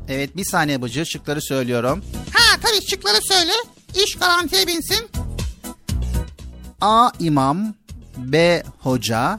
Evet 0.08 0.36
bir 0.36 0.44
saniye 0.44 0.82
Bıcır 0.82 1.04
şıkları 1.04 1.42
söylüyorum. 1.42 2.04
ha 2.34 2.56
tabii 2.62 2.86
şıkları 2.90 3.18
söyle. 3.22 3.52
İş 3.94 4.14
garantiye 4.18 4.66
binsin. 4.66 5.08
A. 6.80 7.10
imam 7.18 7.74
B. 8.16 8.62
Hoca 8.80 9.38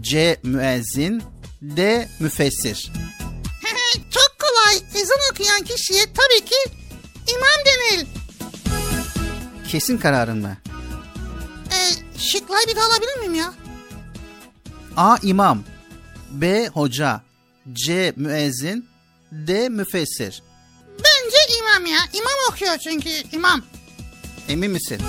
C. 0.00 0.40
Müezzin 0.42 1.22
D. 1.62 2.08
Müfessir 2.20 2.92
Çok 4.10 4.36
kolay. 4.38 4.76
Ezan 5.02 5.18
okuyan 5.32 5.62
kişiye 5.62 6.04
tabii 6.04 6.44
ki 6.44 6.56
imam 7.28 7.64
denir. 7.66 8.06
Kesin 9.68 9.98
kararın 9.98 10.38
mı? 10.38 10.56
Şıkları 12.18 12.66
bir 12.68 12.76
daha 12.76 12.86
alabilir 12.86 13.16
miyim 13.16 13.34
ya? 13.34 13.54
A. 14.96 15.18
imam 15.22 15.64
B. 16.30 16.68
Hoca 16.68 17.20
C. 17.72 18.12
Müezzin 18.16 18.88
D. 19.32 19.68
Müfessir 19.68 20.42
Bence 20.98 21.36
imam 21.58 21.86
ya. 21.86 21.98
İmam 22.12 22.32
okuyor 22.50 22.78
çünkü 22.78 23.08
imam. 23.32 23.62
Emin 24.48 24.70
misin? 24.70 25.02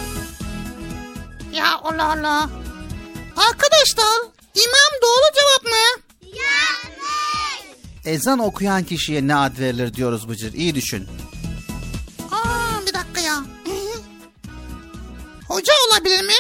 Ya 1.53 1.77
Allah 1.83 2.11
Allah. 2.11 2.49
Arkadaşlar 3.37 4.17
imam 4.55 5.01
doğru 5.01 5.33
cevap 5.35 5.63
mı? 5.63 6.03
Ezan 8.05 8.39
okuyan 8.39 8.83
kişiye 8.83 9.27
ne 9.27 9.35
ad 9.35 9.59
verilir 9.59 9.93
diyoruz 9.93 10.29
Bıcır. 10.29 10.53
İyi 10.53 10.75
düşün. 10.75 11.07
Aa 12.31 12.81
bir 12.87 12.93
dakika 12.93 13.21
ya. 13.21 13.35
Hoca 15.47 15.73
olabilir 15.91 16.21
mi? 16.23 16.33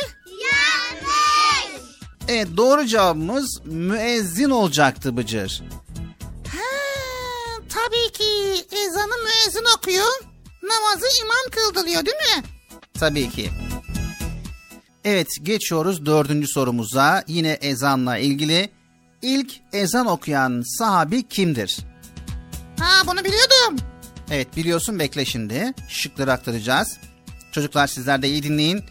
Evet 2.27 2.47
doğru 2.57 2.85
cevabımız 2.85 3.61
müezzin 3.65 4.49
olacaktı 4.49 5.17
Bıcır. 5.17 5.63
Ha, 6.47 6.67
tabii 7.69 8.11
ki 8.13 8.65
ezanı 8.71 9.13
müezzin 9.23 9.77
okuyor. 9.77 10.13
Namazı 10.63 11.05
imam 11.21 11.51
kıldırıyor 11.51 12.05
değil 12.05 12.17
mi? 12.17 12.43
Tabii 12.99 13.29
ki. 13.29 13.49
Evet 15.05 15.27
geçiyoruz 15.43 16.05
dördüncü 16.05 16.47
sorumuza. 16.47 17.23
Yine 17.27 17.51
ezanla 17.51 18.17
ilgili. 18.17 18.69
İlk 19.21 19.51
ezan 19.73 20.05
okuyan 20.07 20.63
sahabi 20.77 21.27
kimdir? 21.27 21.77
Ha 22.79 23.07
bunu 23.07 23.19
biliyordum. 23.19 23.85
Evet 24.31 24.55
biliyorsun 24.55 24.99
bekle 24.99 25.25
şimdi. 25.25 25.73
Şıkları 25.89 26.31
aktaracağız. 26.31 26.97
Çocuklar 27.51 27.87
sizler 27.87 28.21
de 28.21 28.29
iyi 28.29 28.43
dinleyin. 28.43 28.83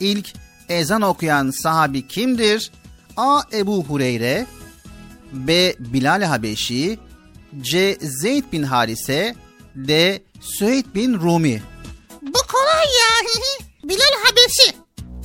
İlk 0.00 0.32
ezan 0.68 1.02
okuyan 1.02 1.50
sahabi 1.50 2.08
kimdir? 2.08 2.70
A. 3.16 3.42
Ebu 3.52 3.84
Hureyre 3.84 4.46
B. 5.32 5.74
Bilal 5.78 6.22
Habeşi 6.22 6.98
C. 7.60 7.98
Zeyd 8.00 8.44
bin 8.52 8.62
Harise 8.62 9.34
D. 9.76 10.22
Süheyd 10.40 10.84
bin 10.94 11.14
Rumi 11.14 11.62
Bu 12.22 12.38
kolay 12.52 12.84
ya. 12.84 13.28
Bilal 13.88 14.14
Habeşi. 14.24 14.76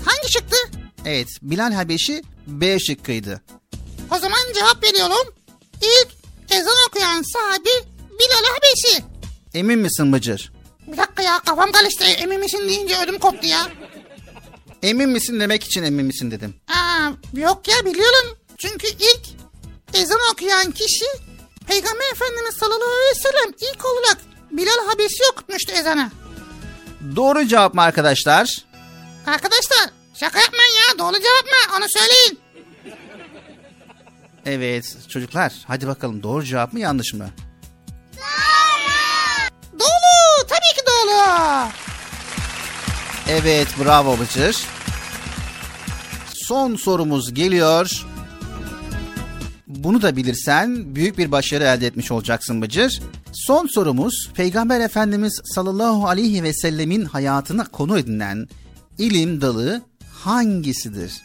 Hangi 0.06 0.30
çıktı? 0.32 0.56
Evet 1.06 1.28
Bilal 1.42 1.74
Habeşi 1.74 2.24
B 2.48 2.80
şıkkıydı. 2.80 3.42
O 4.16 4.20
zaman 4.20 4.40
cevap 4.56 4.84
veriyorum. 4.84 5.34
İlk 5.82 6.08
ezan 6.52 6.76
okuyan 6.88 7.24
sahabi 7.34 7.70
Bilal 8.20 8.54
Habeşi. 8.54 9.04
Emin 9.54 9.80
misin 9.80 10.14
Bıcır? 10.14 10.52
Bir 10.88 10.98
dakika 10.98 11.24
ya 11.24 11.40
kafam 11.40 11.72
karıştı. 11.72 12.06
Emin 12.06 12.40
misin 12.40 12.70
deyince 12.70 12.96
ödüm 13.04 13.20
koptu 13.20 13.48
ya. 13.48 13.68
Emin 14.84 15.10
misin 15.10 15.40
demek 15.40 15.64
için 15.64 15.84
emin 15.84 16.06
misin 16.06 16.32
dedim. 16.32 16.56
Aa, 16.68 17.10
yok 17.34 17.68
ya 17.68 17.86
biliyorum. 17.86 18.38
Çünkü 18.58 18.88
ilk 18.88 19.22
ezan 19.94 20.20
okuyan 20.34 20.72
kişi 20.72 21.06
Peygamber 21.68 22.12
Efendimiz 22.12 22.56
sallallahu 22.56 22.90
aleyhi 22.90 23.16
ve 23.16 23.20
sellem 23.20 23.54
ilk 23.74 23.86
olarak 23.86 24.18
Bilal 24.52 24.88
Habeşi 24.88 25.24
okutmuştu 25.34 25.72
ezanı. 25.72 26.12
Doğru 27.16 27.48
cevap 27.48 27.74
mı 27.74 27.82
arkadaşlar? 27.82 28.58
Arkadaşlar 29.28 29.90
şaka 30.20 30.40
yapmayın 30.40 30.72
ya 30.72 31.00
doğru 31.00 31.14
cevap 31.14 31.46
mı 31.46 31.76
onu 31.78 31.86
söyleyin. 31.90 32.40
Evet 34.46 34.98
çocuklar 35.10 35.54
hadi 35.68 35.88
bakalım 35.88 36.24
doğru 36.24 36.44
cevap 36.44 36.74
mı 36.74 36.80
yanlış 36.80 37.14
mı? 37.14 37.30
Doğru 39.80 40.48
tabii 40.48 40.76
ki 40.80 40.82
doğru. 40.88 41.70
Evet 43.32 43.68
bravo 43.84 44.20
Bıcır. 44.20 44.58
Son 46.34 46.76
sorumuz 46.76 47.34
geliyor. 47.34 48.06
Bunu 49.68 50.02
da 50.02 50.16
bilirsen 50.16 50.96
büyük 50.96 51.18
bir 51.18 51.32
başarı 51.32 51.64
elde 51.64 51.88
etmiş 51.88 52.12
olacaksın 52.12 52.62
Bıcır. 52.62 53.02
Son 53.34 53.68
sorumuz 53.68 54.30
Peygamber 54.34 54.80
Efendimiz 54.80 55.42
sallallahu 55.56 56.08
aleyhi 56.08 56.44
ve 56.44 56.54
sellemin 56.54 57.06
hayatına 57.06 57.66
konu 57.68 58.00
edinen 58.00 58.48
ilim 58.98 59.42
dalı 59.42 59.82
hangisidir? 60.24 61.24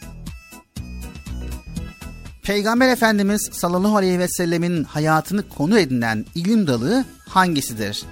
Peygamber 2.43 2.89
Efendimiz 2.89 3.49
sallallahu 3.51 3.97
aleyhi 3.97 4.19
ve 4.19 4.27
sellemin 4.27 4.83
hayatını 4.83 5.49
konu 5.49 5.79
edinen 5.79 6.25
ilim 6.35 6.67
dalı 6.67 7.05
hangisidir? 7.29 8.03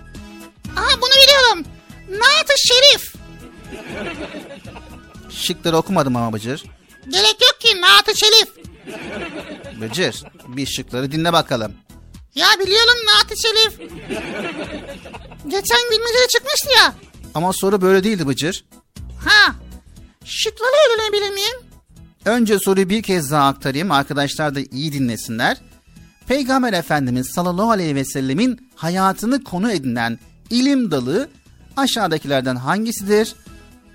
Aha 0.75 1.01
bunu 1.01 1.23
biliyorum. 1.23 1.63
Naat-ı 2.09 2.53
Şerif. 2.57 3.22
Şıkları 5.29 5.77
okumadım 5.77 6.15
ama 6.15 6.33
Bıcır. 6.33 6.63
Gerek 7.09 7.37
yok 7.41 7.55
ki 7.59 7.81
Naat-ı 7.81 8.17
Şerif. 8.17 8.49
Bıcır 9.81 10.23
bir 10.47 10.65
şıkları 10.65 11.11
dinle 11.11 11.33
bakalım. 11.33 11.73
Ya 12.35 12.47
biliyorum 12.59 12.95
Naat-ı 13.05 13.35
Şerif. 13.41 13.77
Geçen 15.47 15.79
bilmece 15.91 16.27
çıkmıştı 16.33 16.69
ya. 16.77 16.93
Ama 17.33 17.53
soru 17.53 17.81
böyle 17.81 18.03
değildi 18.03 18.27
Bıcır. 18.27 18.65
Ha. 19.25 19.55
Şıkları 20.25 20.71
öğrenebilir 20.89 21.33
miyim? 21.33 21.57
Önce 22.25 22.59
soruyu 22.59 22.89
bir 22.89 23.03
kez 23.03 23.31
daha 23.31 23.47
aktarayım. 23.47 23.91
Arkadaşlar 23.91 24.55
da 24.55 24.59
iyi 24.71 24.93
dinlesinler. 24.93 25.57
Peygamber 26.27 26.73
Efendimiz 26.73 27.31
sallallahu 27.35 27.71
aleyhi 27.71 27.95
ve 27.95 28.05
sellemin 28.05 28.71
hayatını 28.75 29.43
konu 29.43 29.71
edinen 29.71 30.19
ilim 30.49 30.91
dalı 30.91 31.29
aşağıdakilerden 31.77 32.55
hangisidir? 32.55 33.35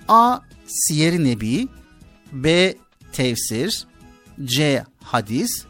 A. 0.09 0.39
Siyer-i 0.67 1.25
Nebi 1.25 1.69
B. 2.33 2.75
Tefsir 3.13 3.87
C. 4.45 4.85
Hadis 5.05 5.65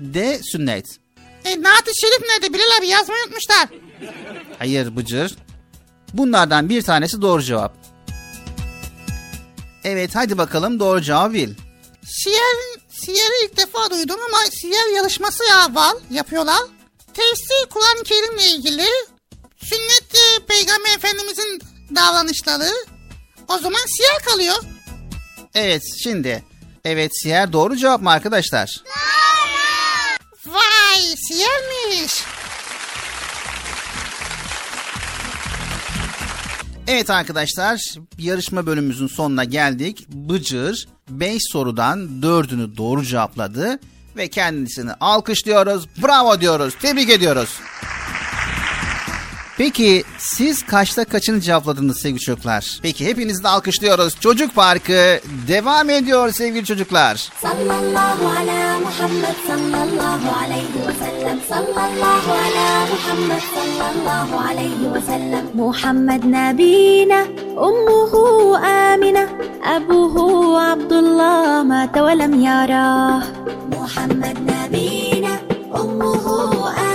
D. 0.00 0.40
Sünnet 0.42 0.86
E, 1.44 1.62
Naat-ı 1.62 1.90
Şerif 2.00 2.20
nerede? 2.28 2.54
Bilal 2.54 2.78
abi 2.78 2.86
yazmayı 2.88 3.22
unutmuşlar. 3.24 3.68
Hayır 4.58 4.96
Bıcır. 4.96 5.36
Bunlardan 6.12 6.68
bir 6.68 6.82
tanesi 6.82 7.22
doğru 7.22 7.42
cevap. 7.42 7.74
Evet 9.84 10.10
hadi 10.14 10.38
bakalım 10.38 10.80
doğru 10.80 11.00
cevabı 11.02 11.34
bil. 11.34 11.54
Siyer, 12.04 12.56
Siyer'i 12.90 13.44
ilk 13.44 13.56
defa 13.56 13.90
duydum 13.90 14.16
ama 14.28 14.38
siyer 14.50 14.96
yarışması 14.96 15.44
ya 15.44 15.74
var, 15.74 15.94
yapıyorlar. 16.10 16.60
Tefsir 17.14 17.66
Kur'an-ı 17.70 18.02
Kerim'le 18.04 18.56
ilgili. 18.56 18.86
Sünnet 19.56 20.12
Peygamber 20.48 20.90
Efendimizin 20.96 21.60
davranışları. 21.96 22.70
O 23.48 23.58
zaman 23.58 23.80
siyer 23.96 24.22
kalıyor. 24.24 24.56
Evet 25.54 25.82
şimdi. 26.02 26.44
Evet 26.84 27.10
siyer 27.22 27.52
doğru 27.52 27.76
cevap 27.76 28.02
mı 28.02 28.10
arkadaşlar? 28.10 28.82
Vay 30.46 31.00
siyermiş. 31.28 32.12
Evet 36.88 37.10
arkadaşlar 37.10 37.80
yarışma 38.18 38.66
bölümümüzün 38.66 39.06
sonuna 39.06 39.44
geldik. 39.44 40.08
Bıcır 40.08 40.88
5 41.08 41.42
sorudan 41.52 42.08
4'ünü 42.22 42.76
doğru 42.76 43.02
cevapladı 43.04 43.78
ve 44.16 44.28
kendisini 44.28 44.92
alkışlıyoruz. 44.92 45.86
Bravo 46.02 46.40
diyoruz. 46.40 46.74
Tebrik 46.82 47.10
ediyoruz. 47.10 47.48
Peki 49.58 50.04
siz 50.18 50.62
kaçta 50.62 51.04
kaçını 51.04 51.40
cevapladınız 51.40 52.00
sevgili 52.00 52.20
çocuklar? 52.20 52.78
Peki 52.82 53.06
hepinizi 53.06 53.44
de 53.44 53.48
alkışlıyoruz. 53.48 54.20
Çocuk 54.20 54.54
Parkı 54.54 55.20
devam 55.48 55.90
ediyor 55.90 56.30
sevgili 56.32 56.64
çocuklar. 56.64 57.28
Sallallahu 57.42 58.26
ala 58.26 58.78
Muhammed 58.80 59.36
sallallahu 59.46 60.38
aleyhi 60.44 60.88
ve 60.88 60.92
sellem 61.04 61.40
Sallallahu 61.48 62.32
ala 62.32 62.86
Muhammed 62.90 63.42
sallallahu 63.54 64.48
aleyhi 64.48 64.94
ve 64.94 65.00
sellem 65.00 65.46
Muhammed 65.54 66.24
nabina 66.24 67.24
Ummuhu 67.56 68.54
Amina 68.56 69.28
Abuhu 69.76 70.58
Abdullah 70.58 71.64
Mate 71.64 72.04
ve 72.04 72.18
lem 72.18 72.40
yarah 72.40 73.24
Muhammed 73.78 74.36
nabina 74.36 75.30
Ummuhu 75.82 76.66
Amina 76.66 76.85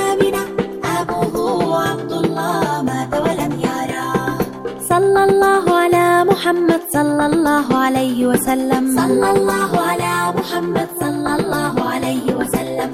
صلى 5.01 5.23
الله 5.23 5.65
على 5.81 6.05
محمد 6.31 6.81
صلى 6.93 7.25
الله 7.25 7.67
عليه 7.83 8.27
وسلم. 8.27 8.83
صلى 9.01 9.27
الله 9.35 9.71
على 9.89 10.13
محمد 10.37 10.89
صلى 10.99 11.31
الله 11.39 11.73
عليه 11.91 12.25
وسلم. 12.39 12.91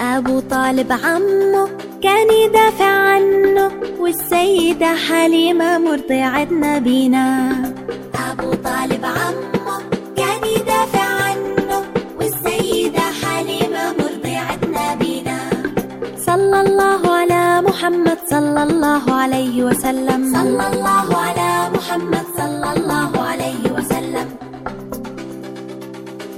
أبو 0.00 0.40
طالب 0.40 0.90
عمه 0.92 1.68
كان 2.02 2.28
يدافع 2.44 2.92
عنه 3.10 3.70
والسيدة 4.00 4.90
حليمة 5.08 5.78
مرضعة 5.78 6.48
نبينا 6.50 7.26
أبو 8.30 8.50
طالب 8.68 9.04
عمه 9.04 9.76
كان 10.18 10.42
يدافع 10.56 11.04
عنه 11.04 11.13
صلى 16.54 16.66
الله 16.66 17.02
على 17.10 17.62
محمد 17.68 18.18
صلى 18.30 18.62
الله 18.62 19.04
عليه 19.12 19.64
وسلم. 19.64 20.20
صلى 20.38 20.64
الله 20.72 21.06
على 21.26 21.50
محمد 21.74 22.26
صلى 22.38 22.68
الله 22.76 23.10
عليه 23.28 23.64
وسلم. 23.76 24.28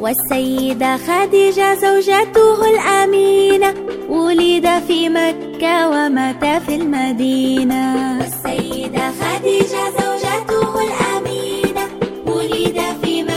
والسيدة 0.00 0.96
خديجة 0.96 1.74
زوجته 1.74 2.58
الأمينة 2.70 3.74
ولد 4.08 4.66
في 4.88 5.08
مكة 5.08 5.88
ومات 5.88 6.44
في 6.66 6.74
المدينة. 6.80 7.82
والسيدة 8.18 9.04
خديجة 9.20 9.82
زوجته 10.00 10.72
الأمينة 10.86 11.84
ولد 12.26 12.78
في 13.02 13.22
مكة 13.22 13.35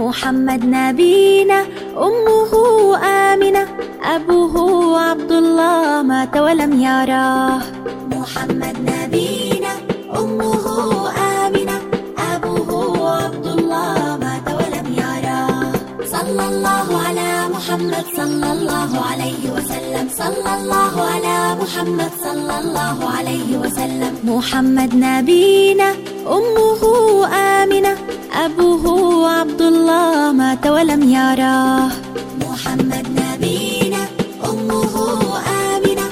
محمد 0.00 0.62
نبينا 0.64 1.58
أمه 2.08 2.52
آمنة 3.04 3.64
أبوه 4.14 4.54
عبد 5.00 5.32
الله 5.32 6.02
مات 6.02 6.36
ولم 6.36 6.72
يراه 6.80 7.60
محمد 8.16 8.76
نبينا 8.92 9.72
أمه 10.20 10.64
آمنة 11.44 11.76
أبوه 12.32 12.70
عبد 13.24 13.46
الله 13.46 13.94
مات 14.24 14.46
ولم 14.58 14.86
يراه 15.02 15.72
صلى 16.14 16.44
الله 16.50 16.86
على 17.06 17.30
محمد 17.54 18.04
صلى 18.16 18.48
الله 18.52 18.90
عليه 19.10 19.42
وسلم. 19.54 20.06
صلى 20.22 20.50
الله 20.58 20.94
على 21.12 21.36
محمد 21.62 22.12
صلى 22.26 22.54
الله 22.62 22.96
عليه 23.16 23.48
وسلم. 23.62 24.12
محمد 24.24 24.90
نبينا 24.94 25.88
أمه 26.36 26.82
آمنة 27.60 27.92
أبوه 28.32 29.30
عبد 29.30 29.62
الله 29.62 30.32
مات 30.32 30.66
ولم 30.66 31.02
يراه 31.02 31.90
محمد 32.40 33.06
نبينا 33.20 34.02
أمه 34.50 34.94
آمنة. 35.74 36.06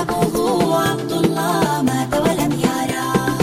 أبوه 0.00 0.88
عبد 0.88 1.12
الله 1.12 1.82
مات 1.82 2.12
ولم 2.24 2.52
يراه 2.68 3.34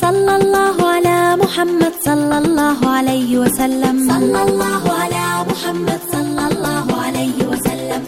صلى 0.00 0.36
الله 0.36 0.76
على 0.88 1.36
محمد 1.36 1.92
صلى 2.04 2.38
الله 2.38 2.78
عليه 2.88 3.38
وسلم. 3.38 3.96
صلى 4.08 4.42
الله 4.42 4.82
على 5.02 5.24
محمد 5.50 6.00
صلى 6.12 6.44
الله 6.50 6.86
عليه 7.04 7.38
وسلم. 7.50 8.02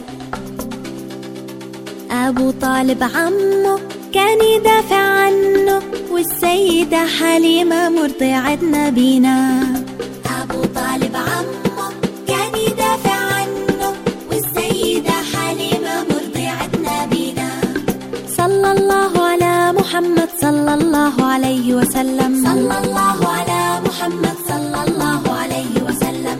أبو 2.10 2.50
طالب 2.50 3.02
عمه 3.02 3.78
كان 4.14 4.38
يدافع 4.54 4.96
عنه. 4.96 5.82
والسيدة 6.10 7.06
حليمة 7.06 7.88
مرضعة 7.88 8.58
نبينا. 8.62 9.36
أبو 10.40 10.60
طالب 10.78 11.16
عمه 11.16 11.88
كان 12.28 12.52
يدافع 12.66 13.18
عنه 13.34 13.92
والسيدة 14.30 15.16
حليمة 15.32 15.94
مرضعة 16.10 16.70
نبينا. 16.88 17.50
صلى 18.36 18.72
الله 18.72 19.12
على 19.30 19.72
محمد 19.72 20.28
صلى 20.40 20.74
الله 20.74 21.24
عليه 21.24 21.74
وسلم. 21.74 22.32
صلى 22.44 22.76
الله 22.84 23.18
على 23.36 23.62
محمد 23.86 24.36
صلى 24.48 24.78
الله 24.88 25.22
عليه 25.40 25.74
وسلم. 25.86 26.38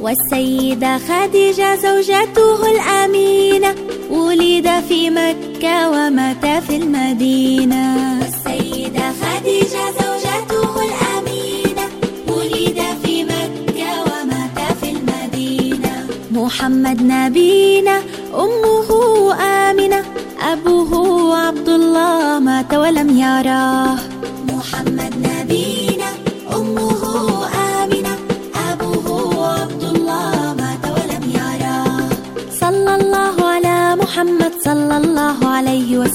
والسيدة 0.00 0.98
خديجة 0.98 1.76
زوجته 1.76 2.70
الأمينة 2.70 3.74
ولد 4.10 4.68
في 4.88 5.10
مكة. 5.10 5.51
ومات 5.64 6.46
في 6.66 6.76
المدينة. 6.76 7.84
والسيدة 8.20 9.12
خديجة 9.22 9.84
زوجته 10.00 10.74
الأمينة 10.88 11.84
ولد 12.28 12.80
في 13.04 13.24
مكة 13.24 13.90
ومات 14.02 14.58
في 14.80 14.90
المدينة. 14.90 16.06
محمد 16.32 17.02
نبينا 17.02 18.02
أمه 18.34 18.90
آمنة 19.34 20.04
أبوه 20.52 21.36
عبد 21.38 21.68
الله 21.68 22.38
مات 22.38 22.74
ولم 22.74 23.18
يراه. 23.18 24.11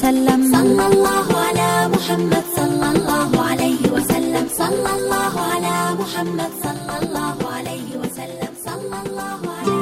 وسلم 0.06 0.40
صلى 0.56 0.86
الله 0.93 1.27
على 1.47 1.89
محمد 1.94 2.44
صلى 2.56 2.86
الله 2.94 3.31
عليه 3.48 3.82
وسلم 3.94 4.44
صلى 4.60 4.90
الله 4.97 5.35
على 5.52 5.77
محمد 6.01 6.51
صلى 6.66 6.94
الله 7.02 7.36
عليه 7.56 7.89
وسلم 8.02 8.52
صلى 8.66 8.97
الله 9.05 9.40
على 9.56 9.73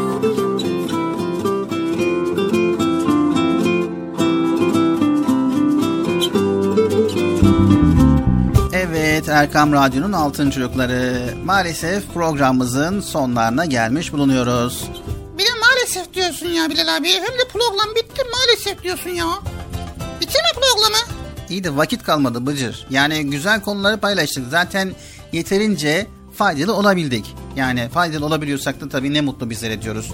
Evet 8.72 9.28
Erkam 9.28 9.72
Radyo'nun 9.72 10.12
Altın 10.12 10.50
Çocukları. 10.50 11.34
Maalesef 11.44 12.14
programımızın 12.14 13.00
sonlarına 13.00 13.64
gelmiş 13.64 14.12
bulunuyoruz. 14.12 14.84
Bir 15.38 15.44
de 15.44 15.50
maalesef 15.60 16.14
diyorsun 16.14 16.48
ya 16.48 16.70
Bilal 16.70 16.96
abi. 16.96 17.08
Hem 17.08 17.38
de 17.38 17.48
program 17.52 17.94
bitti 17.96 18.22
maalesef 18.32 18.82
diyorsun 18.82 19.10
ya. 19.10 19.26
İyi 21.55 21.63
de 21.63 21.75
vakit 21.75 22.03
kalmadı 22.03 22.45
Bıcır. 22.45 22.87
Yani 22.89 23.29
güzel 23.29 23.61
konuları 23.61 23.97
paylaştık. 23.97 24.45
Zaten 24.49 24.95
yeterince 25.31 26.07
faydalı 26.33 26.73
olabildik. 26.73 27.35
Yani 27.55 27.89
faydalı 27.89 28.25
olabiliyorsak 28.25 28.81
da 28.81 28.89
tabii 28.89 29.13
ne 29.13 29.21
mutlu 29.21 29.49
bizlere 29.49 29.81
diyoruz. 29.81 30.11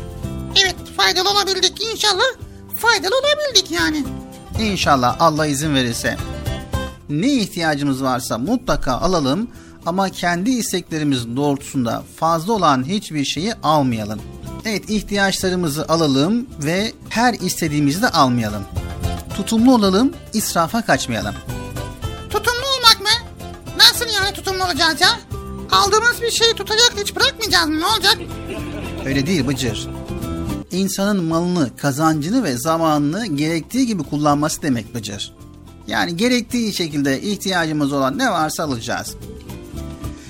Evet 0.64 0.76
faydalı 0.98 1.30
olabildik 1.32 1.84
inşallah. 1.94 2.24
Faydalı 2.78 3.12
olabildik 3.16 3.72
yani. 3.72 4.04
İnşallah 4.60 5.16
Allah 5.20 5.46
izin 5.46 5.76
verirse. 5.76 6.18
Ne 7.10 7.34
ihtiyacımız 7.34 8.04
varsa 8.04 8.38
mutlaka 8.38 8.94
alalım 8.94 9.48
ama 9.86 10.10
kendi 10.10 10.52
isteklerimiz 10.52 11.36
doğrultusunda 11.36 12.04
fazla 12.16 12.54
olan 12.54 12.84
hiçbir 12.88 13.26
şeyi 13.26 13.54
almayalım. 13.64 14.22
Evet 14.66 14.90
ihtiyaçlarımızı 14.90 15.88
alalım 15.88 16.48
ve 16.64 16.92
her 17.10 17.34
istediğimizi 17.34 18.02
de 18.02 18.10
almayalım. 18.10 18.64
Tutumlu 19.42 19.76
olalım, 19.76 20.14
israfa 20.34 20.82
kaçmayalım. 20.82 21.36
Tutumlu 22.30 22.66
olmak 22.78 23.02
mı? 23.02 23.28
Nasıl 23.78 24.06
yani 24.16 24.34
tutumlu 24.34 24.64
olacağız 24.66 25.02
ya? 25.02 25.20
Aldığımız 25.72 26.22
bir 26.22 26.32
şeyi 26.32 26.54
tutacak 26.54 26.94
hiç 26.98 27.16
bırakmayacağız 27.16 27.68
mı? 27.68 27.80
Ne 27.80 27.86
olacak? 27.86 28.18
Öyle 29.06 29.28
değil 29.28 29.48
Bıcır. 29.48 29.88
İnsanın 30.72 31.24
malını, 31.24 31.78
kazancını 31.78 32.44
ve 32.44 32.58
zamanını 32.58 33.26
gerektiği 33.26 33.86
gibi 33.88 34.04
kullanması 34.04 34.62
demek 34.62 34.96
Bıcır. 34.96 35.34
Yani 35.88 36.18
gerektiği 36.18 36.74
şekilde 36.74 37.22
ihtiyacımız 37.22 37.94
olan 37.94 38.18
ne 38.18 38.32
varsa 38.32 38.64
alacağız. 38.64 39.16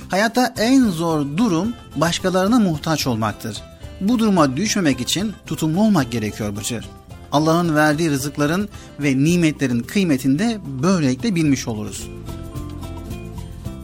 Hayatta 0.09 0.53
en 0.57 0.89
zor 0.89 1.25
durum 1.37 1.73
başkalarına 1.95 2.59
muhtaç 2.59 3.07
olmaktır. 3.07 3.61
Bu 4.01 4.19
duruma 4.19 4.57
düşmemek 4.57 5.01
için 5.01 5.33
tutumlu 5.45 5.81
olmak 5.81 6.11
gerekiyor 6.11 6.55
Bıcır. 6.55 6.89
Allah'ın 7.31 7.75
verdiği 7.75 8.09
rızıkların 8.09 8.69
ve 8.99 9.23
nimetlerin 9.23 9.79
kıymetini 9.79 10.39
de 10.39 10.59
böylelikle 10.83 11.35
bilmiş 11.35 11.67
oluruz. 11.67 12.07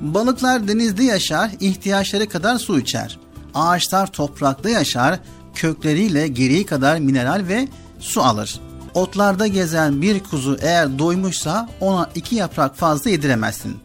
Balıklar 0.01 0.67
denizde 0.67 1.03
yaşar, 1.03 1.51
ihtiyaçları 1.59 2.29
kadar 2.29 2.57
su 2.57 2.79
içer. 2.79 3.19
Ağaçlar 3.53 4.07
toprakta 4.07 4.69
yaşar, 4.69 5.19
kökleriyle 5.55 6.27
gereği 6.27 6.65
kadar 6.65 6.99
mineral 6.99 7.43
ve 7.47 7.67
su 7.99 8.21
alır. 8.21 8.59
Otlarda 8.93 9.47
gezen 9.47 10.01
bir 10.01 10.19
kuzu 10.19 10.57
eğer 10.61 10.99
doymuşsa 10.99 11.69
ona 11.79 12.09
iki 12.15 12.35
yaprak 12.35 12.75
fazla 12.75 13.09
yediremezsin. 13.09 13.77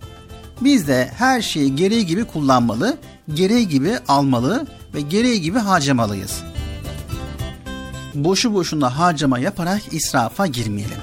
Biz 0.60 0.89
de 0.89 1.10
her 1.14 1.43
şeyi 1.43 1.76
gereği 1.76 2.06
gibi 2.06 2.24
kullanmalı, 2.24 2.97
gereği 3.34 3.68
gibi 3.68 3.98
almalı 4.09 4.66
ve 4.94 5.01
gereği 5.01 5.40
gibi 5.40 5.59
harcamalıyız. 5.59 6.43
Boşu 8.14 8.55
boşuna 8.55 8.98
harcama 8.98 9.39
yaparak 9.39 9.82
israfa 9.93 10.47
girmeyelim. 10.47 10.98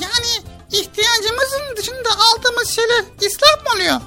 Yani 0.00 0.46
ihtiyacımızın 0.72 1.76
dışında 1.76 2.08
aldığımız 2.08 2.68
şeyler 2.68 3.04
israf 3.20 3.64
mı 3.64 3.72
oluyor? 3.76 4.00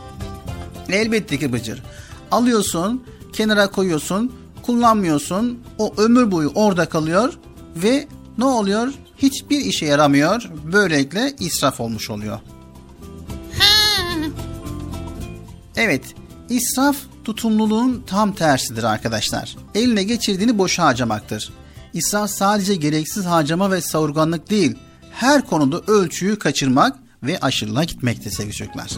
Elbette 0.89 1.39
ki 1.39 1.53
Bıcır. 1.53 1.84
Alıyorsun, 2.31 3.03
kenara 3.34 3.72
koyuyorsun, 3.72 4.34
kullanmıyorsun. 4.64 5.60
O 5.77 5.93
ömür 5.97 6.31
boyu 6.31 6.51
orada 6.56 6.89
kalıyor 6.89 7.34
ve 7.76 8.07
ne 8.38 8.45
oluyor? 8.45 8.93
Hiçbir 9.18 9.60
işe 9.60 9.85
yaramıyor. 9.85 10.49
Böylelikle 10.73 11.34
israf 11.39 11.80
olmuş 11.80 12.10
oluyor. 12.10 12.39
Evet, 15.76 16.03
israf 16.49 16.95
tutumluluğun 17.23 18.03
tam 18.07 18.34
tersidir 18.34 18.84
arkadaşlar. 18.84 19.56
Eline 19.76 20.03
geçirdiğini 20.03 20.57
boşa 20.57 20.84
harcamaktır. 20.84 21.53
İsraf 21.94 22.30
sadece 22.30 22.76
gereksiz 22.76 23.26
harcama 23.26 23.72
ve 23.72 23.82
savurganlık 23.82 24.49
değil, 24.49 24.76
her 25.11 25.45
konuda 25.45 25.82
ölçüyü 25.88 26.40
kaçırmak 26.40 26.99
ve 27.24 27.40
aşırılığa 27.40 27.84
gitmekte 27.84 28.30
sevgili 28.30 28.56
çocuklar. 28.56 28.90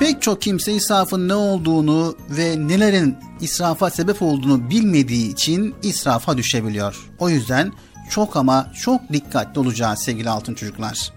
Pek 0.00 0.22
çok 0.22 0.42
kimse 0.42 0.72
israfın 0.72 1.28
ne 1.28 1.34
olduğunu 1.34 2.16
ve 2.30 2.68
nelerin 2.68 3.16
israfa 3.40 3.90
sebep 3.90 4.22
olduğunu 4.22 4.70
bilmediği 4.70 5.32
için 5.32 5.74
israfa 5.82 6.36
düşebiliyor. 6.36 7.10
O 7.18 7.28
yüzden 7.28 7.72
çok 8.10 8.36
ama 8.36 8.72
çok 8.80 9.12
dikkatli 9.12 9.60
olacağız 9.60 10.02
sevgili 10.02 10.30
altın 10.30 10.54
çocuklar. 10.54 11.12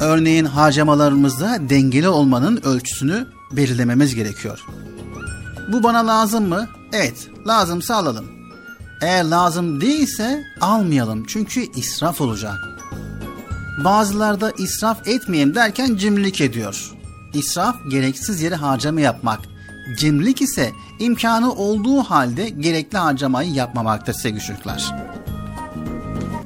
Örneğin 0.00 0.44
harcamalarımızda 0.44 1.58
dengeli 1.70 2.08
olmanın 2.08 2.60
ölçüsünü 2.64 3.26
belirlememiz 3.52 4.14
gerekiyor. 4.14 4.64
Bu 5.72 5.82
bana 5.82 6.06
lazım 6.06 6.48
mı? 6.48 6.68
Evet, 6.92 7.28
lazımsa 7.46 7.96
alalım. 7.96 8.26
Eğer 9.02 9.24
lazım 9.24 9.80
değilse 9.80 10.44
almayalım 10.60 11.24
çünkü 11.26 11.72
israf 11.76 12.20
olacak. 12.20 12.58
Bazılarda 13.84 14.52
israf 14.58 15.08
etmeyeyim 15.08 15.54
derken 15.54 15.96
cimrilik 15.96 16.40
ediyor. 16.40 16.92
İsraf 17.34 17.76
gereksiz 17.90 18.42
yere 18.42 18.54
harcama 18.54 19.00
yapmak. 19.00 19.40
Cimrilik 19.98 20.42
ise 20.42 20.72
imkanı 20.98 21.52
olduğu 21.52 22.02
halde 22.02 22.48
gerekli 22.48 22.98
harcamayı 22.98 23.52
yapmamaktır 23.52 24.12
sevgili 24.12 24.40
çocuklar. 24.40 24.94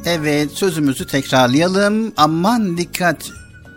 Evet 0.04 0.52
sözümüzü 0.52 1.06
tekrarlayalım. 1.06 2.12
Aman 2.16 2.76
dikkat. 2.76 3.30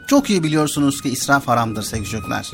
Çok 0.07 0.29
iyi 0.29 0.43
biliyorsunuz 0.43 1.01
ki 1.01 1.09
israf 1.09 1.47
haramdır 1.47 1.83
sevgili 1.83 2.09
çocuklar. 2.09 2.51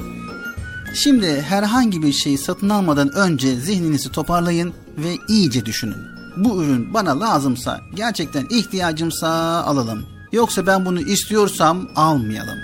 Şimdi 0.94 1.42
herhangi 1.42 2.04
bir 2.04 2.14
şeyi 2.14 2.38
satın 2.38 2.70
almadan 2.70 3.16
önce 3.16 3.56
zihninizi 3.56 4.12
toparlayın 4.12 4.74
ve 4.98 5.16
iyice 5.28 5.66
düşünün. 5.66 5.98
Bu 6.38 6.64
ürün 6.64 6.94
bana 6.94 7.20
lazımsa, 7.20 7.82
gerçekten 7.96 8.46
ihtiyacımsa 8.50 9.30
alalım. 9.64 10.06
Yoksa 10.32 10.68
ben 10.68 10.86
bunu 10.86 11.02
istiyorsam 11.02 11.90
almayalım. 11.96 12.60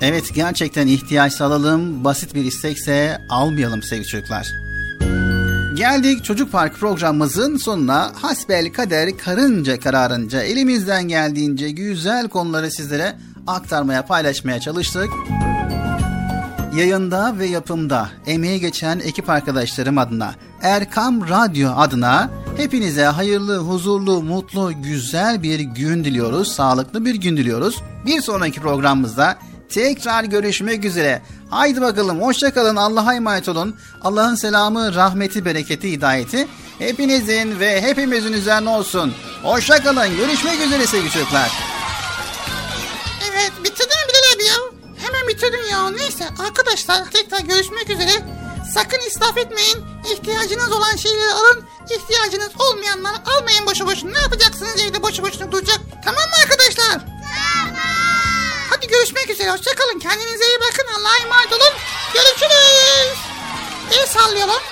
Evet 0.00 0.34
gerçekten 0.34 0.86
ihtiyaç 0.86 1.40
alalım, 1.40 2.04
basit 2.04 2.34
bir 2.34 2.44
istekse 2.44 3.18
almayalım 3.30 3.82
sevgili 3.82 4.06
çocuklar. 4.06 4.46
Geldik 5.76 6.24
Çocuk 6.24 6.52
Park 6.52 6.74
programımızın 6.74 7.56
sonuna. 7.56 8.12
Hasbel 8.14 8.72
kader 8.72 9.18
karınca 9.18 9.80
kararınca 9.80 10.42
elimizden 10.42 11.08
geldiğince 11.08 11.70
güzel 11.70 12.28
konuları 12.28 12.70
sizlere 12.70 13.16
aktarmaya, 13.46 14.06
paylaşmaya 14.06 14.60
çalıştık. 14.60 15.08
Yayında 16.76 17.38
ve 17.38 17.46
yapımda 17.46 18.08
emeği 18.26 18.60
geçen 18.60 18.98
ekip 18.98 19.30
arkadaşlarım 19.30 19.98
adına, 19.98 20.34
Erkam 20.62 21.28
Radyo 21.28 21.70
adına 21.76 22.30
hepinize 22.56 23.04
hayırlı, 23.04 23.58
huzurlu, 23.58 24.22
mutlu, 24.22 24.82
güzel 24.82 25.42
bir 25.42 25.60
gün 25.60 26.04
diliyoruz. 26.04 26.52
Sağlıklı 26.52 27.04
bir 27.04 27.14
gün 27.14 27.36
diliyoruz. 27.36 27.82
Bir 28.06 28.20
sonraki 28.20 28.60
programımızda 28.60 29.38
tekrar 29.68 30.24
görüşmek 30.24 30.84
üzere. 30.84 31.22
Haydi 31.50 31.80
bakalım 31.80 32.22
hoşçakalın 32.22 32.76
Allah'a 32.76 33.14
emanet 33.14 33.48
olun. 33.48 33.76
Allah'ın 34.02 34.34
selamı, 34.34 34.94
rahmeti, 34.94 35.44
bereketi, 35.44 35.92
hidayeti 35.92 36.48
hepinizin 36.78 37.60
ve 37.60 37.82
hepimizin 37.82 38.32
üzerine 38.32 38.68
olsun. 38.68 39.12
Hoşçakalın 39.42 40.16
görüşmek 40.16 40.60
üzere 40.60 40.86
sevgili 40.86 41.10
çocuklar. 41.10 41.52
Evet 43.30 43.52
bitirdin 43.64 43.75
Hemen 45.36 45.52
bitirdin 45.52 45.70
ya. 45.70 45.90
Neyse 45.90 46.28
arkadaşlar 46.38 47.10
tekrar 47.10 47.40
görüşmek 47.40 47.90
üzere. 47.90 48.12
Sakın 48.74 49.00
israf 49.06 49.38
etmeyin. 49.38 49.84
İhtiyacınız 50.12 50.72
olan 50.72 50.96
şeyleri 50.96 51.32
alın. 51.32 51.64
İhtiyacınız 51.90 52.50
olmayanları 52.58 53.16
almayın 53.26 53.66
boşu 53.66 53.86
boşuna. 53.86 54.10
Ne 54.12 54.18
yapacaksınız 54.18 54.80
evde 54.80 55.02
boşu 55.02 55.22
boşuna 55.22 55.52
duracak. 55.52 55.80
Tamam 56.04 56.20
mı 56.20 56.36
arkadaşlar? 56.42 56.90
Tamam. 56.90 57.06
Hadi 58.70 58.86
görüşmek 58.88 59.30
üzere. 59.30 59.50
Hoşçakalın. 59.50 59.98
Kendinize 59.98 60.44
iyi 60.44 60.58
bakın. 60.60 60.86
Allah'a 60.98 61.16
emanet 61.16 61.52
olun. 61.52 61.74
Görüşürüz. 62.14 63.18
El 63.92 64.06
sallayalım. 64.06 64.62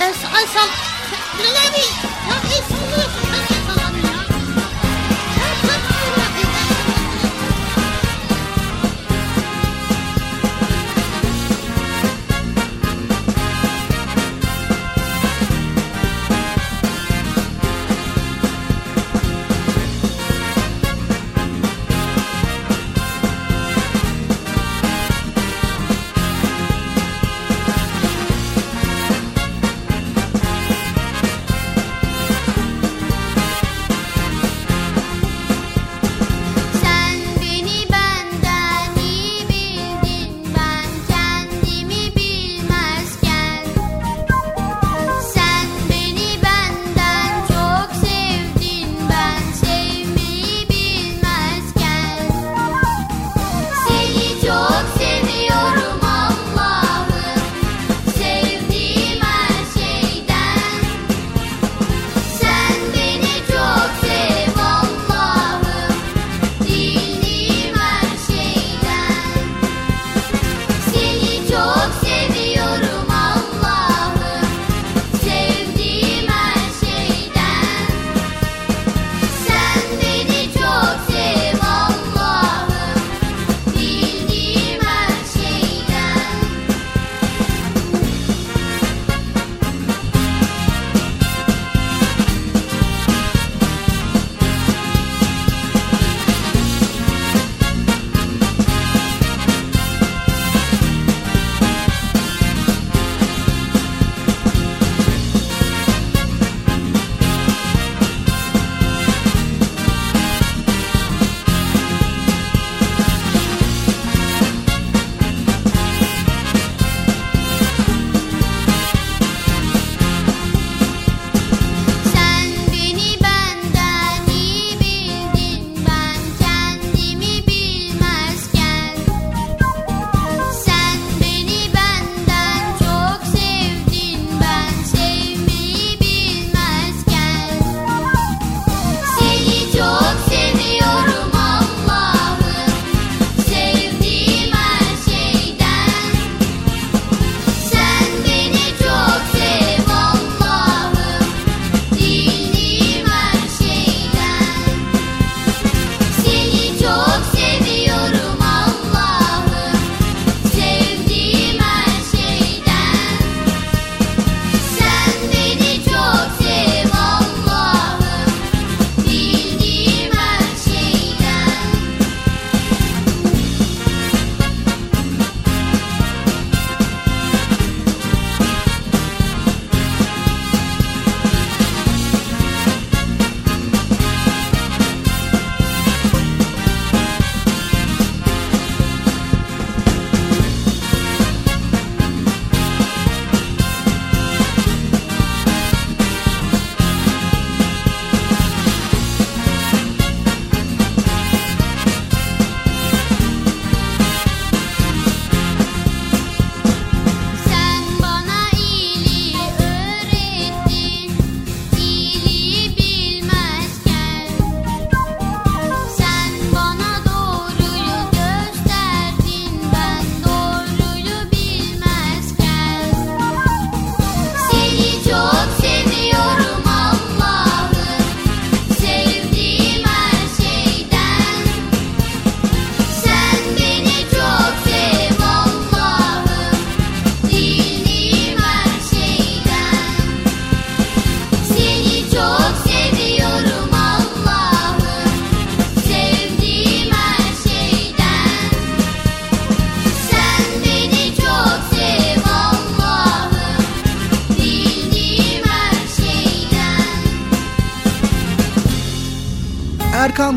El, 0.00 0.08
el 0.08 0.46
sall... 0.46 0.68
Bilal 1.38 1.50
abi. 1.50 1.78
Ya 2.30 2.56
el 2.56 2.62
sallıyorsun. 2.62 3.21